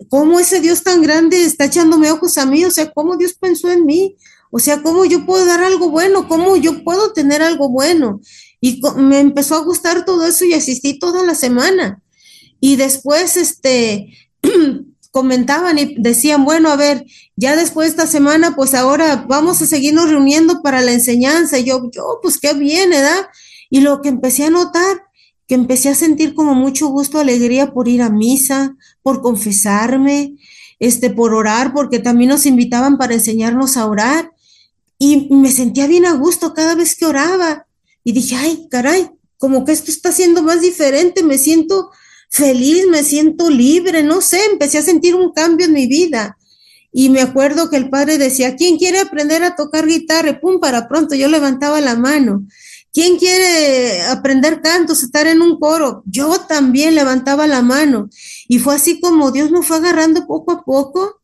¿cómo 0.08 0.39
ese 0.39 0.62
Dios 0.62 0.84
tan 0.84 1.02
grande 1.02 1.43
está 1.43 1.66
echándome 1.66 2.12
ojos 2.12 2.38
a 2.38 2.45
mí? 2.45 2.64
O 2.66 2.72
sea, 2.72 2.91
¿cómo 2.91 3.18
Dios 3.18 3.34
pensó 3.34 3.70
en 3.70 3.86
mí? 3.86 4.16
O 4.52 4.60
sea, 4.60 4.82
¿cómo 4.82 5.06
yo 5.06 5.26
puedo 5.26 5.45
dar 5.45 5.62
algo 5.62 5.89
bueno? 5.89 6.28
¿Cómo 6.28 6.56
yo 6.56 6.84
puedo 6.84 7.14
tener 7.14 7.41
algo 7.41 7.70
bueno? 7.70 8.22
Y 8.62 8.82
me 8.97 9.20
empezó 9.20 9.56
a 9.56 9.64
gustar 9.64 10.06
todo 10.06 10.26
eso 10.26 10.45
y 10.45 10.54
asistí 10.54 10.97
toda 10.97 11.24
la 11.24 11.36
semana. 11.36 12.02
Y 12.60 12.76
después, 12.76 13.38
este, 13.38 14.14
comentaban 15.12 15.78
y 15.78 15.95
decían, 16.00 16.45
bueno, 16.45 16.70
a 16.70 16.76
ver, 16.76 17.06
ya 17.36 17.56
después 17.56 17.88
de 17.88 17.91
esta 17.91 18.08
semana, 18.08 18.56
pues 18.56 18.74
ahora 18.74 19.26
vamos 19.28 19.62
a 19.62 19.66
seguirnos 19.66 20.10
reuniendo 20.10 20.62
para 20.62 20.82
la 20.82 20.91
enseñanza. 20.91 21.58
Y 21.60 21.66
yo, 21.66 21.89
yo, 21.91 22.20
pues 22.22 22.38
qué 22.38 22.54
bien, 22.54 22.89
¿verdad? 22.89 23.28
Y 23.70 23.82
lo 23.82 24.02
que 24.02 24.10
empecé 24.10 24.45
a 24.45 24.50
notar, 24.50 25.04
que 25.47 25.56
empecé 25.56 25.89
a 25.89 25.95
sentir 25.95 26.34
como 26.34 26.54
mucho 26.54 26.88
gusto, 26.88 27.20
alegría 27.20 27.72
por 27.72 27.88
ir 27.88 28.02
a 28.02 28.10
misa, 28.10 28.76
por 29.10 29.24
confesarme, 29.24 30.36
este, 30.78 31.10
por 31.10 31.34
orar, 31.34 31.74
porque 31.74 31.97
también 31.97 32.30
nos 32.30 32.45
invitaban 32.45 32.99
para 32.99 33.16
enseñarnos 33.16 33.76
a 33.76 33.88
orar. 33.88 34.32
Y 34.99 35.34
me 35.34 35.51
sentía 35.51 35.88
bien 35.88 36.05
a 36.05 36.14
gusto 36.14 36.53
cada 36.53 36.76
vez 36.76 36.95
que 36.95 37.07
oraba. 37.07 37.66
Y 38.03 38.12
dije, 38.12 38.36
ay, 38.36 38.68
caray, 38.70 39.10
como 39.39 39.66
que 39.66 39.72
esto 39.72 39.89
está 39.89 40.12
siendo 40.12 40.43
más 40.43 40.62
diferente, 40.62 41.24
me 41.24 41.39
siento 41.39 41.89
feliz, 42.30 42.86
me 42.88 43.03
siento 43.03 43.49
libre, 43.49 44.03
no 44.03 44.22
sé, 44.22 44.45
empecé 44.51 44.78
a 44.78 44.84
sentir 44.84 45.16
un 45.16 45.32
cambio 45.32 45.66
en 45.66 45.74
mi 45.74 45.88
vida. 45.88 46.38
Y 46.91 47.10
me 47.10 47.22
acuerdo 47.22 47.72
que 47.72 47.78
el 47.78 47.89
padre 47.89 48.20
decía, 48.20 48.55
¿quién 48.55 48.78
quiere 48.78 48.99
aprender 48.99 49.43
a 49.43 49.55
tocar 49.55 49.88
guitarra? 49.88 50.39
Pum, 50.39 50.60
para 50.60 50.88
pronto 50.88 51.16
yo 51.16 51.30
levantaba 51.30 51.82
la 51.82 51.95
mano. 51.95 52.43
¿Quién 52.92 53.18
quiere 53.18 54.02
aprender 54.04 54.62
cantos, 54.62 55.04
estar 55.04 55.28
en 55.28 55.42
un 55.42 55.60
coro? 55.60 56.04
Yo 56.06 56.40
también 56.42 56.96
levantaba 56.96 57.48
la 57.48 57.62
mano. 57.62 58.10
Y 58.48 58.60
fue 58.60 58.76
así 58.76 59.00
como 59.00 59.32
Dios 59.32 59.52
me 59.52 59.62
fue 59.62 59.78
agarrando 59.78 60.26
poco 60.26 60.52
a 60.52 60.64
poco. 60.64 61.22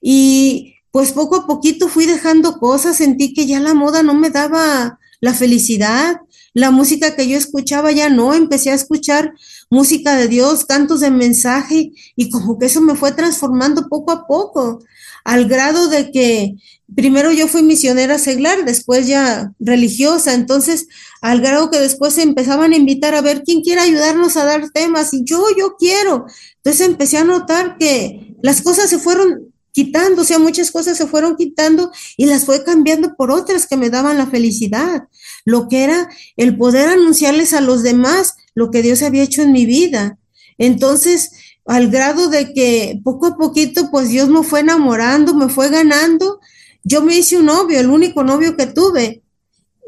Y 0.00 0.74
pues 0.90 1.12
poco 1.12 1.36
a 1.36 1.46
poquito 1.46 1.88
fui 1.88 2.06
dejando 2.06 2.58
cosas, 2.58 2.96
sentí 2.96 3.34
que 3.34 3.46
ya 3.46 3.60
la 3.60 3.74
moda 3.74 4.02
no 4.02 4.14
me 4.14 4.30
daba 4.30 4.98
la 5.20 5.34
felicidad, 5.34 6.16
la 6.54 6.70
música 6.70 7.14
que 7.14 7.28
yo 7.28 7.36
escuchaba 7.36 7.92
ya 7.92 8.08
no, 8.08 8.34
empecé 8.34 8.70
a 8.70 8.74
escuchar 8.74 9.34
música 9.70 10.16
de 10.16 10.28
Dios, 10.28 10.64
cantos 10.64 11.00
de 11.00 11.10
mensaje 11.10 11.92
y 12.16 12.30
como 12.30 12.58
que 12.58 12.66
eso 12.66 12.80
me 12.80 12.96
fue 12.96 13.12
transformando 13.12 13.88
poco 13.88 14.12
a 14.12 14.26
poco, 14.26 14.80
al 15.24 15.46
grado 15.46 15.88
de 15.88 16.10
que 16.10 16.56
primero 16.94 17.30
yo 17.32 17.48
fui 17.48 17.62
misionera 17.62 18.18
seglar, 18.18 18.64
después 18.64 19.06
ya 19.06 19.52
religiosa, 19.60 20.34
entonces 20.34 20.88
al 21.20 21.40
grado 21.40 21.70
que 21.70 21.78
después 21.78 22.14
se 22.14 22.22
empezaban 22.22 22.72
a 22.72 22.76
invitar 22.76 23.14
a 23.14 23.20
ver 23.20 23.42
quién 23.44 23.62
quiere 23.62 23.80
ayudarnos 23.80 24.36
a 24.36 24.44
dar 24.44 24.70
temas 24.70 25.12
y 25.14 25.24
yo, 25.24 25.44
yo 25.56 25.76
quiero. 25.78 26.26
Entonces 26.56 26.86
empecé 26.86 27.18
a 27.18 27.24
notar 27.24 27.76
que 27.78 28.36
las 28.42 28.62
cosas 28.62 28.88
se 28.90 28.98
fueron 28.98 29.52
quitando, 29.72 30.22
o 30.22 30.24
sea, 30.24 30.38
muchas 30.38 30.70
cosas 30.70 30.96
se 30.96 31.06
fueron 31.06 31.36
quitando 31.36 31.92
y 32.16 32.26
las 32.26 32.44
fue 32.44 32.64
cambiando 32.64 33.14
por 33.16 33.30
otras 33.30 33.66
que 33.66 33.76
me 33.76 33.90
daban 33.90 34.18
la 34.18 34.26
felicidad, 34.26 35.08
lo 35.44 35.68
que 35.68 35.84
era 35.84 36.08
el 36.36 36.56
poder 36.56 36.88
anunciarles 36.88 37.52
a 37.52 37.60
los 37.60 37.82
demás 37.82 38.34
lo 38.54 38.70
que 38.70 38.82
Dios 38.82 39.02
había 39.02 39.22
hecho 39.22 39.42
en 39.42 39.52
mi 39.52 39.66
vida. 39.66 40.18
Entonces, 40.58 41.30
al 41.64 41.90
grado 41.90 42.28
de 42.28 42.52
que 42.52 43.00
poco 43.04 43.26
a 43.26 43.36
poquito, 43.36 43.90
pues 43.90 44.08
Dios 44.08 44.28
me 44.28 44.42
fue 44.42 44.60
enamorando, 44.60 45.34
me 45.34 45.48
fue 45.48 45.68
ganando. 45.68 46.40
Yo 46.82 47.02
me 47.02 47.16
hice 47.16 47.36
un 47.36 47.46
novio, 47.46 47.78
el 47.78 47.88
único 47.88 48.24
novio 48.24 48.56
que 48.56 48.66
tuve. 48.66 49.22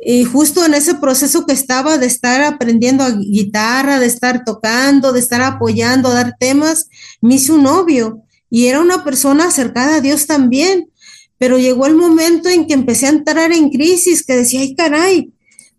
Y 0.02 0.24
justo 0.24 0.64
en 0.64 0.74
ese 0.74 0.94
proceso 0.94 1.44
que 1.44 1.52
estaba 1.52 1.98
de 1.98 2.06
estar 2.06 2.42
aprendiendo 2.42 3.04
a 3.04 3.10
guitarra, 3.10 4.00
de 4.00 4.06
estar 4.06 4.44
tocando, 4.44 5.12
de 5.12 5.20
estar 5.20 5.42
apoyando, 5.42 6.10
dar 6.10 6.36
temas, 6.38 6.88
me 7.20 7.34
hice 7.34 7.52
un 7.52 7.64
novio 7.64 8.22
y 8.48 8.66
era 8.66 8.80
una 8.80 9.04
persona 9.04 9.46
acercada 9.46 9.96
a 9.96 10.00
Dios 10.00 10.26
también. 10.26 10.90
Pero 11.38 11.58
llegó 11.58 11.86
el 11.86 11.94
momento 11.94 12.48
en 12.48 12.66
que 12.66 12.74
empecé 12.74 13.06
a 13.06 13.10
entrar 13.10 13.52
en 13.52 13.70
crisis, 13.70 14.24
que 14.24 14.36
decía, 14.36 14.60
ay 14.60 14.74
caray, 14.74 15.32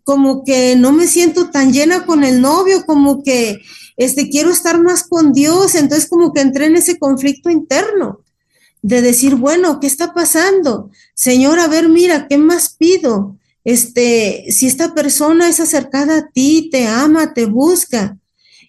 como 0.04 0.44
que 0.44 0.76
no 0.76 0.92
me 0.92 1.06
siento 1.06 1.50
tan 1.50 1.72
llena 1.72 2.06
con 2.06 2.24
el 2.24 2.40
novio, 2.40 2.84
como 2.86 3.22
que 3.22 3.58
este 3.96 4.30
quiero 4.30 4.50
estar 4.50 4.82
más 4.82 5.04
con 5.04 5.32
Dios, 5.32 5.74
entonces 5.74 6.08
como 6.08 6.32
que 6.32 6.40
entré 6.40 6.66
en 6.66 6.76
ese 6.76 6.98
conflicto 6.98 7.50
interno 7.50 8.20
de 8.82 9.00
decir, 9.00 9.36
bueno, 9.36 9.78
¿qué 9.78 9.86
está 9.86 10.12
pasando? 10.12 10.90
Señor, 11.14 11.60
a 11.60 11.68
ver, 11.68 11.88
mira, 11.88 12.26
¿qué 12.28 12.36
más 12.36 12.74
pido? 12.76 13.36
Este, 13.64 14.46
si 14.50 14.66
esta 14.66 14.94
persona 14.94 15.48
es 15.48 15.60
acercada 15.60 16.18
a 16.18 16.28
ti, 16.28 16.68
te 16.70 16.86
ama, 16.86 17.32
te 17.34 17.46
busca, 17.46 18.18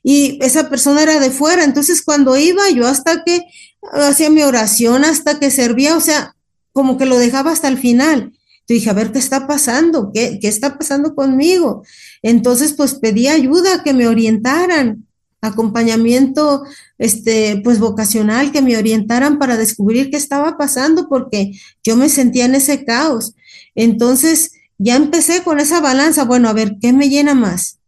y 0.03 0.37
esa 0.43 0.69
persona 0.69 1.01
era 1.01 1.19
de 1.19 1.31
fuera, 1.31 1.63
entonces 1.63 2.01
cuando 2.01 2.35
iba 2.35 2.69
yo 2.69 2.85
hasta 2.85 3.23
que 3.23 3.45
hacía 3.93 4.29
mi 4.29 4.43
oración, 4.43 5.05
hasta 5.05 5.39
que 5.39 5.49
servía, 5.49 5.95
o 5.95 6.01
sea, 6.01 6.35
como 6.73 6.97
que 6.97 7.05
lo 7.05 7.17
dejaba 7.17 7.51
hasta 7.51 7.69
el 7.69 7.77
final. 7.77 8.33
Yo 8.67 8.75
dije, 8.75 8.89
a 8.89 8.93
ver, 8.93 9.11
¿qué 9.11 9.19
está 9.19 9.47
pasando? 9.47 10.11
¿Qué, 10.13 10.39
qué 10.41 10.47
está 10.47 10.77
pasando 10.77 11.15
conmigo? 11.15 11.83
Entonces, 12.21 12.73
pues 12.73 12.95
pedí 12.95 13.27
ayuda, 13.27 13.83
que 13.83 13.93
me 13.93 14.07
orientaran, 14.07 15.07
acompañamiento, 15.41 16.63
este, 16.97 17.61
pues 17.63 17.79
vocacional, 17.79 18.51
que 18.51 18.61
me 18.61 18.77
orientaran 18.77 19.39
para 19.39 19.57
descubrir 19.57 20.09
qué 20.09 20.17
estaba 20.17 20.57
pasando, 20.57 21.07
porque 21.09 21.51
yo 21.83 21.97
me 21.97 22.09
sentía 22.09 22.45
en 22.45 22.55
ese 22.55 22.85
caos. 22.85 23.35
Entonces, 23.75 24.51
ya 24.77 24.95
empecé 24.95 25.43
con 25.43 25.59
esa 25.59 25.79
balanza, 25.81 26.25
bueno, 26.25 26.49
a 26.49 26.53
ver, 26.53 26.77
¿qué 26.81 26.93
me 26.93 27.09
llena 27.09 27.33
más? 27.33 27.79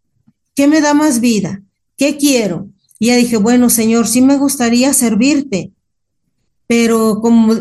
¿Qué 0.55 0.67
me 0.67 0.81
da 0.81 0.93
más 0.93 1.19
vida? 1.19 1.61
¿Qué 1.97 2.17
quiero? 2.17 2.69
Y 2.99 3.07
ya 3.07 3.15
dije, 3.15 3.37
bueno, 3.37 3.69
Señor, 3.69 4.07
sí 4.07 4.21
me 4.21 4.37
gustaría 4.37 4.93
servirte, 4.93 5.71
pero 6.67 7.19
como 7.21 7.53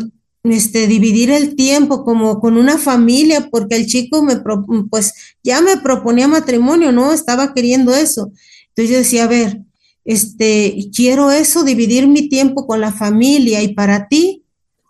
este, 0.43 0.87
dividir 0.87 1.31
el 1.31 1.55
tiempo 1.55 2.03
como 2.03 2.39
con 2.39 2.57
una 2.57 2.77
familia, 2.77 3.49
porque 3.49 3.75
el 3.75 3.87
chico 3.87 4.23
me, 4.23 4.37
pro- 4.37 4.65
pues 4.89 5.13
ya 5.43 5.61
me 5.61 5.77
proponía 5.77 6.27
matrimonio, 6.27 6.91
¿no? 6.91 7.11
Estaba 7.11 7.53
queriendo 7.53 7.93
eso. 7.95 8.31
Entonces 8.69 8.91
yo 8.91 8.97
decía, 8.97 9.23
a 9.25 9.27
ver, 9.27 9.61
este, 10.05 10.89
quiero 10.95 11.31
eso, 11.31 11.63
dividir 11.63 12.07
mi 12.07 12.29
tiempo 12.29 12.67
con 12.67 12.79
la 12.79 12.91
familia 12.91 13.63
y 13.63 13.73
para 13.73 14.07
ti, 14.07 14.43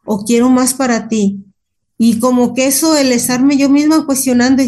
o 0.03 0.23
quiero 0.25 0.49
más 0.49 0.73
para 0.73 1.07
ti. 1.07 1.44
Y 1.97 2.19
como 2.19 2.53
que 2.53 2.67
eso, 2.67 2.97
el 2.97 3.11
estarme 3.11 3.57
yo 3.57 3.69
misma 3.69 4.05
cuestionando, 4.05 4.63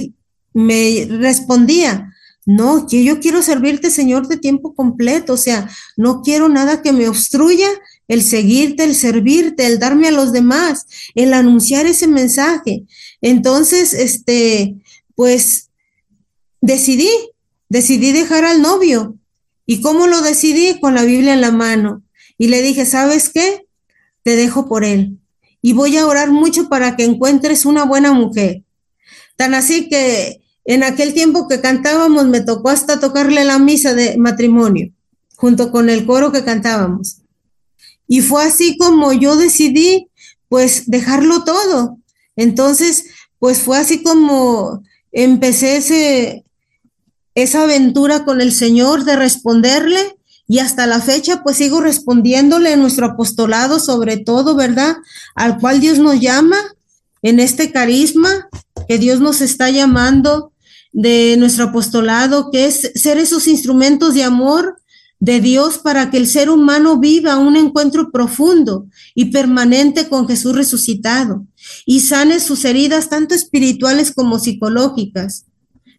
me 0.54 1.08
respondía, 1.10 2.14
no, 2.46 2.88
que 2.88 3.04
yo 3.04 3.20
quiero 3.20 3.42
servirte, 3.42 3.92
Señor, 3.92 4.28
de 4.28 4.38
tiempo 4.38 4.74
completo, 4.74 5.34
o 5.34 5.38
sea, 5.38 5.70
no 5.98 6.22
quiero 6.22 6.48
nada 6.48 6.82
que 6.82 6.94
me 6.94 7.10
obstruya 7.10 7.68
el 8.08 8.24
seguirte, 8.24 8.86
el 8.86 8.96
servirte, 8.96 9.66
el 9.66 9.80
darme 9.80 10.08
a 10.08 10.12
los 10.12 10.32
demás, 10.32 10.88
el 11.14 11.34
anunciar 11.34 11.86
ese 11.86 12.08
mensaje. 12.08 12.86
Entonces, 13.22 13.94
este, 13.94 14.76
pues 15.16 15.72
decidí, 16.62 17.10
decidí 17.68 18.14
dejar 18.14 18.46
al 18.46 18.62
novio. 18.62 19.18
¿Y 19.66 19.82
cómo 19.82 20.08
lo 20.08 20.22
decidí? 20.22 20.80
Con 20.80 20.96
la 20.96 21.04
Biblia 21.04 21.34
en 21.34 21.42
la 21.42 21.52
mano. 21.52 22.04
Y 22.38 22.48
le 22.48 22.62
dije, 22.62 22.86
¿sabes 22.86 23.28
qué? 23.28 23.68
Te 24.24 24.38
dejo 24.38 24.70
por 24.70 24.86
él. 24.86 25.20
Y 25.62 25.74
voy 25.74 25.98
a 25.98 26.06
orar 26.06 26.32
mucho 26.32 26.70
para 26.70 26.96
que 26.96 27.04
encuentres 27.04 27.66
una 27.66 27.84
buena 27.86 28.14
mujer. 28.14 28.64
Tan 29.36 29.54
así 29.54 29.90
que 29.90 30.42
en 30.66 30.84
aquel 30.84 31.14
tiempo 31.14 31.48
que 31.48 31.62
cantábamos 31.62 32.28
me 32.28 32.42
tocó 32.42 32.70
hasta 32.70 33.00
tocarle 33.00 33.44
la 33.46 33.60
misa 33.60 33.94
de 33.94 34.18
matrimonio, 34.18 34.92
junto 35.36 35.72
con 35.72 35.90
el 35.90 36.06
coro 36.06 36.32
que 36.32 36.44
cantábamos. 36.44 37.22
Y 38.08 38.22
fue 38.22 38.44
así 38.44 38.78
como 38.78 39.14
yo 39.14 39.36
decidí, 39.36 40.10
pues, 40.50 40.90
dejarlo 40.90 41.44
todo. 41.44 41.98
Entonces, 42.36 43.06
pues 43.40 43.60
fue 43.60 43.78
así 43.78 44.04
como 44.04 44.84
empecé 45.12 45.78
ese, 45.78 46.46
esa 47.36 47.64
aventura 47.64 48.26
con 48.26 48.42
el 48.42 48.52
Señor 48.52 49.04
de 49.04 49.16
responderle 49.16 50.17
Y 50.48 50.60
hasta 50.60 50.88
la 50.88 51.02
fecha, 51.02 51.44
pues 51.44 51.58
sigo 51.58 51.82
respondiéndole 51.82 52.74
en 52.74 52.80
nuestro 52.80 53.06
apostolado, 53.06 53.80
sobre 53.80 54.18
todo, 54.18 54.56
¿verdad? 54.56 54.96
Al 55.36 55.60
cual 55.60 55.82
Dios 55.82 56.00
nos 56.00 56.20
llama 56.20 56.58
en 57.22 57.40
este 57.40 57.72
carisma 57.72 58.48
que 58.88 58.98
Dios 58.98 59.20
nos 59.20 59.42
está 59.42 59.70
llamando 59.70 60.54
de 60.94 61.36
nuestro 61.38 61.66
apostolado, 61.66 62.50
que 62.52 62.66
es 62.66 62.92
ser 62.96 63.18
esos 63.18 63.48
instrumentos 63.48 64.14
de 64.14 64.24
amor 64.24 64.78
de 65.20 65.42
Dios 65.42 65.80
para 65.80 66.12
que 66.12 66.18
el 66.18 66.28
ser 66.28 66.50
humano 66.50 67.00
viva 67.00 67.38
un 67.38 67.56
encuentro 67.56 68.12
profundo 68.12 68.86
y 69.16 69.26
permanente 69.26 70.10
con 70.10 70.28
Jesús 70.28 70.56
resucitado 70.56 71.46
y 71.86 72.02
sane 72.02 72.40
sus 72.40 72.66
heridas 72.66 73.10
tanto 73.10 73.34
espirituales 73.34 74.12
como 74.12 74.40
psicológicas. 74.40 75.47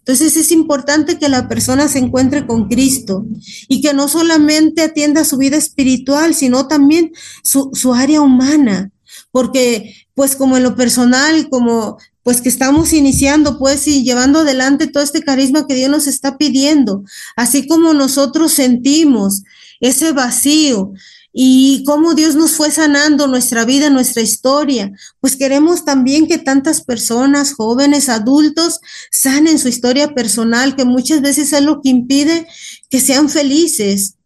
Entonces 0.09 0.39
es 0.39 0.53
importante 0.53 1.19
que 1.19 1.29
la 1.29 1.49
persona 1.49 1.87
se 1.87 1.99
encuentre 1.99 2.47
con 2.47 2.67
Cristo 2.67 3.27
y 3.69 3.83
que 3.83 3.93
no 3.93 4.09
solamente 4.09 4.81
atienda 4.81 5.23
su 5.23 5.37
vida 5.37 5.59
espiritual, 5.59 6.35
sino 6.35 6.67
también 6.67 7.13
su, 7.45 7.69
su 7.75 7.93
área 7.93 8.23
humana, 8.23 8.91
porque 9.31 10.07
pues 10.15 10.35
como 10.35 10.57
en 10.57 10.63
lo 10.63 10.77
personal, 10.77 11.51
como 11.51 11.99
pues 12.23 12.41
que 12.41 12.49
estamos 12.49 12.95
iniciando, 12.95 13.59
pues, 13.59 13.87
y 13.87 14.03
llevando 14.03 14.41
adelante 14.41 14.87
todo 14.87 15.03
este 15.03 15.23
carisma 15.23 15.67
que 15.67 15.75
Dios 15.75 15.91
nos 15.91 16.07
está 16.07 16.39
pidiendo, 16.39 17.05
así 17.37 17.67
como 17.67 17.93
nosotros 17.93 18.53
sentimos 18.53 19.43
ese 19.79 20.13
vacío 20.13 20.95
y 21.41 21.85
cómo 21.85 22.15
Dios 22.15 22.35
nos 22.35 22.51
fue 22.51 22.69
sanando 22.73 23.29
nuestra 23.29 23.65
vida, 23.65 23.91
nuestra 23.91 24.23
historia, 24.23 24.91
pues 25.21 25.37
queremos 25.37 25.85
también 25.85 26.27
que 26.27 26.37
tantas 26.37 26.81
personas, 26.81 27.55
jóvenes, 27.55 28.09
adultos, 28.09 28.81
sanen 29.13 29.61
su 29.61 29.69
historia 29.69 30.17
personal, 30.17 30.75
que 30.75 30.85
muchas 30.85 31.23
veces 31.23 31.53
es 31.53 31.63
lo 31.63 31.81
que 31.81 31.91
impide 31.91 32.49
que 32.91 32.99
sean 32.99 33.29
felices 33.29 34.17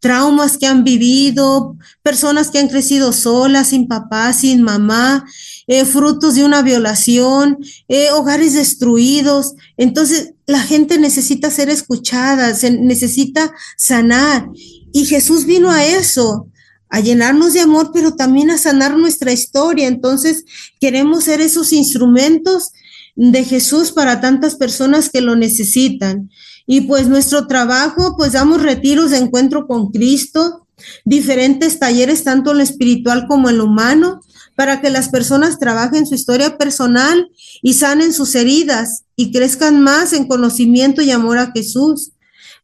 traumas 0.00 0.58
que 0.58 0.66
han 0.66 0.82
vivido, 0.82 1.76
personas 2.02 2.50
que 2.50 2.58
han 2.58 2.68
crecido 2.68 3.12
solas, 3.12 3.68
sin 3.68 3.86
papá, 3.86 4.32
sin 4.32 4.62
mamá, 4.62 5.24
eh, 5.68 5.84
frutos 5.84 6.34
de 6.34 6.44
una 6.44 6.60
violación, 6.62 7.58
eh, 7.86 8.10
hogares 8.10 8.54
destruidos. 8.54 9.54
Entonces, 9.76 10.32
la 10.46 10.58
gente 10.58 10.98
necesita 10.98 11.52
ser 11.52 11.68
escuchada, 11.68 12.52
se 12.56 12.72
necesita 12.72 13.52
sanar. 13.76 14.48
Y 14.92 15.04
Jesús 15.04 15.44
vino 15.44 15.70
a 15.70 15.84
eso, 15.84 16.48
a 16.92 17.00
llenarnos 17.00 17.54
de 17.54 17.60
amor, 17.60 17.90
pero 17.92 18.14
también 18.16 18.50
a 18.50 18.58
sanar 18.58 18.98
nuestra 18.98 19.32
historia. 19.32 19.88
Entonces, 19.88 20.44
queremos 20.78 21.24
ser 21.24 21.40
esos 21.40 21.72
instrumentos 21.72 22.72
de 23.16 23.44
Jesús 23.44 23.92
para 23.92 24.20
tantas 24.20 24.56
personas 24.56 25.08
que 25.08 25.22
lo 25.22 25.34
necesitan. 25.34 26.30
Y 26.66 26.82
pues 26.82 27.08
nuestro 27.08 27.46
trabajo, 27.46 28.14
pues 28.18 28.32
damos 28.32 28.62
retiros 28.62 29.10
de 29.10 29.16
encuentro 29.16 29.66
con 29.66 29.90
Cristo, 29.90 30.66
diferentes 31.06 31.78
talleres 31.78 32.24
tanto 32.24 32.50
en 32.50 32.58
lo 32.58 32.62
espiritual 32.62 33.26
como 33.26 33.48
en 33.48 33.56
lo 33.56 33.64
humano, 33.64 34.20
para 34.54 34.82
que 34.82 34.90
las 34.90 35.08
personas 35.08 35.58
trabajen 35.58 36.06
su 36.06 36.14
historia 36.14 36.58
personal 36.58 37.30
y 37.62 37.72
sanen 37.72 38.12
sus 38.12 38.34
heridas 38.34 39.04
y 39.16 39.32
crezcan 39.32 39.80
más 39.80 40.12
en 40.12 40.28
conocimiento 40.28 41.00
y 41.00 41.10
amor 41.10 41.38
a 41.38 41.52
Jesús. 41.52 42.11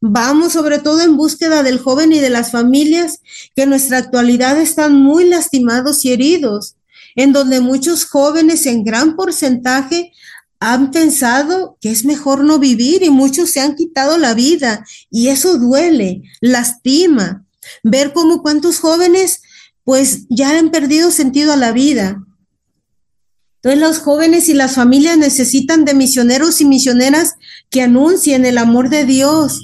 Vamos 0.01 0.53
sobre 0.53 0.79
todo 0.79 1.01
en 1.01 1.17
búsqueda 1.17 1.63
del 1.63 1.79
joven 1.79 2.13
y 2.13 2.21
de 2.21 2.31
las 2.31 2.53
familias 2.53 3.21
que 3.57 3.63
en 3.63 3.71
nuestra 3.71 3.99
actualidad 3.99 4.61
están 4.61 4.95
muy 4.95 5.25
lastimados 5.29 6.05
y 6.05 6.13
heridos, 6.13 6.77
en 7.17 7.33
donde 7.33 7.61
muchos 7.61 8.05
jóvenes 8.05 8.67
en 8.67 8.85
gran 8.85 9.17
porcentaje 9.17 10.13
han 10.61 10.91
pensado 10.91 11.77
que 11.81 11.91
es 11.91 12.05
mejor 12.05 12.45
no 12.45 12.59
vivir 12.59 13.03
y 13.03 13.11
muchos 13.11 13.51
se 13.51 13.61
han 13.61 13.75
quitado 13.75 14.19
la 14.19 14.35
vida 14.35 14.85
y 15.11 15.29
eso 15.29 15.59
duele, 15.59 16.23
lastima. 16.41 17.45
Ver 17.83 18.13
cómo 18.13 18.43
cuántos 18.43 18.79
jóvenes 18.79 19.43
pues 19.85 20.27
ya 20.29 20.59
han 20.59 20.71
perdido 20.71 21.11
sentido 21.11 21.53
a 21.53 21.57
la 21.57 21.73
vida. 21.73 22.23
Entonces 23.57 23.81
los 23.81 23.99
jóvenes 23.99 24.49
y 24.49 24.55
las 24.55 24.75
familias 24.75 25.19
necesitan 25.19 25.85
de 25.85 25.95
misioneros 25.95 26.61
y 26.61 26.65
misioneras 26.65 27.35
que 27.71 27.83
anuncien 27.83 28.45
el 28.45 28.59
amor 28.59 28.89
de 28.89 29.05
Dios, 29.05 29.61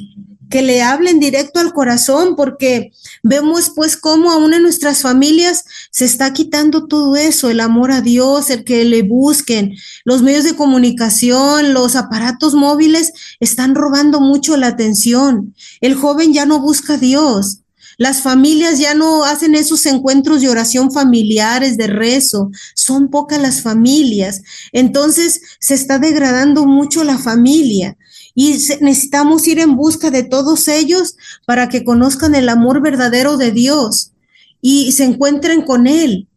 que 0.51 0.62
le 0.62 0.82
hablen 0.82 1.20
directo 1.20 1.61
al 1.61 1.72
corazón, 1.72 2.36
porque 2.36 2.92
vemos 3.22 3.72
pues 3.74 3.97
cómo 3.97 4.30
aún 4.30 4.55
en 4.55 4.62
nuestras 4.62 5.03
familias 5.03 5.64
se 5.90 6.05
está 6.05 6.32
quitando 6.32 6.86
todo 6.86 7.16
eso, 7.16 7.51
el 7.51 7.61
amor 7.61 7.92
a 7.92 8.01
Dios, 8.01 8.51
el 8.51 8.64
que 8.64 8.84
le 8.84 9.03
busquen. 9.03 9.74
Los 10.05 10.22
medios 10.22 10.45
de 10.45 10.55
comunicación, 10.55 11.72
los 11.72 11.97
aparatos 11.97 12.55
móviles 12.55 13.12
están 13.40 13.74
robando 13.74 14.20
mucho 14.20 14.57
la 14.57 14.68
atención. 14.68 15.55
El 15.80 15.95
joven 15.95 16.32
ya 16.32 16.47
no 16.47 16.61
busca 16.61 16.95
a 16.95 16.99
Dios. 16.99 17.61
Las 17.97 18.22
familias 18.22 18.78
ya 18.78 18.95
no 18.95 19.24
hacen 19.24 19.55
esos 19.55 19.86
encuentros 19.86 20.40
de 20.40 20.49
oración 20.49 20.90
familiares, 20.90 21.76
de 21.76 21.86
rezo. 21.86 22.51
Son 22.74 23.09
pocas 23.09 23.40
las 23.40 23.62
familias. 23.62 24.42
Entonces 24.72 25.40
se 25.61 25.74
está 25.74 25.99
degradando 25.99 26.66
mucho 26.66 27.05
la 27.05 27.18
familia 27.18 27.97
y 28.35 28.53
necesitamos 28.80 29.47
ir 29.47 29.61
en 29.61 29.76
busca 29.76 30.11
de 30.11 30.24
todos 30.24 30.68
ellos 30.68 31.16
para 31.47 31.68
que 31.68 31.85
conozcan 31.85 32.35
el 32.35 32.49
amor 32.49 32.82
verdadero 32.82 33.37
de 33.37 33.53
Dios 33.53 34.12
y 34.61 34.93
se 34.93 35.05
encuentren 35.05 35.62
con 35.62 35.87
Él. 35.87 36.28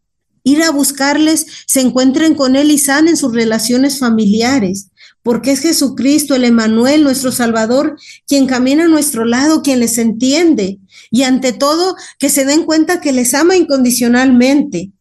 Ir 0.44 0.64
a 0.64 0.72
buscarles, 0.72 1.46
se 1.66 1.82
encuentren 1.82 2.36
con 2.36 2.56
Él 2.56 2.72
y 2.72 2.78
sanen 2.78 3.18
sus 3.18 3.34
relaciones 3.34 4.00
familiares, 4.00 4.90
porque 5.24 5.52
es 5.52 5.60
Jesucristo, 5.60 6.36
el 6.36 6.46
Emanuel, 6.46 7.04
nuestro 7.04 7.32
Salvador, 7.32 7.98
quien 8.28 8.46
camina 8.48 8.86
a 8.86 8.88
nuestro 8.88 9.26
lado, 9.26 9.62
quien 9.62 9.80
les 9.80 9.98
entiende 9.98 10.80
y 11.12 11.24
ante 11.24 11.52
todo 11.52 11.96
que 12.20 12.30
se 12.30 12.46
den 12.46 12.64
cuenta 12.64 13.02
que 13.02 13.12
les 13.12 13.34
ama 13.34 13.56
incondicionalmente. 13.56 14.92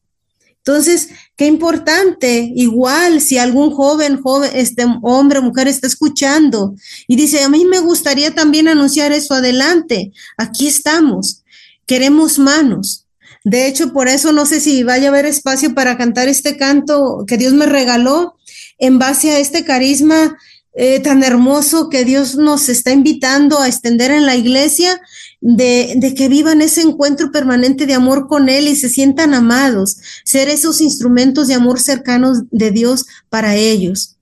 Entonces, 0.67 1.11
qué 1.37 1.47
importante, 1.47 2.51
igual 2.57 3.21
si 3.21 3.39
algún 3.39 3.71
joven, 3.71 4.21
joven, 4.21 4.51
este 4.53 4.85
hombre, 5.03 5.41
mujer 5.41 5.69
está 5.69 5.87
escuchando 5.87 6.75
y 7.07 7.15
dice, 7.15 7.45
a 7.45 7.49
mí 7.49 7.65
me 7.65 7.79
gustaría 7.79 8.35
también 8.35 8.67
anunciar 8.67 9.13
eso 9.13 9.35
adelante, 9.35 10.11
aquí 10.37 10.67
estamos, 10.67 11.45
queremos 11.87 12.41
manos. 12.41 13.07
De 13.45 13.69
hecho, 13.69 13.93
por 13.93 14.09
eso 14.09 14.33
no 14.33 14.45
sé 14.45 14.59
si 14.59 14.83
vaya 14.83 15.07
a 15.07 15.11
haber 15.11 15.27
espacio 15.27 15.73
para 15.73 15.97
cantar 15.97 16.27
este 16.27 16.57
canto 16.57 17.25
que 17.29 17.39
Dios 17.39 17.53
me 17.53 17.67
regaló 17.67 18.35
en 18.79 18.99
base 18.99 19.31
a 19.31 19.39
este 19.39 19.65
carisma 19.65 20.37
eh, 20.79 21.01
tan 21.01 21.23
hermoso 21.23 21.89
que 21.89 22.05
Dios 22.05 22.37
nos 22.37 22.69
está 22.69 22.93
invitando 22.93 23.59
a 23.59 23.67
extender 23.67 24.11
en 24.11 24.27
la 24.27 24.37
iglesia 24.37 25.01
de, 25.41 25.95
de, 25.97 26.15
que 26.15 26.29
vivan 26.29 26.61
ese 26.61 26.83
encuentro 26.83 27.33
permanente 27.33 27.87
de 27.87 27.95
amor 27.95 28.29
con 28.29 28.51
Él 28.51 28.69
y 28.69 28.77
se 28.77 28.91
sientan 28.91 29.33
amados, 29.33 29.97
ser 30.25 30.49
esos 30.49 30.83
instrumentos 30.83 31.49
de 31.49 31.55
amor 31.55 31.81
cercanos 31.81 32.43
de 32.51 32.71
Dios 32.73 33.07
para 33.31 33.57
ellos. 33.57 34.17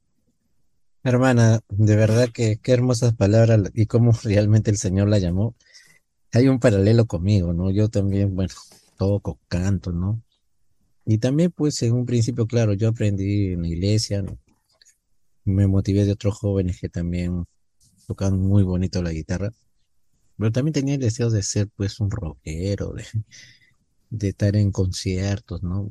Hermana, 1.02 1.58
de 1.68 1.96
verdad 1.96 2.28
que 2.32 2.58
qué 2.62 2.72
hermosas 2.72 3.14
palabras 3.14 3.60
y 3.74 3.86
cómo 3.86 4.12
realmente 4.22 4.70
el 4.70 4.78
Señor 4.78 5.08
la 5.08 5.18
llamó. 5.18 5.56
Hay 6.32 6.46
un 6.46 6.60
paralelo 6.60 7.06
conmigo, 7.06 7.52
¿no? 7.52 7.72
Yo 7.72 7.88
también, 7.88 8.34
bueno, 8.36 8.54
toco, 8.96 9.40
canto, 9.48 9.90
¿no? 9.90 10.22
Y 11.04 11.18
también, 11.18 11.50
pues, 11.50 11.82
en 11.82 11.94
un 11.94 12.06
principio, 12.06 12.46
claro, 12.46 12.74
yo 12.74 12.88
aprendí 12.88 13.52
en 13.52 13.62
la 13.62 13.68
iglesia, 13.68 14.22
¿no? 14.22 14.38
Me 15.44 15.66
motivé 15.66 16.04
de 16.04 16.12
otros 16.12 16.34
jóvenes 16.38 16.80
que 16.80 16.88
también 16.88 17.44
tocan 18.06 18.38
muy 18.38 18.62
bonito 18.62 19.02
la 19.02 19.12
guitarra 19.12 19.52
pero 20.36 20.52
también 20.52 20.72
tenía 20.72 20.94
el 20.94 21.00
deseo 21.00 21.30
de 21.30 21.42
ser 21.42 21.68
pues 21.76 22.00
un 22.00 22.10
rockero, 22.10 22.92
de, 22.92 23.04
de 24.10 24.28
estar 24.28 24.56
en 24.56 24.72
conciertos, 24.72 25.62
¿no? 25.62 25.90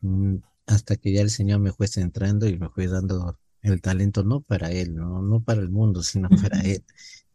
Mm, 0.00 0.36
hasta 0.66 0.96
que 0.96 1.12
ya 1.12 1.20
el 1.22 1.30
Señor 1.30 1.60
me 1.60 1.72
fue 1.72 1.88
centrando 1.88 2.48
y 2.48 2.58
me 2.58 2.68
fue 2.70 2.88
dando 2.88 3.38
el 3.62 3.80
talento 3.80 4.24
no 4.24 4.40
para 4.40 4.70
Él, 4.72 4.94
no, 4.94 5.22
no 5.22 5.42
para 5.42 5.60
el 5.60 5.70
mundo, 5.70 6.02
sino 6.02 6.28
para 6.28 6.60
Él. 6.62 6.84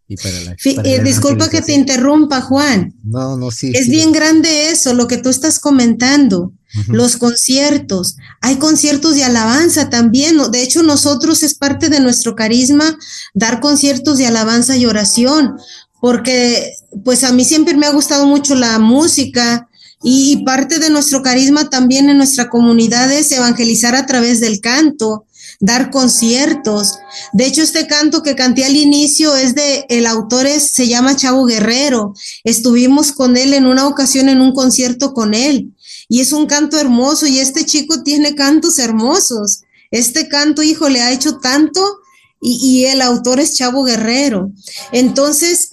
Y 0.09 0.17
para 0.17 0.41
la, 0.41 0.55
sí, 0.57 0.73
para 0.73 0.89
eh, 0.89 1.03
disculpa 1.03 1.49
que 1.49 1.61
te 1.61 1.71
interrumpa, 1.71 2.41
Juan. 2.41 2.93
No, 3.03 3.37
no, 3.37 3.51
sí. 3.51 3.71
Es 3.73 3.85
sí. 3.85 3.91
bien 3.91 4.11
grande 4.11 4.69
eso, 4.71 4.93
lo 4.93 5.07
que 5.07 5.17
tú 5.17 5.29
estás 5.29 5.59
comentando. 5.59 6.51
Los 6.87 7.17
conciertos, 7.17 8.15
hay 8.41 8.57
conciertos 8.57 9.15
de 9.15 9.23
alabanza 9.23 9.89
también. 9.89 10.37
De 10.51 10.61
hecho, 10.61 10.83
nosotros 10.83 11.41
es 11.41 11.55
parte 11.55 11.89
de 11.89 11.99
nuestro 11.99 12.35
carisma 12.35 12.95
dar 13.33 13.59
conciertos 13.59 14.19
de 14.19 14.27
alabanza 14.27 14.77
y 14.77 14.85
oración 14.85 15.55
porque 15.99 16.73
pues 17.03 17.23
a 17.23 17.31
mí 17.31 17.43
siempre 17.43 17.75
me 17.75 17.85
ha 17.85 17.91
gustado 17.91 18.25
mucho 18.25 18.55
la 18.55 18.79
música 18.79 19.67
y, 20.01 20.33
y, 20.33 20.45
parte 20.45 20.79
de 20.79 20.89
nuestro 20.89 21.21
carisma 21.21 21.69
también 21.69 22.09
en 22.09 22.17
nuestra 22.17 22.49
comunidad 22.49 23.11
es 23.11 23.31
evangelizar 23.33 23.95
a 23.95 24.05
través 24.05 24.39
del 24.39 24.61
canto, 24.61 25.25
dar 25.59 25.91
conciertos. 25.91 26.99
De 27.33 27.45
hecho, 27.45 27.61
este 27.61 27.85
canto 27.87 28.23
que 28.23 28.35
canté 28.35 28.63
al 28.63 28.75
inicio 28.75 29.35
es 29.35 29.55
de, 29.55 29.85
el 29.89 30.07
autor 30.07 30.45
es, 30.45 30.71
se 30.71 30.87
llama 30.87 31.15
Chavo 31.15 31.45
Guerrero. 31.45 32.13
Estuvimos 32.43 33.11
con 33.11 33.35
él 33.35 33.53
en 33.53 33.65
una 33.65 33.87
ocasión 33.87 34.29
en 34.29 34.41
un 34.41 34.53
concierto 34.53 35.13
con 35.13 35.33
él 35.33 35.73
y 36.07 36.21
es 36.21 36.31
un 36.31 36.47
canto 36.47 36.79
hermoso 36.79 37.27
y 37.27 37.39
este 37.39 37.65
chico 37.65 38.03
tiene 38.03 38.35
cantos 38.35 38.79
hermosos. 38.79 39.61
Este 39.91 40.29
canto, 40.29 40.63
hijo, 40.63 40.87
le 40.87 41.01
ha 41.01 41.11
hecho 41.11 41.37
tanto 41.37 41.99
y, 42.41 42.57
y 42.61 42.85
el 42.85 43.01
autor 43.01 43.39
es 43.39 43.55
Chavo 43.55 43.83
Guerrero. 43.83 44.51
Entonces, 44.91 45.71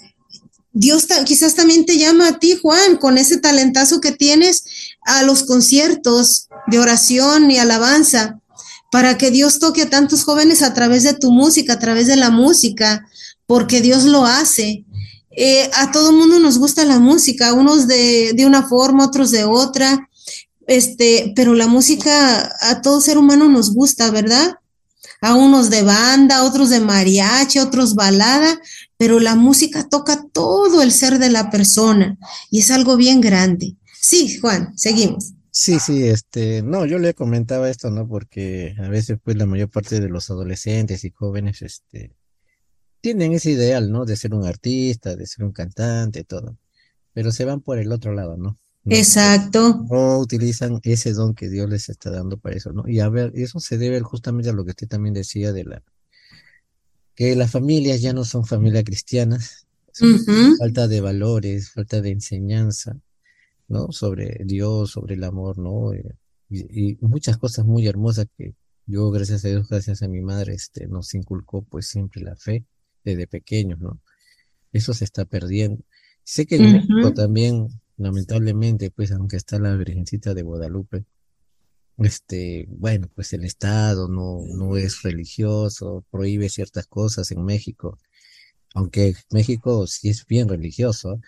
Dios 0.72 1.06
quizás 1.24 1.54
también 1.54 1.86
te 1.86 1.96
llama 1.96 2.28
a 2.28 2.38
ti, 2.38 2.58
Juan, 2.60 2.96
con 2.96 3.16
ese 3.16 3.38
talentazo 3.38 4.00
que 4.00 4.12
tienes 4.12 4.64
a 5.06 5.22
los 5.22 5.44
conciertos 5.44 6.48
de 6.66 6.78
oración 6.78 7.50
y 7.50 7.56
alabanza, 7.56 8.40
para 8.90 9.18
que 9.18 9.30
Dios 9.30 9.58
toque 9.58 9.82
a 9.82 9.90
tantos 9.90 10.24
jóvenes 10.24 10.62
a 10.62 10.74
través 10.74 11.02
de 11.02 11.14
tu 11.14 11.32
música, 11.32 11.74
a 11.74 11.78
través 11.78 12.06
de 12.06 12.16
la 12.16 12.30
música, 12.30 13.06
porque 13.46 13.80
Dios 13.80 14.04
lo 14.04 14.24
hace. 14.24 14.84
Eh, 15.30 15.70
a 15.74 15.90
todo 15.92 16.12
mundo 16.12 16.38
nos 16.38 16.58
gusta 16.58 16.84
la 16.84 16.98
música, 16.98 17.52
unos 17.52 17.86
de, 17.86 18.32
de 18.34 18.46
una 18.46 18.66
forma, 18.66 19.04
otros 19.04 19.30
de 19.30 19.44
otra, 19.44 20.08
este, 20.66 21.32
pero 21.36 21.54
la 21.54 21.66
música 21.66 22.52
a 22.60 22.80
todo 22.82 23.00
ser 23.00 23.18
humano 23.18 23.48
nos 23.48 23.72
gusta, 23.72 24.10
¿verdad? 24.10 24.56
A 25.20 25.34
unos 25.34 25.70
de 25.70 25.82
banda, 25.82 26.42
otros 26.42 26.70
de 26.70 26.80
mariachi, 26.80 27.58
otros 27.58 27.94
balada, 27.94 28.60
pero 28.96 29.20
la 29.20 29.34
música 29.34 29.88
toca 29.88 30.24
todo 30.32 30.82
el 30.82 30.92
ser 30.92 31.18
de 31.18 31.30
la 31.30 31.50
persona 31.50 32.16
y 32.50 32.60
es 32.60 32.70
algo 32.70 32.96
bien 32.96 33.20
grande. 33.20 33.76
Sí, 34.00 34.38
Juan, 34.38 34.76
seguimos. 34.76 35.35
Sí, 35.58 35.80
sí, 35.80 36.06
este, 36.06 36.60
no, 36.62 36.84
yo 36.84 36.98
le 36.98 37.14
comentaba 37.14 37.70
esto, 37.70 37.90
¿no? 37.90 38.06
Porque 38.06 38.74
a 38.78 38.90
veces, 38.90 39.18
pues, 39.24 39.38
la 39.38 39.46
mayor 39.46 39.70
parte 39.70 40.00
de 40.00 40.10
los 40.10 40.28
adolescentes 40.28 41.02
y 41.04 41.10
jóvenes, 41.10 41.62
este, 41.62 42.14
tienen 43.00 43.32
ese 43.32 43.52
ideal, 43.52 43.90
¿no? 43.90 44.04
De 44.04 44.16
ser 44.16 44.34
un 44.34 44.44
artista, 44.44 45.16
de 45.16 45.26
ser 45.26 45.46
un 45.46 45.52
cantante, 45.52 46.24
todo, 46.24 46.58
pero 47.14 47.32
se 47.32 47.46
van 47.46 47.62
por 47.62 47.78
el 47.78 47.90
otro 47.90 48.12
lado, 48.12 48.36
¿no? 48.36 48.58
No, 48.84 48.94
Exacto. 48.94 49.82
no 49.88 50.18
utilizan 50.18 50.78
ese 50.82 51.14
don 51.14 51.34
que 51.34 51.48
Dios 51.48 51.70
les 51.70 51.88
está 51.88 52.10
dando 52.10 52.36
para 52.36 52.54
eso, 52.54 52.74
¿no? 52.74 52.86
Y 52.86 53.00
a 53.00 53.08
ver, 53.08 53.32
eso 53.34 53.58
se 53.58 53.78
debe 53.78 54.00
justamente 54.00 54.50
a 54.50 54.52
lo 54.52 54.62
que 54.62 54.72
usted 54.72 54.88
también 54.88 55.14
decía 55.14 55.54
de 55.54 55.64
la, 55.64 55.82
que 57.14 57.34
las 57.34 57.50
familias 57.50 58.02
ya 58.02 58.12
no 58.12 58.26
son 58.26 58.44
familias 58.44 58.84
cristianas, 58.84 59.66
falta 60.58 60.86
de 60.86 61.00
valores, 61.00 61.70
falta 61.70 62.02
de 62.02 62.10
enseñanza, 62.10 63.00
¿no? 63.68 63.92
Sobre 63.92 64.40
Dios, 64.44 64.90
sobre 64.92 65.14
el 65.14 65.24
amor, 65.24 65.58
¿no? 65.58 65.92
Eh, 65.94 66.16
Y, 66.48 66.92
y 66.92 66.98
muchas 67.00 67.38
cosas 67.38 67.64
muy 67.66 67.86
hermosas 67.88 68.26
que 68.38 68.54
yo, 68.86 69.10
gracias 69.10 69.44
a 69.44 69.48
Dios, 69.48 69.68
gracias 69.68 70.02
a 70.02 70.08
mi 70.08 70.20
madre, 70.22 70.54
este, 70.54 70.86
nos 70.86 71.12
inculcó 71.14 71.62
pues 71.62 71.88
siempre 71.88 72.22
la 72.22 72.36
fe 72.36 72.64
desde 73.04 73.26
pequeños, 73.26 73.80
¿no? 73.80 74.00
Eso 74.72 74.94
se 74.94 75.04
está 75.04 75.24
perdiendo. 75.24 75.82
Sé 76.24 76.46
que 76.46 76.56
en 76.56 76.72
México 76.72 77.12
también, 77.12 77.68
lamentablemente, 77.96 78.90
pues 78.90 79.10
aunque 79.12 79.36
está 79.36 79.58
la 79.58 79.74
Virgencita 79.76 80.34
de 80.34 80.42
Guadalupe, 80.42 81.04
este, 81.98 82.66
bueno, 82.68 83.08
pues 83.14 83.32
el 83.32 83.44
Estado 83.44 84.08
no, 84.08 84.40
no 84.54 84.76
es 84.76 85.02
religioso, 85.02 86.04
prohíbe 86.10 86.48
ciertas 86.48 86.86
cosas 86.86 87.30
en 87.32 87.42
México, 87.44 87.98
aunque 88.74 89.14
México 89.30 89.86
sí 89.86 90.10
es 90.10 90.26
bien 90.26 90.48
religioso, 90.48 91.20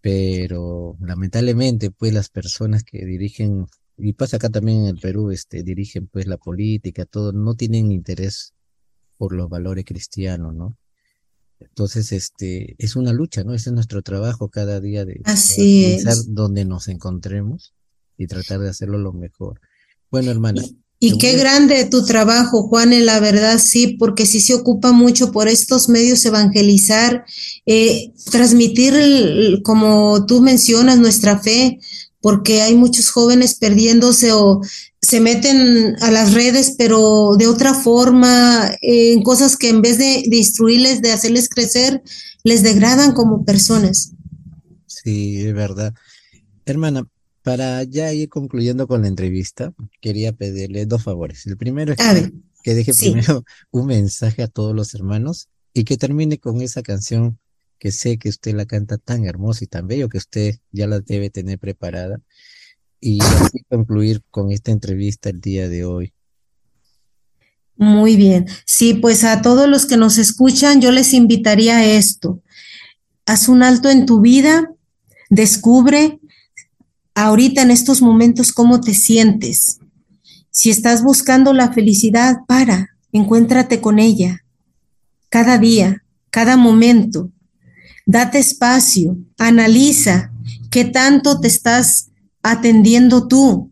pero 0.00 0.96
lamentablemente, 1.00 1.90
pues 1.90 2.12
las 2.12 2.28
personas 2.30 2.84
que 2.84 3.04
dirigen, 3.04 3.66
y 3.98 4.12
pasa 4.14 4.36
acá 4.36 4.48
también 4.48 4.82
en 4.82 4.86
el 4.86 4.98
Perú, 4.98 5.30
este, 5.30 5.62
dirigen 5.62 6.06
pues 6.06 6.26
la 6.26 6.38
política, 6.38 7.04
todo, 7.04 7.32
no 7.32 7.54
tienen 7.54 7.92
interés 7.92 8.54
por 9.18 9.34
los 9.34 9.48
valores 9.48 9.84
cristianos, 9.84 10.54
¿no? 10.54 10.76
Entonces, 11.58 12.12
este, 12.12 12.74
es 12.78 12.96
una 12.96 13.12
lucha, 13.12 13.44
¿no? 13.44 13.52
Ese 13.52 13.68
es 13.68 13.74
nuestro 13.74 14.00
trabajo 14.00 14.48
cada 14.48 14.80
día 14.80 15.04
de 15.04 15.20
Así 15.24 15.84
pensar 15.92 16.14
es. 16.14 16.34
donde 16.34 16.64
nos 16.64 16.88
encontremos 16.88 17.74
y 18.16 18.26
tratar 18.26 18.60
de 18.60 18.70
hacerlo 18.70 18.96
lo 18.96 19.12
mejor. 19.12 19.60
Bueno, 20.10 20.30
hermana, 20.30 20.62
Y 21.02 21.16
qué 21.16 21.32
grande 21.32 21.86
tu 21.86 22.04
trabajo, 22.04 22.64
Juan, 22.68 22.92
en 22.92 23.06
la 23.06 23.20
verdad 23.20 23.58
sí, 23.58 23.96
porque 23.98 24.26
sí 24.26 24.38
se 24.42 24.52
ocupa 24.52 24.92
mucho 24.92 25.32
por 25.32 25.48
estos 25.48 25.88
medios 25.88 26.22
evangelizar, 26.26 27.24
eh, 27.64 28.12
transmitir, 28.30 28.94
el- 28.94 29.62
como 29.64 30.26
tú 30.26 30.42
mencionas, 30.42 30.98
nuestra 30.98 31.38
fe, 31.38 31.78
porque 32.20 32.60
hay 32.60 32.74
muchos 32.74 33.08
jóvenes 33.08 33.54
perdiéndose 33.54 34.32
o 34.32 34.60
se 35.00 35.20
meten 35.20 35.96
a 36.02 36.10
las 36.10 36.34
redes, 36.34 36.74
pero 36.76 37.30
de 37.38 37.46
otra 37.46 37.72
forma, 37.72 38.70
eh, 38.82 39.14
en 39.14 39.22
cosas 39.22 39.56
que 39.56 39.70
en 39.70 39.80
vez 39.80 39.96
de, 39.96 40.24
de 40.28 40.36
instruirles, 40.36 41.00
de 41.00 41.12
hacerles 41.12 41.48
crecer, 41.48 42.02
les 42.44 42.62
degradan 42.62 43.12
como 43.12 43.42
personas. 43.46 44.12
Sí, 44.86 45.40
es 45.46 45.54
verdad. 45.54 45.94
Hermana, 46.66 47.06
para 47.42 47.82
ya 47.84 48.12
ir 48.12 48.28
concluyendo 48.28 48.86
con 48.86 49.02
la 49.02 49.08
entrevista, 49.08 49.72
quería 50.00 50.32
pedirle 50.32 50.86
dos 50.86 51.04
favores. 51.04 51.46
El 51.46 51.56
primero 51.56 51.92
es 51.92 51.98
que, 52.62 52.74
deje 52.74 52.92
sí. 52.92 53.10
primero 53.10 53.44
un 53.70 53.86
mensaje 53.86 54.42
a 54.42 54.48
todos 54.48 54.74
los 54.74 54.94
hermanos 54.94 55.48
y 55.72 55.84
que 55.84 55.96
termine 55.96 56.38
con 56.38 56.60
esa 56.60 56.82
canción 56.82 57.38
que 57.78 57.92
sé 57.92 58.18
que 58.18 58.28
usted 58.28 58.54
la 58.54 58.66
canta 58.66 58.98
tan 58.98 59.24
hermosa 59.24 59.64
y 59.64 59.66
tan 59.66 59.86
bello 59.86 60.10
que 60.10 60.18
usted 60.18 60.56
ya 60.70 60.86
la 60.86 61.00
debe 61.00 61.30
tener 61.30 61.58
preparada 61.58 62.20
y 63.00 63.22
así 63.22 63.64
concluir 63.70 64.22
con 64.30 64.52
esta 64.52 64.70
entrevista 64.70 65.30
el 65.30 65.40
día 65.40 65.68
de 65.68 65.86
hoy. 65.86 66.12
Muy 67.76 68.16
bien. 68.16 68.46
Sí, 68.66 68.92
pues 68.92 69.24
a 69.24 69.40
todos 69.40 69.66
los 69.66 69.86
que 69.86 69.96
nos 69.96 70.18
escuchan, 70.18 70.82
yo 70.82 70.92
les 70.92 71.14
invitaría 71.14 71.78
a 71.78 71.86
esto. 71.86 72.42
Haz 73.24 73.48
un 73.48 73.62
alto 73.62 73.88
en 73.88 74.04
tu 74.04 74.20
vida, 74.20 74.70
descubre 75.30 76.19
ahorita 77.24 77.62
en 77.62 77.70
estos 77.70 78.02
momentos 78.02 78.52
cómo 78.52 78.80
te 78.80 78.94
sientes. 78.94 79.78
Si 80.50 80.70
estás 80.70 81.02
buscando 81.02 81.52
la 81.52 81.72
felicidad, 81.72 82.38
para, 82.46 82.90
encuéntrate 83.12 83.80
con 83.80 83.98
ella. 83.98 84.44
Cada 85.28 85.58
día, 85.58 86.02
cada 86.30 86.56
momento. 86.56 87.30
Date 88.06 88.38
espacio, 88.38 89.16
analiza 89.38 90.32
qué 90.70 90.84
tanto 90.84 91.40
te 91.40 91.48
estás 91.48 92.08
atendiendo 92.42 93.28
tú, 93.28 93.70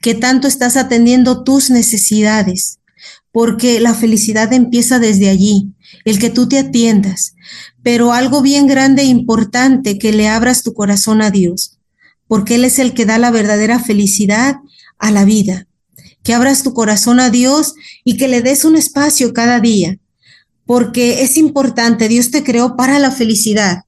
qué 0.00 0.14
tanto 0.14 0.48
estás 0.48 0.76
atendiendo 0.76 1.44
tus 1.44 1.70
necesidades 1.70 2.78
porque 3.34 3.80
la 3.80 3.94
felicidad 3.94 4.52
empieza 4.52 5.00
desde 5.00 5.28
allí, 5.28 5.72
el 6.04 6.20
que 6.20 6.30
tú 6.30 6.48
te 6.48 6.60
atiendas, 6.60 7.34
pero 7.82 8.12
algo 8.12 8.42
bien 8.42 8.68
grande 8.68 9.02
e 9.02 9.06
importante, 9.06 9.98
que 9.98 10.12
le 10.12 10.28
abras 10.28 10.62
tu 10.62 10.72
corazón 10.72 11.20
a 11.20 11.32
Dios, 11.32 11.80
porque 12.28 12.56
Él 12.56 12.64
es 12.64 12.78
el 12.78 12.94
que 12.94 13.06
da 13.06 13.18
la 13.18 13.30
verdadera 13.30 13.78
felicidad 13.78 14.56
a 14.98 15.10
la 15.10 15.24
vida, 15.24 15.66
que 16.22 16.34
abras 16.34 16.62
tu 16.62 16.72
corazón 16.74 17.20
a 17.20 17.30
Dios 17.30 17.74
y 18.04 18.16
que 18.16 18.28
le 18.28 18.42
des 18.42 18.64
un 18.64 18.76
espacio 18.76 19.32
cada 19.32 19.60
día, 19.60 19.98
porque 20.66 21.22
es 21.22 21.36
importante, 21.36 22.08
Dios 22.08 22.30
te 22.30 22.42
creó 22.42 22.76
para 22.76 22.98
la 22.98 23.10
felicidad. 23.10 23.84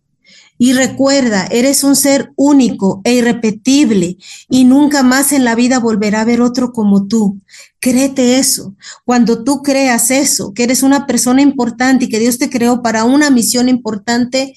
Y 0.59 0.72
recuerda, 0.72 1.47
eres 1.51 1.84
un 1.84 1.97
ser 1.97 2.32
único 2.34 3.03
e 3.05 3.14
irrepetible 3.14 4.16
y 4.49 4.64
nunca 4.64 5.03
más 5.03 5.32
en 5.32 5.45
la 5.45 5.55
vida 5.55 5.78
volverá 5.78 6.20
a 6.20 6.22
haber 6.22 6.41
otro 6.41 6.72
como 6.72 7.07
tú. 7.07 7.41
Créete 7.78 8.39
eso. 8.39 8.74
Cuando 9.05 9.45
tú 9.45 9.62
creas 9.62 10.11
eso, 10.11 10.55
que 10.55 10.64
eres 10.64 10.82
una 10.82 11.07
persona 11.07 11.43
importante 11.43 12.07
y 12.07 12.09
que 12.09 12.18
Dios 12.18 12.39
te 12.39 12.49
creó 12.49 12.80
para 12.82 13.05
una 13.05 13.28
misión 13.28 13.68
importante, 13.68 14.55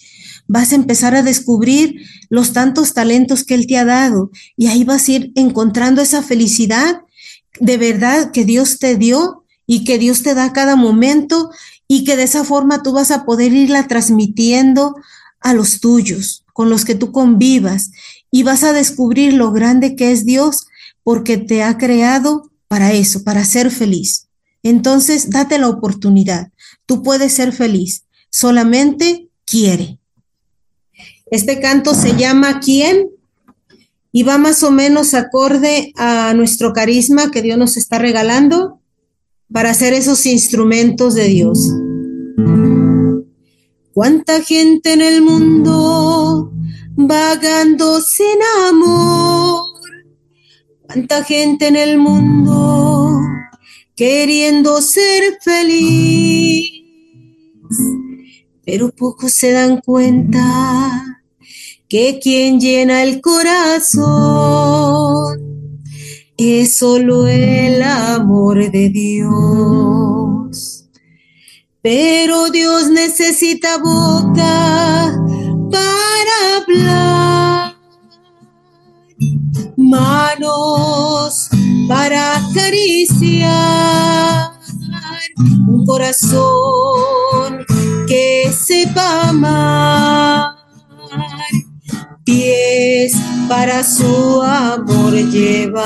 vas 0.50 0.74
a 0.74 0.76
empezar 0.76 1.16
a 1.16 1.24
descubrir 1.24 2.02
los 2.30 2.52
tantos 2.52 2.94
talentos 2.94 3.46
que 3.46 3.54
Él 3.54 3.68
te 3.68 3.78
ha 3.78 3.86
dado 3.86 4.32
y 4.58 4.68
ahí 4.68 4.84
vas 4.84 5.08
a 5.08 5.12
ir 5.14 5.32
encontrando 5.36 6.02
esa 6.02 6.22
felicidad 6.22 7.04
de 7.60 7.78
verdad 7.78 8.32
que 8.32 8.46
Dios 8.46 8.80
te 8.80 8.96
dio 8.96 9.46
y 9.66 9.84
que 9.84 10.00
Dios 10.00 10.24
te 10.24 10.34
da 10.34 10.46
a 10.46 10.54
cada 10.54 10.76
momento 10.76 11.52
y 11.88 12.04
que 12.04 12.18
de 12.18 12.24
esa 12.24 12.44
forma 12.44 12.82
tú 12.82 12.94
vas 12.94 13.12
a 13.12 13.26
poder 13.26 13.54
irla 13.54 13.88
transmitiendo 13.88 14.96
a 15.40 15.54
los 15.54 15.80
tuyos, 15.80 16.46
con 16.54 16.70
los 16.70 16.84
que 16.84 16.96
tú 16.96 17.12
convivas 17.12 17.92
y 18.32 18.44
vas 18.44 18.64
a 18.64 18.74
descubrir 18.74 19.34
lo 19.34 19.52
grande 19.52 19.96
que 19.96 20.12
es 20.12 20.26
Dios 20.26 20.68
porque 21.04 21.38
te 21.38 21.64
ha 21.64 21.78
creado 21.78 22.52
para 22.68 22.92
eso, 22.92 23.24
para 23.24 23.46
ser 23.46 23.70
feliz. 23.70 24.28
Entonces, 24.64 25.30
date 25.30 25.58
la 25.60 25.70
oportunidad. 25.70 26.52
Tú 26.86 27.04
puedes 27.04 27.34
ser 27.34 27.54
feliz, 27.54 28.06
solamente 28.30 29.30
quiere. 29.46 30.00
Este 31.32 31.60
canto 31.60 31.94
se 31.94 32.16
llama 32.16 32.60
¿Quién? 32.60 33.10
Y 34.12 34.24
va 34.24 34.38
más 34.38 34.64
o 34.64 34.72
menos 34.72 35.14
acorde 35.14 35.94
a 35.96 36.34
nuestro 36.34 36.74
carisma 36.74 37.30
que 37.30 37.42
Dios 37.44 37.58
nos 37.58 37.78
está 37.78 38.00
regalando 38.00 38.82
para 39.52 39.70
hacer 39.70 39.94
esos 39.94 40.26
instrumentos 40.26 41.14
de 41.14 41.26
Dios. 41.26 41.72
Cuánta 43.94 44.42
gente 44.42 44.94
en 44.94 45.02
el 45.02 45.22
mundo 45.22 46.52
vagando 46.96 48.02
sin 48.02 48.40
amor. 48.68 49.66
Cuánta 50.82 51.24
gente 51.24 51.68
en 51.68 51.76
el 51.76 51.98
mundo 52.00 53.20
queriendo 53.96 54.82
ser 54.82 55.38
feliz. 55.42 56.72
Pero 58.66 58.90
pocos 58.92 59.34
se 59.34 59.52
dan 59.52 59.82
cuenta 59.82 61.09
que 61.90 62.20
quien 62.22 62.60
llena 62.60 63.02
el 63.02 63.20
corazón 63.20 64.20
es 66.38 66.78
solo 66.78 67.26
el 67.28 67.82
amor 67.82 68.72
de 68.72 68.90
Dios. 68.90 70.86
Pero 71.82 72.52
Dios 72.52 72.90
necesita 72.90 73.80
boca 73.80 75.18
para 75.72 76.58
hablar, 76.62 77.76
manos 79.76 81.50
para 81.88 82.38
acariciar, 82.38 83.50
un 85.68 85.86
corazón 85.88 87.66
que 88.08 88.54
sepa 88.54 89.30
amar, 89.30 90.59
para 93.48 93.84
su 93.84 94.42
amor 94.44 95.14
llevar. 95.14 95.86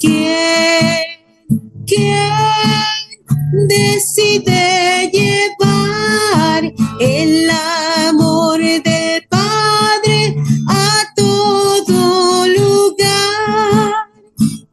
¿Quién, 0.00 0.98
quién 1.86 3.68
decide 3.68 5.10
llevar 5.12 6.72
el 7.00 7.50
amor 8.08 8.60
del 8.60 9.22
Padre 9.28 10.36
a 10.68 11.04
todo 11.14 12.46
lugar? 12.48 13.94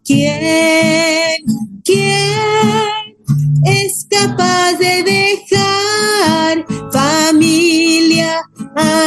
¿Quién, 0.03 1.43
quién 1.83 2.25
es 3.65 4.07
capaz 4.09 4.73
de 4.79 5.03
dejar 5.03 5.64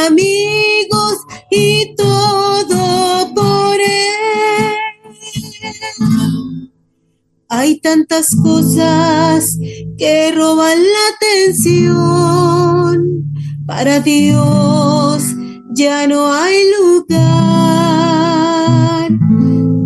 amigos 0.07 1.17
y 1.51 1.95
todo 1.95 3.33
por 3.33 3.79
él? 3.79 3.89
Hay 7.49 7.79
tantas 7.79 8.35
cosas 8.43 9.57
que 9.97 10.31
roban 10.31 10.77
la 10.77 11.09
atención. 11.15 12.99
Para 13.65 13.99
Dios 13.99 15.23
ya 15.73 16.07
no 16.07 16.31
hay 16.31 16.63
lugar. 16.79 17.19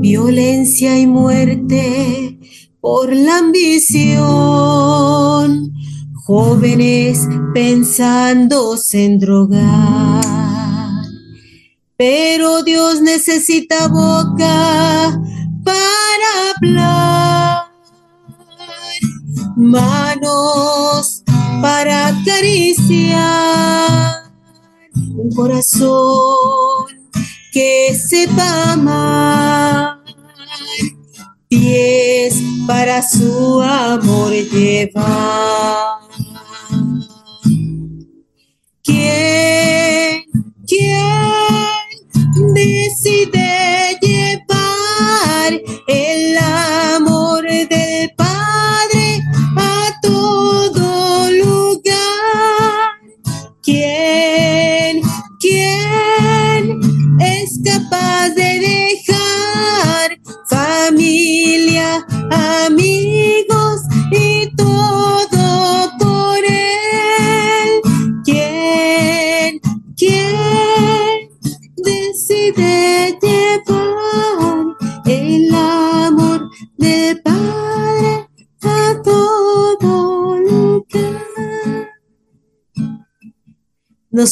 Violencia 0.02 1.00
y 1.00 1.08
muerte 1.08 2.40
por 2.82 3.14
la 3.14 3.38
ambición. 3.38 4.14
Jóvenes 6.26 7.28
pensándose 7.54 9.04
en 9.04 9.20
drogar. 9.20 10.24
Pero 11.98 12.64
Dios 12.64 13.02
necesita 13.02 13.90
boca 13.90 15.20
para 15.66 16.52
hablar, 16.56 17.66
manos 19.58 21.24
para 21.62 22.08
acariciar, 22.08 23.12
un 25.16 25.30
corazón 25.36 26.86
que 27.52 27.94
sepa 27.96 28.72
amar, 28.72 30.00
pies 31.50 32.36
para 32.66 33.02
su 33.02 33.62
amor 33.62 34.32
llevar. 34.32 35.93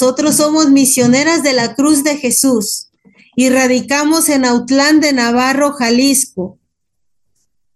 Nosotros 0.02 0.38
somos 0.38 0.72
misioneras 0.72 1.44
de 1.44 1.54
la 1.54 1.76
Cruz 1.76 2.04
de 2.04 2.18
Jesús 2.18 2.88
y 3.36 3.50
radicamos 3.52 4.30
en 4.30 4.46
Autlán 4.46 5.00
de 5.00 5.14
Navarro, 5.14 5.74
Jalisco. 5.74 6.58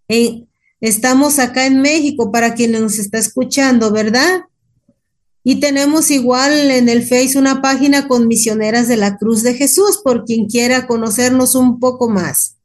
Eh, 0.07 0.47
estamos 0.81 1.37
acá 1.37 1.67
en 1.67 1.83
México 1.83 2.31
para 2.31 2.55
quienes 2.55 2.81
nos 2.81 2.97
está 2.97 3.19
escuchando, 3.19 3.91
¿verdad? 3.91 4.41
Y 5.43 5.59
tenemos 5.59 6.09
igual 6.09 6.71
en 6.71 6.89
el 6.89 7.03
Face 7.03 7.37
una 7.37 7.61
página 7.61 8.07
con 8.07 8.27
misioneras 8.27 8.87
de 8.87 8.97
la 8.97 9.17
Cruz 9.17 9.43
de 9.43 9.53
Jesús, 9.53 10.01
por 10.03 10.25
quien 10.25 10.47
quiera 10.47 10.87
conocernos 10.87 11.53
un 11.53 11.79
poco 11.79 12.09
más. 12.09 12.55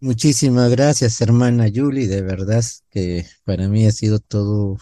Muchísimas 0.00 0.68
gracias, 0.72 1.20
hermana 1.20 1.68
Yuli. 1.68 2.08
De 2.08 2.22
verdad 2.22 2.64
que 2.90 3.24
para 3.44 3.68
mí 3.68 3.86
ha 3.86 3.92
sido 3.92 4.18
todo 4.18 4.78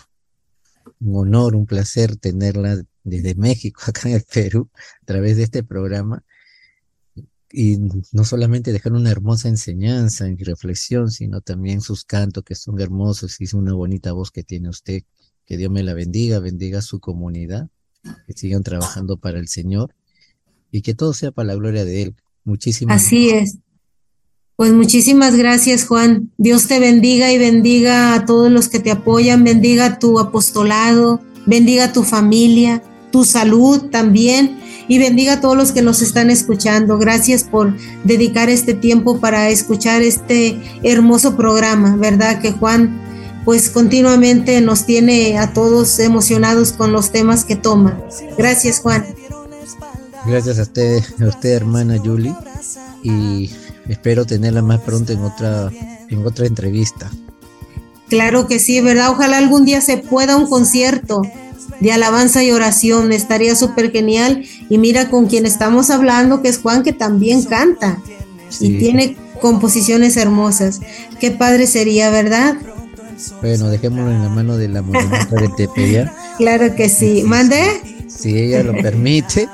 un 0.98 1.14
honor, 1.14 1.54
un 1.54 1.66
placer 1.66 2.16
tenerla 2.16 2.82
desde 3.06 3.34
México, 3.34 3.80
acá 3.86 4.08
en 4.08 4.16
el 4.16 4.22
Perú, 4.22 4.68
a 5.02 5.04
través 5.04 5.36
de 5.36 5.44
este 5.44 5.62
programa. 5.62 6.22
Y 7.50 7.78
no 8.12 8.24
solamente 8.24 8.72
dejar 8.72 8.92
una 8.92 9.10
hermosa 9.10 9.48
enseñanza 9.48 10.28
y 10.28 10.36
reflexión, 10.36 11.10
sino 11.10 11.40
también 11.40 11.80
sus 11.80 12.04
cantos 12.04 12.44
que 12.44 12.56
son 12.56 12.80
hermosos 12.80 13.40
y 13.40 13.56
una 13.56 13.72
bonita 13.72 14.12
voz 14.12 14.30
que 14.30 14.42
tiene 14.42 14.68
usted. 14.68 15.04
Que 15.46 15.56
Dios 15.56 15.70
me 15.70 15.84
la 15.84 15.94
bendiga, 15.94 16.40
bendiga 16.40 16.80
a 16.80 16.82
su 16.82 16.98
comunidad, 16.98 17.68
que 18.26 18.32
sigan 18.34 18.64
trabajando 18.64 19.16
para 19.16 19.38
el 19.38 19.46
Señor 19.46 19.94
y 20.72 20.82
que 20.82 20.94
todo 20.94 21.14
sea 21.14 21.30
para 21.30 21.46
la 21.46 21.54
gloria 21.54 21.84
de 21.84 22.02
Él. 22.02 22.16
Muchísimas 22.44 23.04
Así 23.04 23.30
es. 23.30 23.58
Pues 24.56 24.72
muchísimas 24.72 25.36
gracias, 25.36 25.86
Juan. 25.86 26.32
Dios 26.38 26.66
te 26.66 26.80
bendiga 26.80 27.30
y 27.30 27.38
bendiga 27.38 28.14
a 28.14 28.26
todos 28.26 28.50
los 28.50 28.68
que 28.68 28.80
te 28.80 28.90
apoyan, 28.90 29.44
bendiga 29.44 29.98
tu 29.98 30.18
apostolado, 30.18 31.20
bendiga 31.46 31.92
tu 31.92 32.02
familia, 32.02 32.82
tu 33.16 33.24
salud 33.24 33.84
también 33.90 34.58
y 34.88 34.98
bendiga 34.98 35.32
a 35.32 35.40
todos 35.40 35.56
los 35.56 35.72
que 35.72 35.80
nos 35.80 36.02
están 36.02 36.28
escuchando. 36.28 36.98
Gracias 36.98 37.44
por 37.44 37.74
dedicar 38.04 38.50
este 38.50 38.74
tiempo 38.74 39.20
para 39.20 39.48
escuchar 39.48 40.02
este 40.02 40.60
hermoso 40.82 41.34
programa, 41.34 41.96
¿verdad? 41.96 42.42
Que 42.42 42.52
Juan 42.52 43.00
pues 43.46 43.70
continuamente 43.70 44.60
nos 44.60 44.84
tiene 44.84 45.38
a 45.38 45.54
todos 45.54 45.98
emocionados 45.98 46.72
con 46.72 46.92
los 46.92 47.10
temas 47.10 47.44
que 47.44 47.56
toma. 47.56 47.98
Gracias, 48.36 48.80
Juan. 48.80 49.06
Gracias 50.26 50.58
a 50.58 50.62
usted, 50.62 51.02
a 51.18 51.28
usted 51.28 51.52
hermana 51.54 51.96
Yuli, 51.96 52.34
y 53.02 53.50
espero 53.88 54.26
tenerla 54.26 54.60
más 54.60 54.80
pronto 54.80 55.14
en 55.14 55.22
otra, 55.22 55.70
en 56.10 56.26
otra 56.26 56.46
entrevista. 56.46 57.10
Claro 58.10 58.46
que 58.46 58.58
sí, 58.58 58.82
¿verdad? 58.82 59.08
Ojalá 59.08 59.38
algún 59.38 59.64
día 59.64 59.80
se 59.80 59.96
pueda 59.96 60.36
un 60.36 60.50
concierto 60.50 61.22
de 61.80 61.92
alabanza 61.92 62.42
y 62.42 62.50
oración, 62.52 63.12
estaría 63.12 63.54
súper 63.54 63.90
genial. 63.92 64.44
Y 64.68 64.78
mira 64.78 65.08
con 65.10 65.26
quien 65.26 65.46
estamos 65.46 65.90
hablando, 65.90 66.42
que 66.42 66.48
es 66.48 66.58
Juan, 66.58 66.82
que 66.82 66.92
también 66.92 67.42
canta 67.44 68.00
Sí. 68.48 68.66
y 68.66 68.78
tiene 68.78 69.16
composiciones 69.40 70.16
hermosas. 70.16 70.80
Qué 71.20 71.30
padre 71.32 71.66
sería, 71.66 72.10
¿verdad? 72.10 72.56
Bueno, 73.40 73.68
dejémoslo 73.68 74.10
en 74.10 74.22
la 74.22 74.28
mano 74.28 74.56
de 74.56 74.68
la 74.68 74.82
morenita 74.82 75.26
de 75.40 75.48
Tepeya. 75.56 76.14
Claro 76.38 76.74
que 76.76 76.88
sí. 76.90 77.22
Mande, 77.24 77.62
Si 78.08 78.36
ella 78.36 78.62
lo 78.62 78.72
permite, 78.74 79.48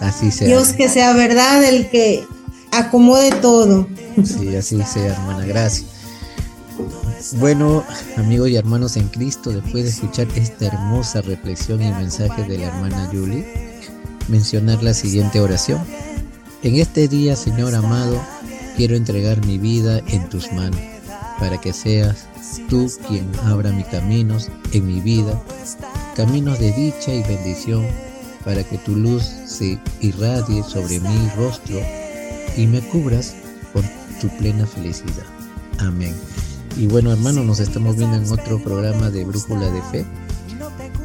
así 0.00 0.30
sea. 0.30 0.46
Dios 0.46 0.74
que 0.74 0.88
sea 0.90 1.14
verdad 1.14 1.64
el 1.64 1.88
que 1.88 2.22
acomode 2.70 3.30
todo. 3.40 3.88
Sí, 4.24 4.54
así 4.54 4.76
sea, 4.82 5.06
hermana. 5.14 5.46
Gracias. 5.46 5.86
Bueno, 7.36 7.84
amigos 8.16 8.48
y 8.48 8.56
hermanos 8.56 8.96
en 8.96 9.08
Cristo, 9.08 9.50
después 9.50 9.84
de 9.84 9.90
escuchar 9.90 10.26
esta 10.34 10.66
hermosa 10.66 11.20
reflexión 11.20 11.82
y 11.82 11.90
mensaje 11.90 12.42
de 12.44 12.56
la 12.56 12.68
hermana 12.68 13.08
Julie, 13.12 13.46
mencionar 14.28 14.82
la 14.82 14.94
siguiente 14.94 15.38
oración. 15.40 15.80
En 16.62 16.76
este 16.76 17.06
día, 17.06 17.36
Señor 17.36 17.74
amado, 17.74 18.18
quiero 18.76 18.96
entregar 18.96 19.44
mi 19.44 19.58
vida 19.58 20.00
en 20.06 20.26
tus 20.30 20.50
manos, 20.52 20.80
para 21.38 21.60
que 21.60 21.74
seas 21.74 22.26
tú 22.70 22.90
quien 23.06 23.30
abra 23.44 23.72
mis 23.72 23.86
caminos 23.86 24.48
en 24.72 24.86
mi 24.86 25.00
vida, 25.00 25.38
caminos 26.16 26.58
de 26.58 26.72
dicha 26.72 27.12
y 27.12 27.22
bendición, 27.24 27.86
para 28.44 28.64
que 28.64 28.78
tu 28.78 28.96
luz 28.96 29.24
se 29.44 29.78
irradie 30.00 30.62
sobre 30.62 30.98
mi 31.00 31.28
rostro 31.36 31.78
y 32.56 32.66
me 32.66 32.80
cubras 32.80 33.34
con 33.74 33.84
tu 34.18 34.28
plena 34.38 34.66
felicidad. 34.66 35.26
Amén. 35.78 36.14
Y 36.76 36.86
bueno, 36.86 37.12
hermano, 37.12 37.42
nos 37.42 37.60
estamos 37.60 37.96
viendo 37.96 38.16
en 38.16 38.30
otro 38.30 38.62
programa 38.62 39.10
de 39.10 39.24
Brújula 39.24 39.70
de 39.70 39.82
Fe. 39.90 40.06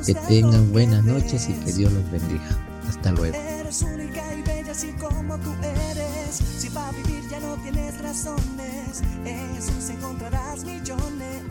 Que 0.05 0.14
tengan 0.14 0.72
buenas 0.72 1.03
noches 1.03 1.47
y 1.49 1.53
que 1.53 1.72
Dios 1.74 1.91
los 1.91 2.11
bendiga. 2.11 2.43
Hasta 2.88 3.11
luego. 3.11 3.36
Eres 3.36 3.82
única 3.82 4.22
y 4.36 4.41
bella 4.41 4.72
así 4.72 4.91
como 4.93 5.38
tú 5.39 5.51
eres. 5.61 6.41
Si 6.57 6.70
para 6.70 6.91
vivir 6.91 7.24
ya 7.30 7.39
no 7.39 7.55
tienes 7.64 8.01
razones, 8.01 9.01
en 9.26 9.55
Jesús 9.55 9.89
encontrarás 9.89 10.64
millones. 10.64 11.43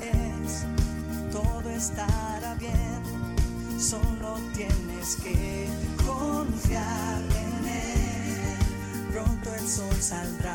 Todo 1.32 1.70
estará 1.70 2.54
bien, 2.56 3.80
solo 3.80 4.38
tienes 4.54 5.16
que 5.16 5.66
confiar 6.06 7.22
en 7.22 7.68
Él. 7.68 9.12
Pronto 9.12 9.54
el 9.54 9.66
sol 9.66 9.96
saldrá 9.98 10.54